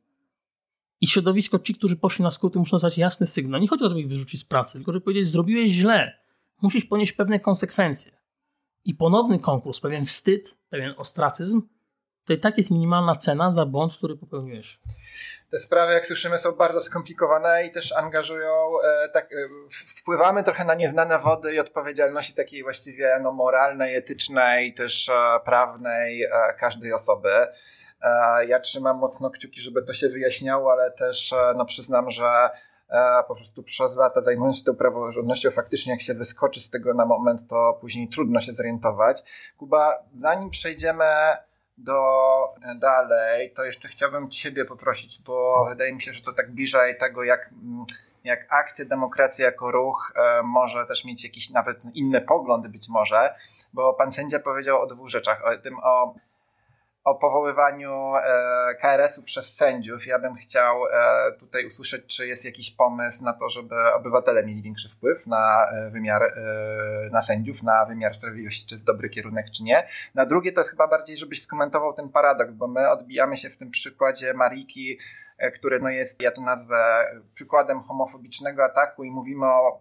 I 1.01 1.07
środowisko, 1.07 1.59
ci, 1.59 1.75
którzy 1.75 1.95
poszli 1.95 2.23
na 2.23 2.31
skróty, 2.31 2.59
muszą 2.59 2.77
dać 2.77 2.97
jasny 2.97 3.25
sygnał. 3.27 3.61
Nie 3.61 3.67
chodzi 3.67 3.83
o 3.83 3.85
to, 3.85 3.89
żeby 3.89 4.01
ich 4.01 4.09
wyrzucić 4.09 4.41
z 4.41 4.45
pracy, 4.45 4.73
tylko 4.73 4.93
żeby 4.93 5.03
powiedzieć, 5.03 5.27
zrobiłeś 5.27 5.71
źle. 5.71 6.17
musisz 6.61 6.85
ponieść 6.85 7.11
pewne 7.11 7.39
konsekwencje. 7.39 8.11
I 8.85 8.95
ponowny 8.95 9.39
konkurs, 9.39 9.79
pewien 9.79 10.05
wstyd, 10.05 10.57
pewien 10.69 10.93
ostracyzm, 10.97 11.61
to 12.25 12.33
i 12.33 12.39
tak 12.39 12.57
jest 12.57 12.71
minimalna 12.71 13.15
cena 13.15 13.51
za 13.51 13.65
błąd, 13.65 13.93
który 13.93 14.17
popełniłeś. 14.17 14.79
Te 15.51 15.59
sprawy, 15.59 15.93
jak 15.93 16.07
słyszymy, 16.07 16.37
są 16.37 16.51
bardzo 16.51 16.81
skomplikowane 16.81 17.65
i 17.65 17.71
też 17.71 17.91
angażują, 17.91 18.51
e, 18.83 19.09
tak, 19.09 19.25
e, 19.33 19.35
wpływamy 19.97 20.43
trochę 20.43 20.65
na 20.65 20.73
nieznane 20.75 21.19
wody 21.19 21.53
i 21.53 21.59
odpowiedzialności 21.59 22.33
takiej 22.33 22.63
właściwie 22.63 23.19
no, 23.23 23.31
moralnej, 23.31 23.95
etycznej, 23.95 24.73
też 24.73 25.09
e, 25.09 25.39
prawnej 25.45 26.23
e, 26.23 26.29
każdej 26.59 26.93
osoby. 26.93 27.47
E, 28.01 28.45
ja 28.45 28.59
trzymam 28.59 28.97
mocno 28.97 29.29
kciuki, 29.29 29.61
żeby 29.61 29.81
to 29.83 29.93
się 29.93 30.09
wyjaśniało, 30.09 30.71
ale 30.71 30.91
też 30.91 31.33
e, 31.33 31.53
no, 31.57 31.65
przyznam, 31.65 32.11
że 32.11 32.49
po 33.27 33.35
prostu 33.35 33.63
przez 33.63 33.95
lata 33.95 34.21
zajmując 34.21 34.57
się 34.57 34.63
tą 34.63 34.75
praworządnością, 34.75 35.51
faktycznie 35.51 35.91
jak 35.91 36.01
się 36.01 36.13
wyskoczy 36.13 36.61
z 36.61 36.69
tego 36.69 36.93
na 36.93 37.05
moment, 37.05 37.41
to 37.49 37.77
później 37.81 38.09
trudno 38.09 38.41
się 38.41 38.53
zorientować. 38.53 39.23
Kuba, 39.57 40.03
zanim 40.15 40.49
przejdziemy 40.49 41.05
do 41.83 42.01
dalej, 42.75 43.51
to 43.53 43.63
jeszcze 43.63 43.87
chciałbym 43.87 44.29
Ciebie 44.29 44.65
poprosić, 44.65 45.21
bo 45.21 45.65
wydaje 45.69 45.93
mi 45.93 46.01
się, 46.01 46.13
że 46.13 46.21
to 46.21 46.33
tak 46.33 46.51
bliżej 46.51 46.97
tego, 46.97 47.23
jak, 47.23 47.49
jak 48.23 48.47
akcja 48.49 48.85
demokracji 48.85 49.43
jako 49.43 49.71
ruch 49.71 50.13
e, 50.15 50.43
może 50.43 50.85
też 50.85 51.05
mieć 51.05 51.23
jakiś 51.23 51.49
nawet 51.49 51.95
inny 51.95 52.21
pogląd 52.21 52.67
być 52.67 52.89
może, 52.89 53.35
bo 53.73 53.93
Pan 53.93 54.11
sędzia 54.11 54.39
powiedział 54.39 54.81
o 54.81 54.87
dwóch 54.87 55.09
rzeczach, 55.09 55.43
o 55.45 55.57
tym 55.57 55.77
o 55.83 56.15
o 57.03 57.15
powoływaniu 57.15 58.15
e, 58.15 58.75
KRS-u 58.75 59.23
przez 59.23 59.55
sędziów. 59.55 60.05
Ja 60.07 60.19
bym 60.19 60.35
chciał 60.35 60.85
e, 60.85 61.31
tutaj 61.39 61.65
usłyszeć, 61.65 62.05
czy 62.05 62.27
jest 62.27 62.45
jakiś 62.45 62.71
pomysł 62.71 63.23
na 63.23 63.33
to, 63.33 63.49
żeby 63.49 63.75
obywatele 63.93 64.43
mieli 64.43 64.61
większy 64.61 64.89
wpływ 64.89 65.27
na 65.27 65.67
e, 65.71 65.89
wymiar, 65.89 66.21
na 67.11 67.21
sędziów, 67.21 67.63
na 67.63 67.85
wymiar 67.85 68.15
sprawiedliwości, 68.15 68.67
czy 68.67 68.75
jest 68.75 68.85
dobry 68.85 69.09
kierunek, 69.09 69.45
czy 69.51 69.63
nie. 69.63 69.87
Na 70.15 70.25
drugie 70.25 70.51
to 70.51 70.61
jest 70.61 70.71
chyba 70.71 70.87
bardziej, 70.87 71.17
żebyś 71.17 71.41
skomentował 71.41 71.93
ten 71.93 72.09
paradoks, 72.09 72.53
bo 72.53 72.67
my 72.67 72.89
odbijamy 72.89 73.37
się 73.37 73.49
w 73.49 73.57
tym 73.57 73.71
przykładzie 73.71 74.33
Mariki, 74.33 74.99
który 75.55 75.79
no 75.79 75.89
jest, 75.89 76.21
ja 76.21 76.31
to 76.31 76.41
nazwę, 76.41 77.05
przykładem 77.33 77.83
homofobicznego 77.83 78.63
ataku 78.63 79.03
i 79.03 79.11
mówimy 79.11 79.45
o 79.45 79.79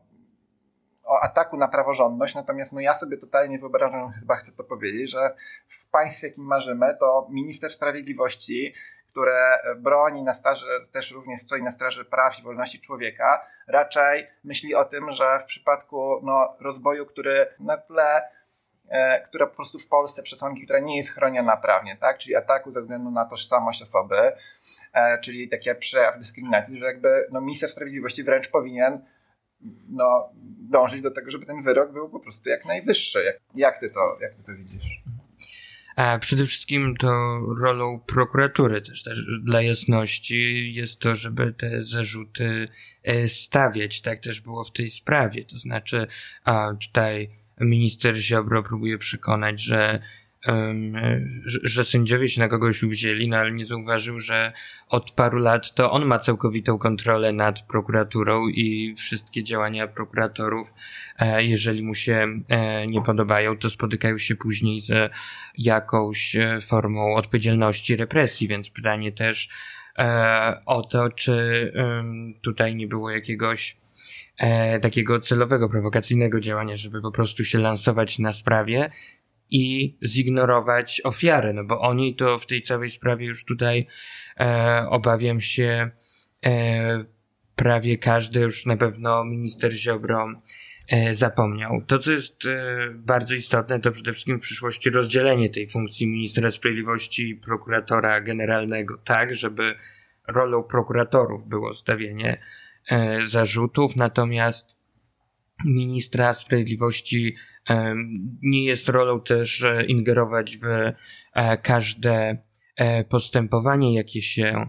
o 1.04 1.20
ataku 1.20 1.56
na 1.56 1.68
praworządność, 1.68 2.34
natomiast 2.34 2.72
no 2.72 2.80
ja 2.80 2.94
sobie 2.94 3.16
totalnie 3.16 3.58
wyobrażam, 3.58 4.12
chyba 4.12 4.36
chcę 4.36 4.52
to 4.52 4.64
powiedzieć, 4.64 5.10
że 5.10 5.34
w 5.68 5.90
państwie, 5.90 6.26
jakim 6.26 6.44
marzymy, 6.44 6.96
to 7.00 7.26
minister 7.30 7.70
sprawiedliwości, 7.70 8.74
które 9.10 9.58
broni 9.76 10.22
na 10.22 10.34
straży, 10.34 10.66
też 10.92 11.10
również 11.10 11.40
stoi 11.40 11.62
na 11.62 11.70
straży 11.70 12.04
praw 12.04 12.38
i 12.38 12.42
wolności 12.42 12.80
człowieka, 12.80 13.46
raczej 13.68 14.26
myśli 14.44 14.74
o 14.74 14.84
tym, 14.84 15.12
że 15.12 15.38
w 15.38 15.44
przypadku 15.44 16.20
no, 16.22 16.56
rozboju, 16.60 17.06
który 17.06 17.46
na 17.60 17.76
tle 17.76 18.22
e, 18.88 19.20
która 19.20 19.46
po 19.46 19.56
prostu 19.56 19.78
w 19.78 19.88
Polsce 19.88 20.22
przesłanki, 20.22 20.64
która 20.64 20.78
nie 20.78 20.96
jest 20.96 21.10
chroniona 21.10 21.56
prawnie, 21.56 21.96
tak? 21.96 22.18
czyli 22.18 22.36
ataku 22.36 22.72
ze 22.72 22.80
względu 22.80 23.10
na 23.10 23.24
tożsamość 23.24 23.82
osoby, 23.82 24.32
e, 24.92 25.20
czyli 25.20 25.48
takie 25.48 25.74
przejaw 25.74 26.18
dyskryminacji, 26.18 26.78
że 26.78 26.86
jakby 26.86 27.26
no, 27.30 27.40
minister 27.40 27.68
sprawiedliwości 27.70 28.24
wręcz 28.24 28.48
powinien 28.48 29.04
no, 29.88 30.28
dążyć 30.70 31.02
do 31.02 31.10
tego, 31.10 31.30
żeby 31.30 31.46
ten 31.46 31.62
wyrok 31.62 31.92
był 31.92 32.08
po 32.08 32.20
prostu 32.20 32.48
jak 32.48 32.64
najwyższy. 32.64 33.18
Jak, 33.24 33.36
jak, 33.54 33.80
ty, 33.80 33.90
to, 33.90 34.18
jak 34.20 34.34
ty 34.34 34.42
to 34.42 34.54
widzisz? 34.54 35.02
A 35.96 36.18
przede 36.18 36.46
wszystkim 36.46 36.96
to 36.96 37.40
rolą 37.60 38.00
prokuratury 38.00 38.82
też, 38.82 39.02
też 39.02 39.24
dla 39.44 39.62
jasności 39.62 40.74
jest 40.74 40.98
to, 40.98 41.16
żeby 41.16 41.52
te 41.52 41.84
zarzuty 41.84 42.68
e, 43.02 43.28
stawiać. 43.28 44.00
Tak 44.00 44.20
też 44.20 44.40
było 44.40 44.64
w 44.64 44.72
tej 44.72 44.90
sprawie. 44.90 45.44
To 45.44 45.58
znaczy, 45.58 46.06
a 46.44 46.72
tutaj 46.80 47.30
minister 47.60 48.16
Ziobro 48.16 48.62
próbuje 48.62 48.98
przekonać, 48.98 49.60
że 49.60 50.00
że 51.44 51.84
sędziowie 51.84 52.28
się 52.28 52.40
na 52.40 52.48
kogoś 52.48 52.82
uwzięli, 52.82 53.28
no 53.28 53.36
ale 53.36 53.52
nie 53.52 53.66
zauważył, 53.66 54.20
że 54.20 54.52
od 54.88 55.10
paru 55.10 55.38
lat 55.38 55.74
to 55.74 55.90
on 55.90 56.04
ma 56.04 56.18
całkowitą 56.18 56.78
kontrolę 56.78 57.32
nad 57.32 57.62
prokuraturą 57.62 58.48
i 58.48 58.94
wszystkie 58.98 59.44
działania 59.44 59.88
prokuratorów, 59.88 60.74
e, 61.18 61.44
jeżeli 61.44 61.82
mu 61.82 61.94
się 61.94 62.38
e, 62.48 62.86
nie 62.86 63.02
podobają, 63.02 63.56
to 63.56 63.70
spotykają 63.70 64.18
się 64.18 64.36
później 64.36 64.80
z 64.80 65.12
jakąś 65.58 66.36
e, 66.36 66.60
formą 66.60 67.14
odpowiedzialności, 67.14 67.96
represji, 67.96 68.48
więc 68.48 68.70
pytanie 68.70 69.12
też 69.12 69.48
o 70.66 70.82
to, 70.82 71.10
czy 71.10 71.72
tutaj 72.42 72.76
nie 72.76 72.86
było 72.86 73.10
jakiegoś 73.10 73.76
takiego 74.82 75.20
celowego, 75.20 75.68
prowokacyjnego 75.68 76.40
działania, 76.40 76.76
żeby 76.76 77.02
po 77.02 77.12
prostu 77.12 77.44
się 77.44 77.58
lansować 77.58 78.18
na 78.18 78.32
sprawie 78.32 78.90
i 79.50 79.96
zignorować 80.04 81.00
ofiary, 81.04 81.52
no 81.52 81.64
bo 81.64 81.80
oni 81.80 82.14
to 82.14 82.38
w 82.38 82.46
tej 82.46 82.62
całej 82.62 82.90
sprawie 82.90 83.26
już 83.26 83.44
tutaj 83.44 83.86
e, 84.40 84.86
obawiam 84.88 85.40
się 85.40 85.90
e, 86.46 87.04
prawie 87.56 87.98
każdy, 87.98 88.40
już 88.40 88.66
na 88.66 88.76
pewno 88.76 89.24
minister 89.24 89.72
Ziobro 89.72 90.28
e, 90.88 91.14
zapomniał. 91.14 91.82
To, 91.86 91.98
co 91.98 92.12
jest 92.12 92.46
e, 92.46 92.90
bardzo 92.94 93.34
istotne, 93.34 93.80
to 93.80 93.92
przede 93.92 94.12
wszystkim 94.12 94.38
w 94.38 94.42
przyszłości 94.42 94.90
rozdzielenie 94.90 95.50
tej 95.50 95.68
funkcji 95.68 96.06
ministra 96.06 96.50
sprawiedliwości 96.50 97.28
i 97.28 97.36
prokuratora 97.36 98.20
generalnego, 98.20 98.98
tak, 99.04 99.34
żeby 99.34 99.74
rolą 100.28 100.62
prokuratorów 100.62 101.48
było 101.48 101.74
stawienie 101.74 102.40
e, 102.90 103.26
zarzutów, 103.26 103.96
natomiast 103.96 104.79
ministra 105.64 106.34
sprawiedliwości 106.34 107.36
nie 108.42 108.64
jest 108.64 108.88
rolą 108.88 109.20
też 109.20 109.64
ingerować 109.88 110.56
w 110.56 110.64
e, 111.34 111.58
każde 111.58 112.42
e, 112.76 113.04
postępowanie, 113.04 113.94
jakie 113.94 114.22
się 114.22 114.68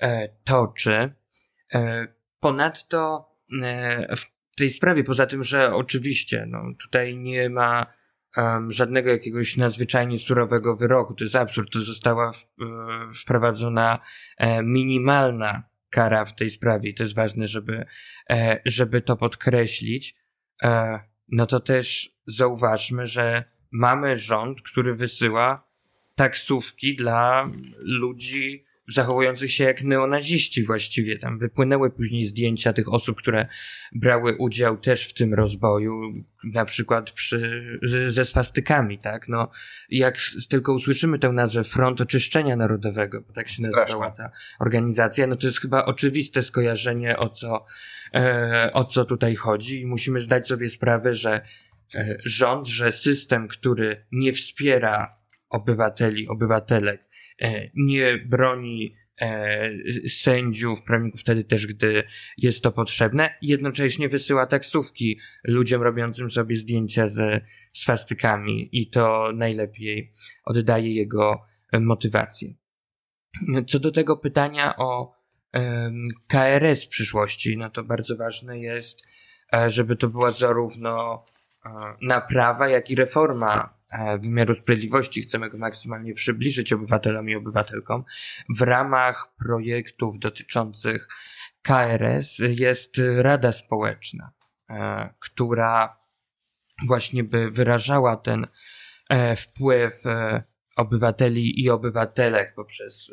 e, 0.00 0.28
toczy. 0.44 1.12
Ponadto 2.40 3.28
w 4.16 4.56
tej 4.56 4.70
sprawie, 4.70 5.04
poza 5.04 5.26
tym, 5.26 5.42
że 5.42 5.74
oczywiście 5.74 6.46
no, 6.48 6.62
tutaj 6.82 7.16
nie 7.16 7.50
ma 7.50 7.86
żadnego 8.68 9.10
jakiegoś 9.10 9.56
nadzwyczajnie 9.56 10.18
surowego 10.18 10.76
wyroku, 10.76 11.14
to 11.14 11.24
jest 11.24 11.36
absurd, 11.36 11.72
to 11.72 11.80
została 11.80 12.32
wprowadzona 13.22 13.98
minimalna 14.62 15.62
kara 15.90 16.24
w 16.24 16.34
tej 16.34 16.50
sprawie 16.50 16.90
i 16.90 16.94
to 16.94 17.02
jest 17.02 17.14
ważne, 17.14 17.48
żeby, 17.48 17.86
żeby 18.64 19.02
to 19.02 19.16
podkreślić 19.16 20.21
no 21.28 21.46
to 21.46 21.60
też 21.60 22.16
zauważmy, 22.26 23.06
że 23.06 23.44
mamy 23.70 24.16
rząd, 24.16 24.62
który 24.62 24.94
wysyła 24.94 25.64
taksówki 26.14 26.96
dla 26.96 27.48
ludzi 27.78 28.64
zachowujących 28.94 29.52
się 29.52 29.64
jak 29.64 29.82
neonaziści 29.82 30.64
właściwie. 30.64 31.18
Tam 31.18 31.38
wypłynęły 31.38 31.90
później 31.90 32.24
zdjęcia 32.24 32.72
tych 32.72 32.92
osób, 32.92 33.18
które 33.18 33.46
brały 33.92 34.36
udział 34.36 34.78
też 34.78 35.06
w 35.06 35.14
tym 35.14 35.34
rozboju, 35.34 36.12
na 36.44 36.64
przykład 36.64 37.10
przy, 37.10 37.78
ze 38.08 38.24
swastykami, 38.24 38.98
tak? 38.98 39.28
No, 39.28 39.50
jak 39.90 40.18
tylko 40.48 40.72
usłyszymy 40.72 41.18
tę 41.18 41.28
nazwę 41.28 41.64
Front 41.64 42.00
Oczyszczenia 42.00 42.56
Narodowego, 42.56 43.20
bo 43.20 43.32
tak 43.32 43.48
się 43.48 43.62
nazywała 43.62 44.10
ta 44.10 44.30
organizacja, 44.60 45.26
no 45.26 45.36
to 45.36 45.46
jest 45.46 45.60
chyba 45.60 45.84
oczywiste 45.84 46.42
skojarzenie 46.42 47.16
o 47.16 47.28
co, 47.28 47.64
e, 48.14 48.70
o 48.72 48.84
co 48.84 49.04
tutaj 49.04 49.34
chodzi 49.34 49.80
i 49.80 49.86
musimy 49.86 50.20
zdać 50.20 50.46
sobie 50.46 50.70
sprawę, 50.70 51.14
że 51.14 51.40
e, 51.94 52.16
rząd, 52.24 52.68
że 52.68 52.92
system, 52.92 53.48
który 53.48 54.06
nie 54.12 54.32
wspiera 54.32 55.22
obywateli, 55.50 56.28
obywatelek, 56.28 57.11
nie 57.74 58.18
broni 58.18 58.96
e, 59.20 59.70
sędziów, 60.08 60.82
prawników 60.82 61.20
wtedy 61.20 61.44
też, 61.44 61.66
gdy 61.66 62.02
jest 62.36 62.62
to 62.62 62.72
potrzebne. 62.72 63.34
Jednocześnie 63.42 64.08
wysyła 64.08 64.46
taksówki 64.46 65.20
ludziom 65.44 65.82
robiącym 65.82 66.30
sobie 66.30 66.56
zdjęcia 66.56 67.08
ze 67.08 67.40
swastykami 67.72 68.68
i 68.72 68.90
to 68.90 69.32
najlepiej 69.34 70.10
oddaje 70.44 70.94
jego 70.94 71.46
motywację. 71.72 72.54
Co 73.66 73.78
do 73.78 73.90
tego 73.90 74.16
pytania 74.16 74.76
o 74.76 75.22
KRS 76.28 76.84
w 76.84 76.88
przyszłości, 76.88 77.56
no 77.56 77.70
to 77.70 77.84
bardzo 77.84 78.16
ważne 78.16 78.58
jest, 78.58 79.02
e, 79.54 79.70
żeby 79.70 79.96
to 79.96 80.08
była 80.08 80.30
zarówno 80.30 81.24
naprawa, 82.00 82.68
jak 82.68 82.90
i 82.90 82.94
reforma 82.94 83.81
E, 83.81 83.81
wymiaru 84.20 84.54
sprawiedliwości, 84.54 85.22
chcemy 85.22 85.50
go 85.50 85.58
maksymalnie 85.58 86.14
przybliżyć 86.14 86.72
obywatelom 86.72 87.28
i 87.30 87.34
obywatelkom. 87.34 88.04
W 88.58 88.62
ramach 88.62 89.34
projektów 89.38 90.18
dotyczących 90.18 91.08
KRS 91.62 92.38
jest 92.38 92.94
Rada 93.16 93.52
Społeczna, 93.52 94.32
e, 94.70 95.14
która 95.18 96.02
właśnie 96.86 97.24
by 97.24 97.50
wyrażała 97.50 98.16
ten 98.16 98.46
e, 99.08 99.36
wpływ 99.36 100.02
obywateli 100.76 101.62
i 101.64 101.70
obywatelek 101.70 102.54
poprzez 102.54 103.10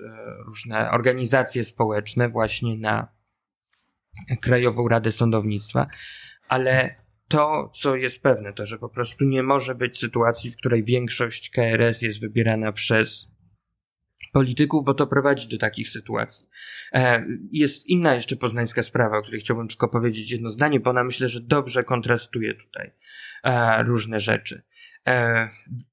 różne 0.48 0.92
organizacje 0.92 1.64
społeczne 1.64 2.30
właśnie 2.30 2.78
na 2.78 3.08
Krajową 4.42 4.88
Radę 4.88 5.12
Sądownictwa, 5.12 5.88
ale 6.50 6.96
to, 7.30 7.72
co 7.76 7.96
jest 7.96 8.22
pewne, 8.24 8.54
to, 8.54 8.66
że 8.66 8.78
po 8.78 8.90
prostu 8.90 9.26
nie 9.26 9.44
może 9.44 9.76
być 9.76 10.00
sytuacji, 10.00 10.52
w 10.52 10.58
której 10.58 10.84
większość 10.84 11.50
KRS 11.50 12.02
jest 12.02 12.22
wybierana 12.22 12.72
przez 12.72 13.28
polityków, 14.34 14.86
bo 14.86 14.94
to 14.94 15.08
prowadzi 15.08 15.48
do 15.48 15.58
takich 15.58 15.90
sytuacji. 15.90 16.48
E, 16.94 17.26
jest 17.52 17.88
inna 17.88 18.14
jeszcze 18.14 18.36
poznańska 18.36 18.84
sprawa, 18.84 19.18
o 19.18 19.22
której 19.22 19.42
chciałbym 19.42 19.68
tylko 19.68 19.88
powiedzieć 19.88 20.32
jedno 20.32 20.50
zdanie, 20.50 20.80
bo 20.80 20.90
ona 20.90 21.04
myślę, 21.04 21.30
że 21.30 21.42
dobrze 21.42 21.84
kontrastuje 21.84 22.54
tutaj 22.54 22.92
e, 23.44 23.84
różne 23.84 24.20
rzeczy. 24.20 24.62
E, 25.08 25.48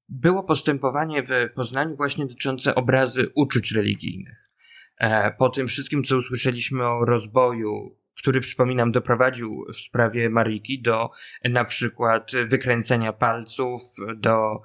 było 0.09 0.43
postępowanie 0.43 1.23
w 1.23 1.29
Poznaniu 1.55 1.95
właśnie 1.95 2.25
dotyczące 2.25 2.75
obrazy 2.75 3.31
uczuć 3.35 3.71
religijnych. 3.71 4.47
Po 5.37 5.49
tym 5.49 5.67
wszystkim, 5.67 6.03
co 6.03 6.17
usłyszeliśmy 6.17 6.87
o 6.87 7.05
rozboju, 7.05 7.97
który 8.17 8.41
przypominam 8.41 8.91
doprowadził 8.91 9.65
w 9.73 9.77
sprawie 9.77 10.29
Mariki 10.29 10.81
do 10.81 11.09
na 11.49 11.65
przykład 11.65 12.31
wykręcenia 12.47 13.13
palców, 13.13 13.81
do 14.15 14.61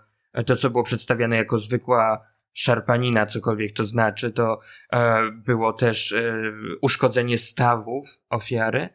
to, 0.47 0.57
co 0.57 0.71
było 0.71 0.85
przedstawiane 0.85 1.37
jako 1.37 1.59
zwykła 1.59 2.33
szarpanina, 2.53 3.27
cokolwiek 3.27 3.73
to 3.73 3.85
znaczy, 3.85 4.31
to 4.31 4.61
e, 4.93 5.31
było 5.31 5.73
też 5.73 6.13
e, 6.13 6.53
uszkodzenie 6.81 7.39
stawów 7.39 8.19
ofiary, 8.31 8.89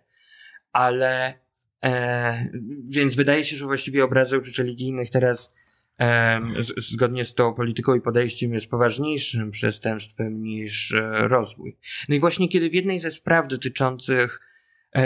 ale 0.71 1.39
e, 1.83 2.49
więc 2.89 3.15
wydaje 3.15 3.43
się, 3.43 3.57
że 3.57 3.65
właściwie 3.65 4.03
obrazy 4.03 4.37
uczuć 4.37 4.57
religijnych 4.57 5.09
teraz 5.09 5.53
e, 5.99 6.41
z, 6.59 6.91
zgodnie 6.91 7.25
z 7.25 7.33
tą 7.33 7.53
polityką 7.53 7.95
i 7.95 8.01
podejściem 8.01 8.53
jest 8.53 8.69
poważniejszym 8.69 9.51
przestępstwem 9.51 10.43
niż 10.43 10.91
e, 10.91 11.27
rozwój. 11.27 11.77
No 12.09 12.15
i 12.15 12.19
właśnie 12.19 12.49
kiedy 12.49 12.69
w 12.69 12.73
jednej 12.73 12.99
ze 12.99 13.11
spraw 13.11 13.47
dotyczących 13.47 14.46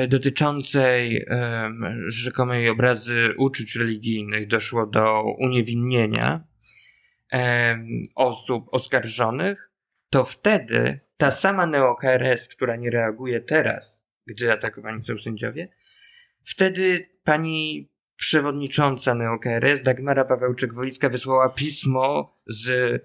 dotyczącej 0.07 1.25
rzekomej 2.05 2.69
obrazy 2.69 3.33
uczuć 3.37 3.75
religijnych 3.75 4.47
doszło 4.47 4.87
do 4.87 5.23
uniewinnienia 5.39 6.43
osób 8.15 8.67
oskarżonych, 8.71 9.71
to 10.09 10.23
wtedy 10.25 10.99
ta 11.17 11.31
sama 11.31 11.65
neo-KRS, 11.65 12.47
która 12.47 12.75
nie 12.75 12.89
reaguje 12.89 13.41
teraz, 13.41 14.03
gdy 14.25 14.51
atakowani 14.51 15.03
są 15.03 15.17
sędziowie, 15.17 15.69
wtedy 16.43 17.09
pani 17.23 17.91
przewodnicząca 18.15 19.15
neo-KRS, 19.15 19.83
Dagmara 19.83 20.25
Pawełczyk-Wolicka, 20.25 21.11
wysłała 21.11 21.49
pismo 21.49 22.37
z 22.47 23.01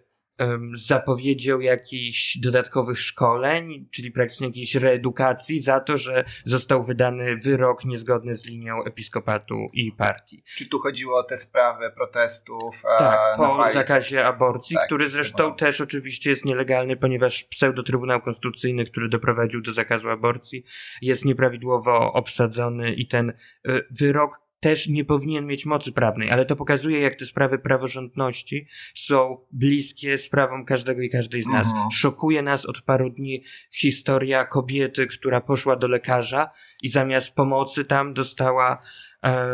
z 0.74 0.86
zapowiedzią 0.86 1.60
jakichś 1.60 2.38
dodatkowych 2.38 3.00
szkoleń, 3.00 3.88
czyli 3.90 4.10
praktycznie 4.10 4.46
jakiejś 4.46 4.74
reedukacji 4.74 5.60
za 5.60 5.80
to, 5.80 5.96
że 5.96 6.24
został 6.44 6.84
wydany 6.84 7.36
wyrok 7.36 7.84
niezgodny 7.84 8.36
z 8.36 8.44
linią 8.44 8.84
episkopatu 8.84 9.68
i 9.72 9.92
partii. 9.92 10.42
Czy 10.56 10.68
tu 10.68 10.78
chodziło 10.78 11.18
o 11.18 11.22
te 11.22 11.38
sprawy 11.38 11.90
protestów? 11.90 12.82
Tak, 12.98 13.36
po 13.36 13.56
fali... 13.56 13.74
zakazie 13.74 14.26
aborcji, 14.26 14.76
tak, 14.76 14.86
który 14.86 15.10
zresztą 15.10 15.48
no. 15.48 15.54
też 15.54 15.80
oczywiście 15.80 16.30
jest 16.30 16.44
nielegalny, 16.44 16.96
ponieważ 16.96 17.44
pseudo-trybunał 17.44 18.22
konstytucyjny, 18.22 18.84
który 18.84 19.08
doprowadził 19.08 19.62
do 19.62 19.72
zakazu 19.72 20.10
aborcji, 20.10 20.64
jest 21.02 21.24
nieprawidłowo 21.24 22.12
obsadzony 22.12 22.94
i 22.94 23.08
ten 23.08 23.32
y, 23.68 23.86
wyrok 23.90 24.45
też 24.60 24.88
nie 24.88 25.04
powinien 25.04 25.46
mieć 25.46 25.66
mocy 25.66 25.92
prawnej, 25.92 26.30
ale 26.30 26.46
to 26.46 26.56
pokazuje, 26.56 27.00
jak 27.00 27.14
te 27.14 27.26
sprawy 27.26 27.58
praworządności 27.58 28.68
są 28.94 29.38
bliskie 29.52 30.18
sprawom 30.18 30.64
każdego 30.64 31.02
i 31.02 31.10
każdej 31.10 31.42
z 31.42 31.46
nas. 31.46 31.66
Mhm. 31.66 31.90
Szokuje 31.90 32.42
nas 32.42 32.66
od 32.66 32.82
paru 32.82 33.10
dni 33.10 33.44
historia 33.70 34.44
kobiety, 34.44 35.06
która 35.06 35.40
poszła 35.40 35.76
do 35.76 35.88
lekarza 35.88 36.50
i 36.82 36.88
zamiast 36.88 37.34
pomocy 37.34 37.84
tam 37.84 38.14
dostała 38.14 38.82
e, 39.22 39.48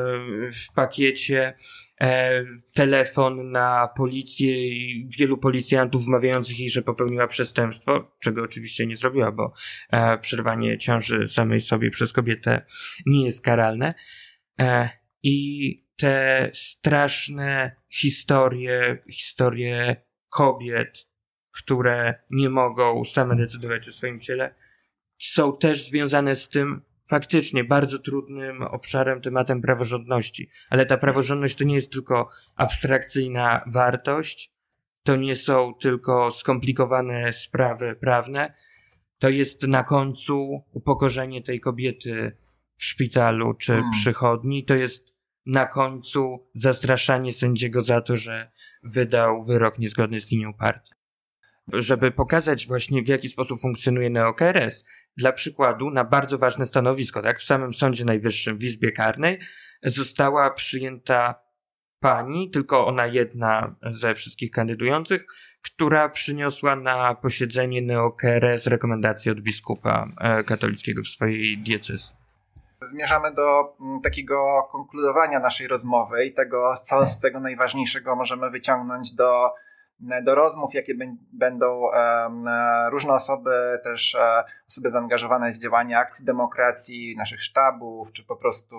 w 0.51 0.73
pakiecie 0.75 1.55
e, 2.01 2.45
telefon 2.75 3.51
na 3.51 3.89
policję 3.97 4.69
i 4.69 5.09
wielu 5.19 5.39
policjantów 5.39 6.05
wmawiających 6.05 6.61
jej, 6.61 6.71
że 6.71 6.83
popełniła 6.83 7.27
przestępstwo, 7.27 8.17
czego 8.21 8.43
oczywiście 8.43 8.87
nie 8.87 8.97
zrobiła, 8.97 9.33
bo 9.33 9.53
e, 9.91 10.19
przerwanie 10.19 10.79
ciąży 10.79 11.29
samej 11.29 11.61
sobie 11.61 11.91
przez 11.91 12.13
kobietę 12.13 12.65
nie 13.07 13.25
jest 13.25 13.45
karalne. 13.45 13.93
E, 14.63 14.91
I 15.23 15.87
te 15.97 16.51
straszne 16.55 17.77
historie, 17.89 18.99
historie 19.11 19.97
kobiet, 20.29 21.07
które 21.51 22.15
nie 22.31 22.51
mogą 22.51 23.05
same 23.05 23.37
decydować 23.37 23.89
o 23.89 23.93
swoim 23.93 24.21
ciele, 24.21 24.55
są 25.19 25.57
też 25.57 25.89
związane 25.89 26.37
z 26.37 26.49
tym 26.49 26.83
faktycznie 27.09 27.65
bardzo 27.65 27.99
trudnym 27.99 28.63
obszarem, 28.63 29.21
tematem 29.21 29.63
praworządności. 29.63 30.49
Ale 30.71 30.87
ta 30.87 30.97
praworządność 30.97 31.57
to 31.57 31.65
nie 31.65 31.75
jest 31.75 31.93
tylko 31.93 32.29
abstrakcyjna 32.57 33.65
wartość, 33.67 34.53
to 35.03 35.17
nie 35.17 35.37
są 35.37 35.75
tylko 35.81 36.31
skomplikowane 36.31 37.33
sprawy 37.33 37.97
prawne, 38.01 38.55
to 39.19 39.29
jest 39.29 39.63
na 39.63 39.85
końcu 39.85 40.65
upokorzenie 40.73 41.43
tej 41.43 41.61
kobiety 41.61 42.37
w 42.83 42.85
szpitalu 42.85 43.55
czy 43.55 43.73
hmm. 43.73 43.91
przychodni, 43.91 44.65
to 44.65 44.75
jest 44.75 45.15
na 45.47 45.67
końcu 45.67 46.49
zastraszanie 46.55 47.33
sędziego 47.33 47.83
za 47.83 48.01
to, 48.01 48.17
że 48.17 48.51
wydał 48.83 49.45
wyrok 49.45 49.79
niezgodny 49.79 50.21
z 50.21 50.31
linią 50.31 50.55
partii. 50.55 50.93
Żeby 51.73 52.11
pokazać 52.11 52.67
właśnie 52.67 53.03
w 53.03 53.09
jaki 53.09 53.29
sposób 53.29 53.61
funkcjonuje 53.61 54.11
NeoKRS, 54.11 54.85
dla 55.17 55.33
przykładu 55.33 55.91
na 55.91 56.05
bardzo 56.05 56.39
ważne 56.39 56.67
stanowisko, 56.67 57.23
tak, 57.23 57.41
w 57.41 57.45
samym 57.45 57.75
Sądzie 57.75 58.05
Najwyższym 58.05 58.59
w 58.59 58.65
Izbie 58.65 58.93
Karnej 58.93 59.39
została 59.85 60.51
przyjęta 60.51 61.35
pani, 62.01 62.51
tylko 62.51 62.87
ona 62.87 63.07
jedna 63.07 63.77
ze 63.91 64.15
wszystkich 64.15 64.51
kandydujących, 64.51 65.27
która 65.63 66.09
przyniosła 66.09 66.77
na 66.77 67.15
posiedzenie 67.15 67.83
NeoKRS 67.83 68.67
rekomendacje 68.67 69.33
od 69.33 69.41
biskupa 69.41 70.13
e, 70.21 70.45
katolickiego 70.45 71.03
w 71.03 71.09
swojej 71.09 71.59
diecezji 71.59 72.22
zmierzamy 72.91 73.33
do 73.35 73.77
mm, 73.81 74.01
takiego 74.01 74.69
konkludowania 74.73 75.41
naszej 75.41 75.69
rozmowy 75.69 76.25
i 76.25 76.33
tego, 76.33 76.75
co 76.77 77.07
z 77.07 77.21
tego 77.21 77.41
najważniejszego 77.41 78.17
możemy 78.17 78.51
wyciągnąć 78.51 79.13
do, 79.13 79.55
do 80.25 80.35
rozmów, 80.35 80.75
jakie 80.75 80.95
będą 81.33 81.81
um, 81.81 82.49
różne 82.91 83.13
osoby, 83.13 83.81
też 83.85 84.15
um, 84.15 84.45
osoby 84.69 84.91
zaangażowane 84.91 85.53
w 85.53 85.59
działania 85.59 85.99
akcji 85.99 86.25
demokracji, 86.25 87.17
naszych 87.17 87.43
sztabów, 87.43 88.13
czy 88.13 88.25
po 88.25 88.37
prostu 88.37 88.77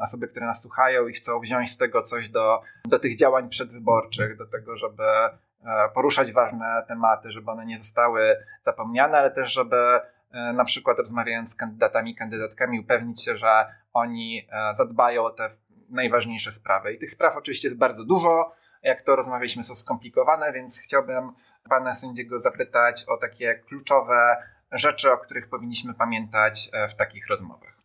osoby, 0.00 0.28
które 0.28 0.46
nas 0.46 0.62
słuchają 0.62 1.08
i 1.08 1.12
chcą 1.12 1.40
wziąć 1.40 1.70
z 1.70 1.76
tego 1.76 2.02
coś 2.02 2.30
do, 2.30 2.62
do 2.84 2.98
tych 2.98 3.16
działań 3.16 3.48
przedwyborczych, 3.48 4.36
do 4.36 4.46
tego, 4.46 4.76
żeby 4.76 5.04
e, 5.04 5.88
poruszać 5.94 6.32
ważne 6.32 6.84
tematy, 6.88 7.30
żeby 7.30 7.50
one 7.50 7.66
nie 7.66 7.78
zostały 7.78 8.36
zapomniane, 8.64 9.18
ale 9.18 9.30
też, 9.30 9.52
żeby 9.52 9.76
E, 9.76 10.00
na 10.32 10.64
przykład 10.64 10.98
rozmawiając 10.98 11.50
z 11.50 11.54
kandydatami, 11.54 12.14
kandydatkami, 12.14 12.80
upewnić 12.80 13.24
się, 13.24 13.36
że 13.36 13.66
oni 13.92 14.46
e, 14.50 14.76
zadbają 14.76 15.24
o 15.24 15.30
te 15.30 15.50
najważniejsze 15.88 16.52
sprawy. 16.52 16.92
I 16.92 16.98
tych 16.98 17.10
spraw 17.10 17.36
oczywiście 17.36 17.68
jest 17.68 17.78
bardzo 17.78 18.04
dużo. 18.04 18.52
Jak 18.82 19.02
to 19.02 19.16
rozmawialiśmy, 19.16 19.64
są 19.64 19.74
skomplikowane, 19.74 20.52
więc 20.52 20.78
chciałbym 20.78 21.32
pana 21.68 21.94
sędziego 21.94 22.40
zapytać 22.40 23.04
o 23.08 23.16
takie 23.16 23.54
kluczowe 23.54 24.36
rzeczy, 24.72 25.12
o 25.12 25.18
których 25.18 25.48
powinniśmy 25.48 25.94
pamiętać 25.94 26.70
e, 26.72 26.88
w 26.88 26.94
takich 26.94 27.28
rozmowach. 27.28 27.80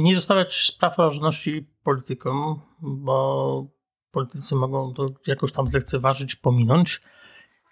Nie 0.00 0.14
zostawiać 0.14 0.66
spraw 0.66 0.96
praworządności 0.96 1.70
politykom, 1.84 2.60
bo 2.82 3.66
politycy 4.10 4.54
mogą 4.54 4.94
to 4.94 5.08
jakoś 5.26 5.52
tam 5.52 5.66
zlekceważyć, 5.66 6.36
pominąć 6.36 7.00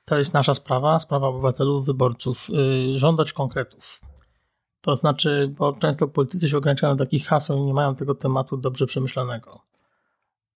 to 0.09 0.19
jest 0.19 0.35
nasza 0.35 0.55
sprawa, 0.55 0.99
sprawa 0.99 1.29
obywatelów, 1.29 1.87
wyborców, 1.87 2.49
yy, 2.49 2.99
żądać 2.99 3.33
konkretów. 3.33 4.01
To 4.81 4.97
znaczy, 4.97 5.55
bo 5.59 5.73
często 5.73 6.09
politycy 6.09 6.49
się 6.49 6.57
ograniczają 6.57 6.97
do 6.97 7.05
takich 7.05 7.27
haseł 7.27 7.59
i 7.59 7.63
nie 7.63 7.75
mają 7.75 7.95
tego 7.95 8.15
tematu 8.15 8.57
dobrze 8.57 8.87
przemyślanego. 8.87 9.61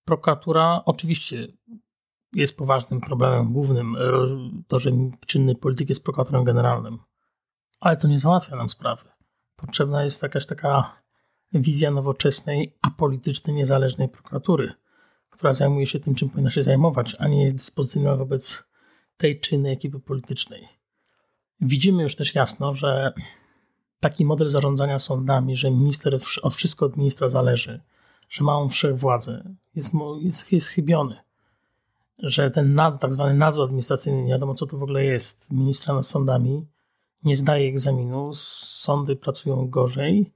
Prokuratura 0.05 0.83
oczywiście 0.85 1.49
jest 2.33 2.57
poważnym 2.57 3.01
problemem 3.01 3.53
głównym, 3.53 3.97
to, 4.69 4.79
że 4.79 4.91
czynny 5.27 5.55
polityk 5.55 5.89
jest 5.89 6.05
prokuratorem 6.05 6.45
generalnym, 6.45 6.99
ale 7.81 7.97
to 7.97 8.09
nie 8.09 8.19
załatwia 8.19 8.57
nam 8.57 8.69
sprawy. 8.69 9.09
Potrzebna 9.57 10.05
jest 10.05 10.23
jakaś 10.23 10.47
taka 10.47 11.03
wizja 11.53 11.91
nowoczesnej, 11.91 12.77
apolitycznej, 12.83 13.57
niezależnej 13.57 14.09
prokuratury, 14.09 14.73
która 15.31 15.53
zajmuje 15.53 15.87
się 15.87 16.01
tym, 16.01 16.15
czym 16.15 16.31
powinna 16.31 16.51
się 16.51 16.63
zajmować, 16.63 17.17
a 17.19 17.29
nie 17.29 17.53
dyspozycyjna 17.53 18.17
wobec 18.17 18.72
tej 19.17 19.41
czy 19.41 19.55
innej 19.55 19.73
ekipy 19.73 20.01
politycznej. 20.01 20.69
Widzimy 21.61 22.03
już 22.03 22.17
też 22.17 22.35
jasno, 22.35 22.75
że 22.75 23.13
taki 24.01 24.25
model 24.25 24.49
zarządzania 24.49 24.99
sądami, 24.99 25.57
że 25.57 25.71
minister 25.71 26.21
od 26.43 26.55
wszystko 26.55 26.87
od 26.87 26.97
ministra 26.97 27.29
zależy, 27.29 27.81
że 28.29 28.45
ma 28.45 28.59
on 28.59 28.69
wszechwładzę, 28.69 29.55
jest, 29.75 29.93
jest, 30.21 30.53
jest 30.53 30.69
chybiony. 30.69 31.17
Że 32.19 32.51
ten 32.51 32.75
nad, 32.75 33.01
tak 33.01 33.13
zwany 33.13 33.35
nadzór 33.35 33.65
administracyjny, 33.65 34.23
nie 34.23 34.33
wiadomo 34.33 34.55
co 34.55 34.67
to 34.67 34.79
w 34.79 34.83
ogóle 34.83 35.05
jest, 35.05 35.53
ministra 35.53 35.95
nad 35.95 36.07
sądami, 36.07 36.67
nie 37.25 37.37
zdaje 37.37 37.69
egzaminu, 37.69 38.35
sądy 38.35 39.17
pracują 39.17 39.69
gorzej, 39.69 40.33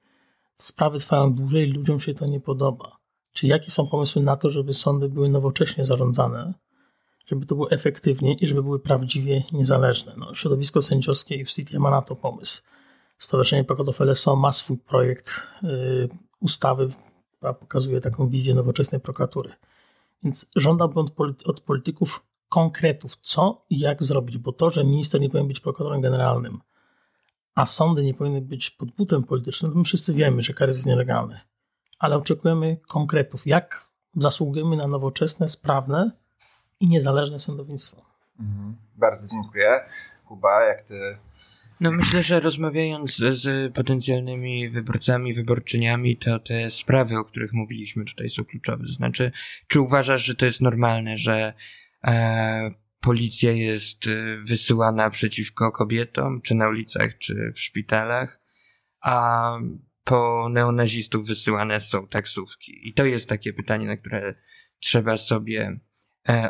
sprawy 0.57 0.99
trwają 0.99 1.35
dłużej, 1.35 1.66
ludziom 1.66 2.01
się 2.01 2.14
to 2.14 2.27
nie 2.27 2.41
podoba. 2.41 2.97
Czy 3.33 3.47
jakie 3.47 3.70
są 3.70 3.87
pomysły 3.87 4.22
na 4.22 4.37
to, 4.37 4.51
żeby 4.51 4.72
sądy 4.72 5.09
były 5.09 5.29
nowocześnie 5.29 5.85
zarządzane, 5.85 6.55
żeby 7.27 7.47
to 7.47 7.55
było 7.55 7.70
efektywnie 7.70 8.35
i 8.35 8.47
żeby 8.47 8.62
były 8.62 8.79
prawdziwie 8.79 9.43
niezależne? 9.53 10.14
No, 10.16 10.35
środowisko 10.35 10.83
sędziowskie 10.83 11.37
Justitia 11.37 11.79
ma 11.79 11.91
na 11.91 12.03
to 12.03 12.16
pomysł. 12.16 12.62
Stowarzyszenie 13.18 13.64
Prokotów 13.64 14.01
LSO 14.01 14.37
ma 14.37 14.53
swój 14.53 14.79
projekt 14.79 15.41
yy, 15.62 16.09
ustawy, 16.41 16.89
która 17.37 17.53
pokazuje 17.53 18.01
taką 18.01 18.29
wizję 18.29 18.55
nowoczesnej 18.55 19.01
prokuratury. 19.01 19.53
Więc 20.22 20.51
żądałbym 20.57 21.07
od, 21.16 21.47
od 21.47 21.61
polityków 21.61 22.27
konkretów, 22.49 23.16
co 23.16 23.64
i 23.70 23.79
jak 23.79 24.03
zrobić, 24.03 24.39
bo 24.39 24.53
to, 24.53 24.70
że 24.70 24.85
minister 24.85 25.20
nie 25.20 25.29
powinien 25.29 25.49
być 25.49 25.61
prokuratorem 25.61 26.01
generalnym, 26.01 26.61
a 27.55 27.66
sądy 27.66 28.05
nie 28.05 28.14
powinny 28.14 28.41
być 28.41 28.70
pod 28.70 28.91
butem 28.91 29.24
politycznym, 29.24 29.72
to 29.72 29.79
my 29.79 29.85
wszyscy 29.85 30.14
wiemy, 30.14 30.43
że 30.43 30.55
kar 30.55 30.68
jest 30.68 30.87
nielegalny. 30.87 31.41
Ale 31.99 32.16
oczekujemy 32.16 32.77
konkretów, 32.89 33.47
jak 33.47 33.91
zasługujemy 34.16 34.77
na 34.77 34.87
nowoczesne, 34.87 35.49
sprawne 35.49 36.11
i 36.81 36.89
niezależne 36.89 37.39
sądownictwo. 37.39 38.03
Mhm. 38.41 38.77
Bardzo 38.97 39.29
dziękuję. 39.29 39.81
Kuba, 40.24 40.64
jak 40.64 40.83
ty 40.83 41.18
no 41.81 41.93
myślę, 41.93 42.22
że 42.22 42.41
rozmawiając 42.41 43.16
z 43.16 43.74
potencjalnymi 43.74 44.68
wyborcami, 44.68 45.35
wyborczyniami, 45.35 46.16
to 46.16 46.39
te 46.39 46.70
sprawy, 46.70 47.18
o 47.18 47.24
których 47.24 47.53
mówiliśmy 47.53 48.05
tutaj 48.05 48.31
są 48.31 48.45
kluczowe. 48.45 48.85
To 48.87 48.93
znaczy, 48.93 49.33
czy 49.66 49.81
uważasz, 49.81 50.24
że 50.24 50.35
to 50.35 50.47
jest 50.47 50.61
normalne, 50.61 51.16
że 51.16 51.55
e, 52.05 52.70
policja 53.01 53.53
jest 53.53 54.07
e, 54.07 54.37
wysyłana 54.45 55.11
przeciwko 55.11 55.72
kobietom, 55.72 56.41
czy 56.43 56.55
na 56.55 56.68
ulicach, 56.68 57.18
czy 57.18 57.53
w 57.55 57.61
szpitalach, 57.61 58.41
a 59.01 59.59
po 60.05 60.49
neonazistów 60.51 61.27
wysyłane 61.27 61.81
są 61.81 62.09
taksówki? 62.09 62.89
I 62.89 62.95
to 62.95 63.05
jest 63.05 63.29
takie 63.29 63.53
pytanie, 63.53 63.87
na 63.87 63.97
które 63.97 64.35
trzeba 64.81 65.16
sobie 65.16 65.81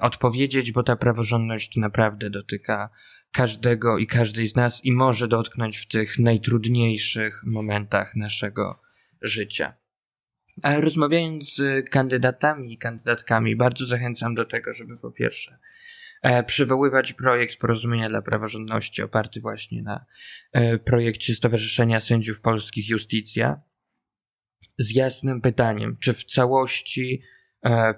odpowiedzieć, 0.01 0.72
bo 0.72 0.83
ta 0.83 0.97
praworządność 0.97 1.77
naprawdę 1.77 2.31
dotyka 2.31 2.91
każdego 3.33 3.99
i 3.99 4.07
każdej 4.07 4.49
z 4.49 4.57
nas 4.57 4.85
i 4.85 4.93
może 4.93 5.29
dotknąć 5.29 5.79
w 5.79 5.89
tych 5.89 6.18
najtrudniejszych 6.18 7.43
momentach 7.47 8.16
naszego 8.16 8.81
życia. 9.22 9.74
Ale 10.62 10.81
rozmawiając 10.81 11.55
z 11.55 11.91
kandydatami 11.91 12.72
i 12.72 12.79
kandydatkami, 12.79 13.57
bardzo 13.57 13.85
zachęcam 13.85 14.35
do 14.35 14.45
tego, 14.45 14.72
żeby 14.72 14.97
po 14.97 15.11
pierwsze 15.11 15.59
e, 16.22 16.43
przywoływać 16.45 17.12
projekt 17.12 17.61
Porozumienia 17.61 18.09
dla 18.09 18.22
Praworządności 18.22 19.03
oparty 19.03 19.41
właśnie 19.41 19.83
na 19.83 20.05
e, 20.53 20.79
projekcie 20.79 21.35
Stowarzyszenia 21.35 22.01
Sędziów 22.01 22.41
Polskich 22.41 22.89
Justicja 22.89 23.61
z 24.79 24.95
jasnym 24.95 25.41
pytaniem, 25.41 25.97
czy 26.01 26.12
w 26.12 26.24
całości 26.24 27.22
E, 27.22 27.36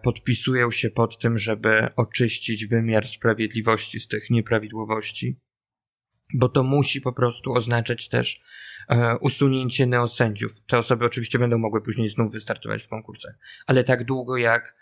podpisują 0.03 0.71
się 0.71 0.91
pod 0.91 1.19
tym, 1.19 1.39
żeby 1.39 1.89
oczyścić 1.97 2.67
wymiar 2.67 3.07
sprawiedliwości 3.07 4.01
z 4.01 4.09
tych 4.09 4.31
nieprawidłowości, 4.31 5.41
bo 6.35 6.49
to 6.49 6.63
musi 6.63 7.01
po 7.01 7.13
prostu 7.13 7.53
oznaczać 7.53 8.09
też 8.09 8.41
e, 8.89 9.19
usunięcie 9.19 9.87
neosędziów. 9.87 10.53
Te 10.67 10.79
osoby 10.79 11.05
oczywiście 11.05 11.39
będą 11.39 11.59
mogły 11.59 11.83
później 11.83 12.09
znów 12.09 12.33
wystartować 12.33 12.83
w 12.83 12.89
konkursach, 12.89 13.35
ale 13.67 13.85
tak 13.85 14.05
długo 14.05 14.37
jak 14.37 14.75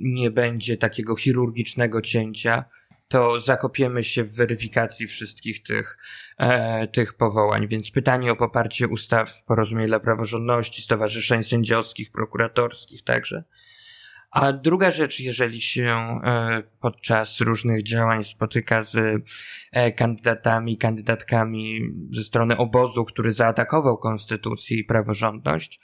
nie 0.00 0.30
będzie 0.30 0.76
takiego 0.76 1.16
chirurgicznego 1.16 2.02
cięcia, 2.02 2.64
to 3.08 3.40
zakopiemy 3.40 4.04
się 4.04 4.24
w 4.24 4.36
weryfikacji 4.36 5.06
wszystkich 5.06 5.62
tych, 5.62 5.98
e, 6.38 6.88
tych 6.88 7.14
powołań. 7.14 7.68
Więc 7.68 7.90
pytanie 7.90 8.32
o 8.32 8.36
poparcie 8.36 8.88
ustaw 8.88 9.44
porozumień 9.44 9.86
dla 9.86 10.00
praworządności, 10.00 10.82
stowarzyszeń 10.82 11.42
sędziowskich, 11.42 12.10
prokuratorskich 12.10 13.04
także 13.04 13.44
a 14.30 14.52
druga 14.52 14.90
rzecz, 14.90 15.20
jeżeli 15.20 15.60
się 15.60 15.86
e, 16.24 16.62
podczas 16.80 17.40
różnych 17.40 17.82
działań 17.82 18.24
spotyka 18.24 18.82
z 18.82 19.22
e, 19.72 19.92
kandydatami, 19.92 20.78
kandydatkami 20.78 21.80
ze 22.12 22.24
strony 22.24 22.56
obozu, 22.56 23.04
który 23.04 23.32
zaatakował 23.32 23.98
konstytucję 23.98 24.78
i 24.78 24.84
praworządność, 24.84 25.80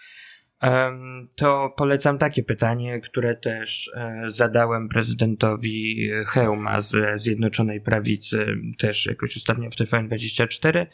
to 1.37 1.75
polecam 1.77 2.19
takie 2.19 2.43
pytanie, 2.43 3.01
które 3.01 3.35
też 3.35 3.91
e, 3.97 4.25
zadałem 4.27 4.89
prezydentowi 4.89 6.11
Heuma 6.27 6.81
z 6.81 7.21
Zjednoczonej 7.21 7.81
Prawicy, 7.81 8.47
też 8.79 9.07
jakoś 9.07 9.37
ostatnio 9.37 9.71
w 9.71 9.75
TVN24. 9.75 10.87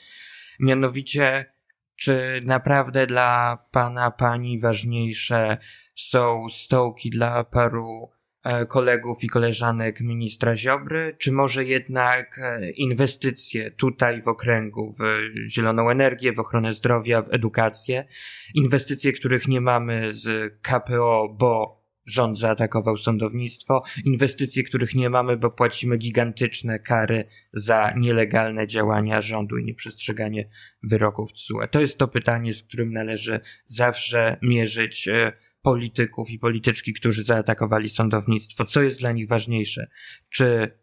Mianowicie, 0.60 1.52
czy 1.96 2.42
naprawdę 2.44 3.06
dla 3.06 3.58
pana, 3.70 4.10
pani 4.10 4.60
ważniejsze 4.60 5.58
są 6.08 6.46
stołki 6.50 7.10
dla 7.10 7.44
paru 7.44 8.10
e, 8.44 8.66
kolegów 8.66 9.24
i 9.24 9.28
koleżanek 9.28 10.00
ministra 10.00 10.56
Ziobry, 10.56 11.16
czy 11.18 11.32
może 11.32 11.64
jednak 11.64 12.38
e, 12.38 12.70
inwestycje 12.70 13.70
tutaj 13.70 14.22
w 14.22 14.28
okręgu, 14.28 14.94
w 14.98 15.02
zieloną 15.48 15.90
energię, 15.90 16.32
w 16.32 16.40
ochronę 16.40 16.74
zdrowia, 16.74 17.22
w 17.22 17.34
edukację, 17.34 18.04
inwestycje, 18.54 19.12
których 19.12 19.48
nie 19.48 19.60
mamy 19.60 20.12
z 20.12 20.54
KPO, 20.62 21.36
bo 21.38 21.80
rząd 22.06 22.38
zaatakował 22.38 22.96
sądownictwo, 22.96 23.82
inwestycje, 24.04 24.62
których 24.62 24.94
nie 24.94 25.10
mamy, 25.10 25.36
bo 25.36 25.50
płacimy 25.50 25.96
gigantyczne 25.96 26.78
kary 26.78 27.24
za 27.52 27.90
nielegalne 27.96 28.66
działania 28.66 29.20
rządu 29.20 29.56
i 29.56 29.64
nieprzestrzeganie 29.64 30.48
wyroków 30.82 31.32
TSUE. 31.32 31.68
To 31.70 31.80
jest 31.80 31.98
to 31.98 32.08
pytanie, 32.08 32.54
z 32.54 32.62
którym 32.62 32.92
należy 32.92 33.40
zawsze 33.66 34.36
mierzyć 34.42 35.08
e, 35.08 35.32
polityków 35.62 36.30
i 36.30 36.38
polityczki, 36.38 36.92
którzy 36.92 37.24
zaatakowali 37.24 37.90
sądownictwo. 37.90 38.64
Co 38.64 38.82
jest 38.82 39.00
dla 39.00 39.12
nich 39.12 39.28
ważniejsze? 39.28 39.86
Czy 40.28 40.78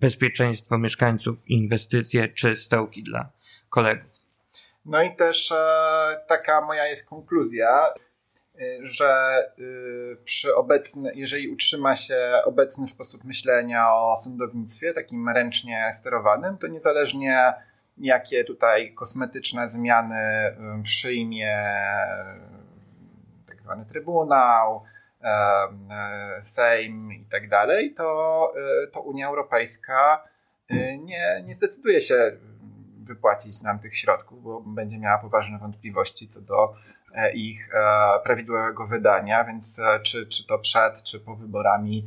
bezpieczeństwo 0.00 0.78
mieszkańców 0.78 1.38
inwestycje, 1.46 2.28
czy 2.28 2.56
stołki 2.56 3.02
dla 3.02 3.32
kolegów? 3.68 4.10
No 4.84 5.02
i 5.02 5.16
też 5.16 5.52
e, 5.52 5.56
taka 6.28 6.60
moja 6.60 6.86
jest 6.86 7.08
konkluzja, 7.08 7.86
e, 7.88 8.60
że 8.82 9.04
e, 9.04 10.16
przy 10.24 10.54
obecny, 10.54 11.12
jeżeli 11.14 11.48
utrzyma 11.48 11.96
się 11.96 12.40
obecny 12.44 12.86
sposób 12.86 13.24
myślenia 13.24 13.92
o 13.92 14.16
sądownictwie, 14.16 14.94
takim 14.94 15.28
ręcznie 15.28 15.90
sterowanym, 15.94 16.58
to 16.58 16.66
niezależnie 16.66 17.54
jakie 17.98 18.44
tutaj 18.44 18.92
kosmetyczne 18.92 19.70
zmiany 19.70 20.56
przyjmie 20.82 21.56
zwany 23.64 23.84
Trybunał, 23.84 24.82
e, 25.22 26.42
Sejm 26.42 27.12
i 27.12 27.26
tak 27.30 27.48
dalej, 27.48 27.94
to, 27.94 28.52
e, 28.56 28.86
to 28.86 29.00
Unia 29.00 29.28
Europejska 29.28 30.24
e, 30.70 30.98
nie, 30.98 31.42
nie 31.46 31.54
zdecyduje 31.54 32.02
się 32.02 32.32
wypłacić 33.04 33.62
nam 33.62 33.78
tych 33.78 33.98
środków, 33.98 34.42
bo 34.42 34.60
będzie 34.60 34.98
miała 34.98 35.18
poważne 35.18 35.58
wątpliwości 35.58 36.28
co 36.28 36.40
do 36.40 36.74
ich 37.34 37.68
prawidłowego 38.24 38.86
wydania, 38.86 39.44
więc 39.44 39.80
czy, 40.02 40.26
czy 40.26 40.46
to 40.46 40.58
przed, 40.58 41.02
czy 41.02 41.20
po 41.20 41.36
wyborami 41.36 42.06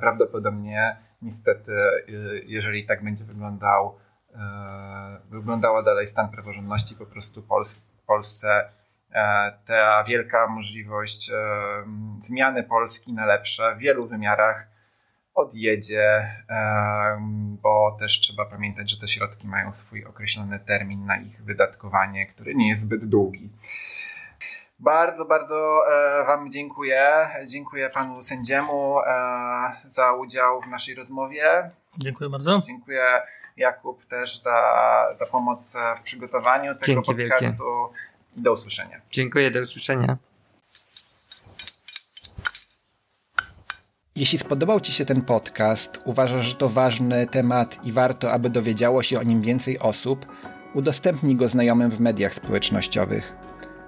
prawdopodobnie 0.00 0.96
niestety, 1.22 1.72
jeżeli 2.46 2.86
tak 2.86 3.04
będzie 3.04 3.24
wyglądał, 3.24 3.98
wyglądała 5.30 5.82
dalej 5.82 6.06
stan 6.06 6.30
praworządności, 6.30 6.94
po 6.94 7.06
prostu 7.06 7.42
w 8.02 8.06
Polsce 8.06 8.68
ta 9.66 10.04
wielka 10.04 10.46
możliwość 10.46 11.30
e, 11.30 11.34
zmiany 12.18 12.62
Polski 12.62 13.12
na 13.12 13.26
lepsze 13.26 13.74
w 13.76 13.78
wielu 13.78 14.06
wymiarach 14.06 14.66
odjedzie, 15.34 16.04
e, 16.50 17.18
bo 17.62 17.96
też 17.98 18.20
trzeba 18.20 18.44
pamiętać, 18.44 18.90
że 18.90 19.00
te 19.00 19.08
środki 19.08 19.46
mają 19.46 19.72
swój 19.72 20.04
określony 20.04 20.58
termin 20.58 21.06
na 21.06 21.16
ich 21.16 21.44
wydatkowanie, 21.44 22.26
który 22.26 22.54
nie 22.54 22.68
jest 22.68 22.82
zbyt 22.82 23.04
długi. 23.04 23.50
Bardzo, 24.78 25.24
bardzo 25.24 25.82
Wam 26.26 26.50
dziękuję. 26.50 27.28
Dziękuję 27.46 27.90
Panu 27.90 28.22
sędziemu 28.22 28.96
za 29.86 30.12
udział 30.12 30.60
w 30.60 30.66
naszej 30.66 30.94
rozmowie. 30.94 31.70
Dziękuję 31.98 32.30
bardzo. 32.30 32.62
Dziękuję 32.66 33.22
Jakub 33.56 34.06
też 34.06 34.42
za, 34.42 34.60
za 35.16 35.26
pomoc 35.26 35.76
w 35.96 36.00
przygotowaniu 36.00 36.74
tego 36.74 36.86
Dzięki 36.86 37.14
podcastu. 37.14 37.46
Wielkie. 37.46 38.07
Do 38.38 38.52
usłyszenia. 38.52 39.00
Dziękuję, 39.10 39.50
do 39.50 39.60
usłyszenia. 39.60 40.16
Jeśli 44.16 44.38
spodobał 44.38 44.80
Ci 44.80 44.92
się 44.92 45.04
ten 45.04 45.22
podcast, 45.22 46.00
uważasz, 46.04 46.46
że 46.46 46.54
to 46.54 46.68
ważny 46.68 47.26
temat 47.26 47.84
i 47.84 47.92
warto, 47.92 48.32
aby 48.32 48.50
dowiedziało 48.50 49.02
się 49.02 49.20
o 49.20 49.22
nim 49.22 49.42
więcej 49.42 49.78
osób, 49.78 50.26
udostępnij 50.74 51.36
go 51.36 51.48
znajomym 51.48 51.90
w 51.90 52.00
mediach 52.00 52.34
społecznościowych. 52.34 53.32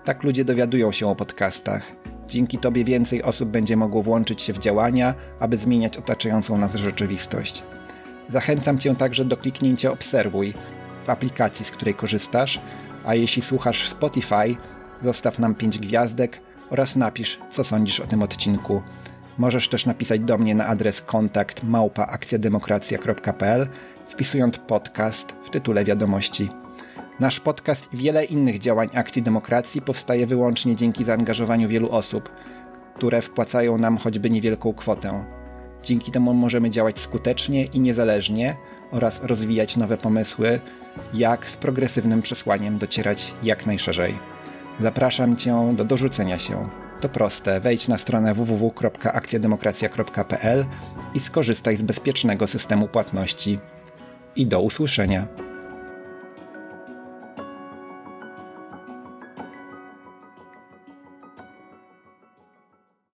Tak 0.04 0.22
ludzie 0.22 0.44
dowiadują 0.44 0.92
się 0.92 1.08
o 1.08 1.16
podcastach. 1.16 1.82
Dzięki 2.28 2.58
Tobie 2.58 2.84
więcej 2.84 3.22
osób 3.22 3.48
będzie 3.48 3.76
mogło 3.76 4.02
włączyć 4.02 4.42
się 4.42 4.52
w 4.52 4.58
działania, 4.58 5.14
aby 5.40 5.56
zmieniać 5.56 5.96
otaczającą 5.96 6.58
nas 6.58 6.74
rzeczywistość. 6.74 7.62
Zachęcam 8.32 8.78
Cię 8.78 8.96
także 8.96 9.24
do 9.24 9.36
kliknięcia 9.36 9.92
Obserwuj 9.92 10.54
w 11.06 11.10
aplikacji, 11.10 11.64
z 11.64 11.70
której 11.70 11.94
korzystasz, 11.94 12.60
a 13.04 13.14
jeśli 13.14 13.42
słuchasz 13.42 13.84
w 13.84 13.88
Spotify, 13.88 14.56
zostaw 15.02 15.38
nam 15.38 15.54
5 15.54 15.78
gwiazdek 15.78 16.40
oraz 16.70 16.96
napisz, 16.96 17.38
co 17.48 17.64
sądzisz 17.64 18.00
o 18.00 18.06
tym 18.06 18.22
odcinku. 18.22 18.82
Możesz 19.38 19.68
też 19.68 19.86
napisać 19.86 20.20
do 20.20 20.38
mnie 20.38 20.54
na 20.54 20.66
adres 20.66 21.02
kontakt 21.02 21.62
małpaakcjademokracja.pl 21.62 23.68
wpisując 24.08 24.58
podcast 24.58 25.34
w 25.44 25.50
tytule 25.50 25.84
wiadomości. 25.84 26.50
Nasz 27.20 27.40
podcast 27.40 27.94
i 27.94 27.96
wiele 27.96 28.24
innych 28.24 28.58
działań 28.58 28.88
Akcji 28.94 29.22
Demokracji 29.22 29.82
powstaje 29.82 30.26
wyłącznie 30.26 30.76
dzięki 30.76 31.04
zaangażowaniu 31.04 31.68
wielu 31.68 31.90
osób, 31.90 32.28
które 32.94 33.22
wpłacają 33.22 33.78
nam 33.78 33.98
choćby 33.98 34.30
niewielką 34.30 34.72
kwotę. 34.72 35.24
Dzięki 35.82 36.12
temu 36.12 36.34
możemy 36.34 36.70
działać 36.70 36.98
skutecznie 36.98 37.64
i 37.64 37.80
niezależnie 37.80 38.56
oraz 38.90 39.20
rozwijać 39.22 39.76
nowe 39.76 39.96
pomysły, 39.96 40.60
jak 41.14 41.50
z 41.50 41.56
progresywnym 41.56 42.22
przesłaniem 42.22 42.78
docierać 42.78 43.34
jak 43.42 43.66
najszerzej. 43.66 44.14
Zapraszam 44.80 45.36
Cię 45.36 45.74
do 45.76 45.84
dorzucenia 45.84 46.38
się. 46.38 46.68
To 47.00 47.08
proste, 47.08 47.60
wejdź 47.60 47.88
na 47.88 47.98
stronę 47.98 48.34
www.akcjademokracja.pl 48.34 50.66
i 51.14 51.20
skorzystaj 51.20 51.76
z 51.76 51.82
bezpiecznego 51.82 52.46
systemu 52.46 52.88
płatności. 52.88 53.58
I 54.36 54.46
do 54.46 54.60
usłyszenia. 54.60 55.26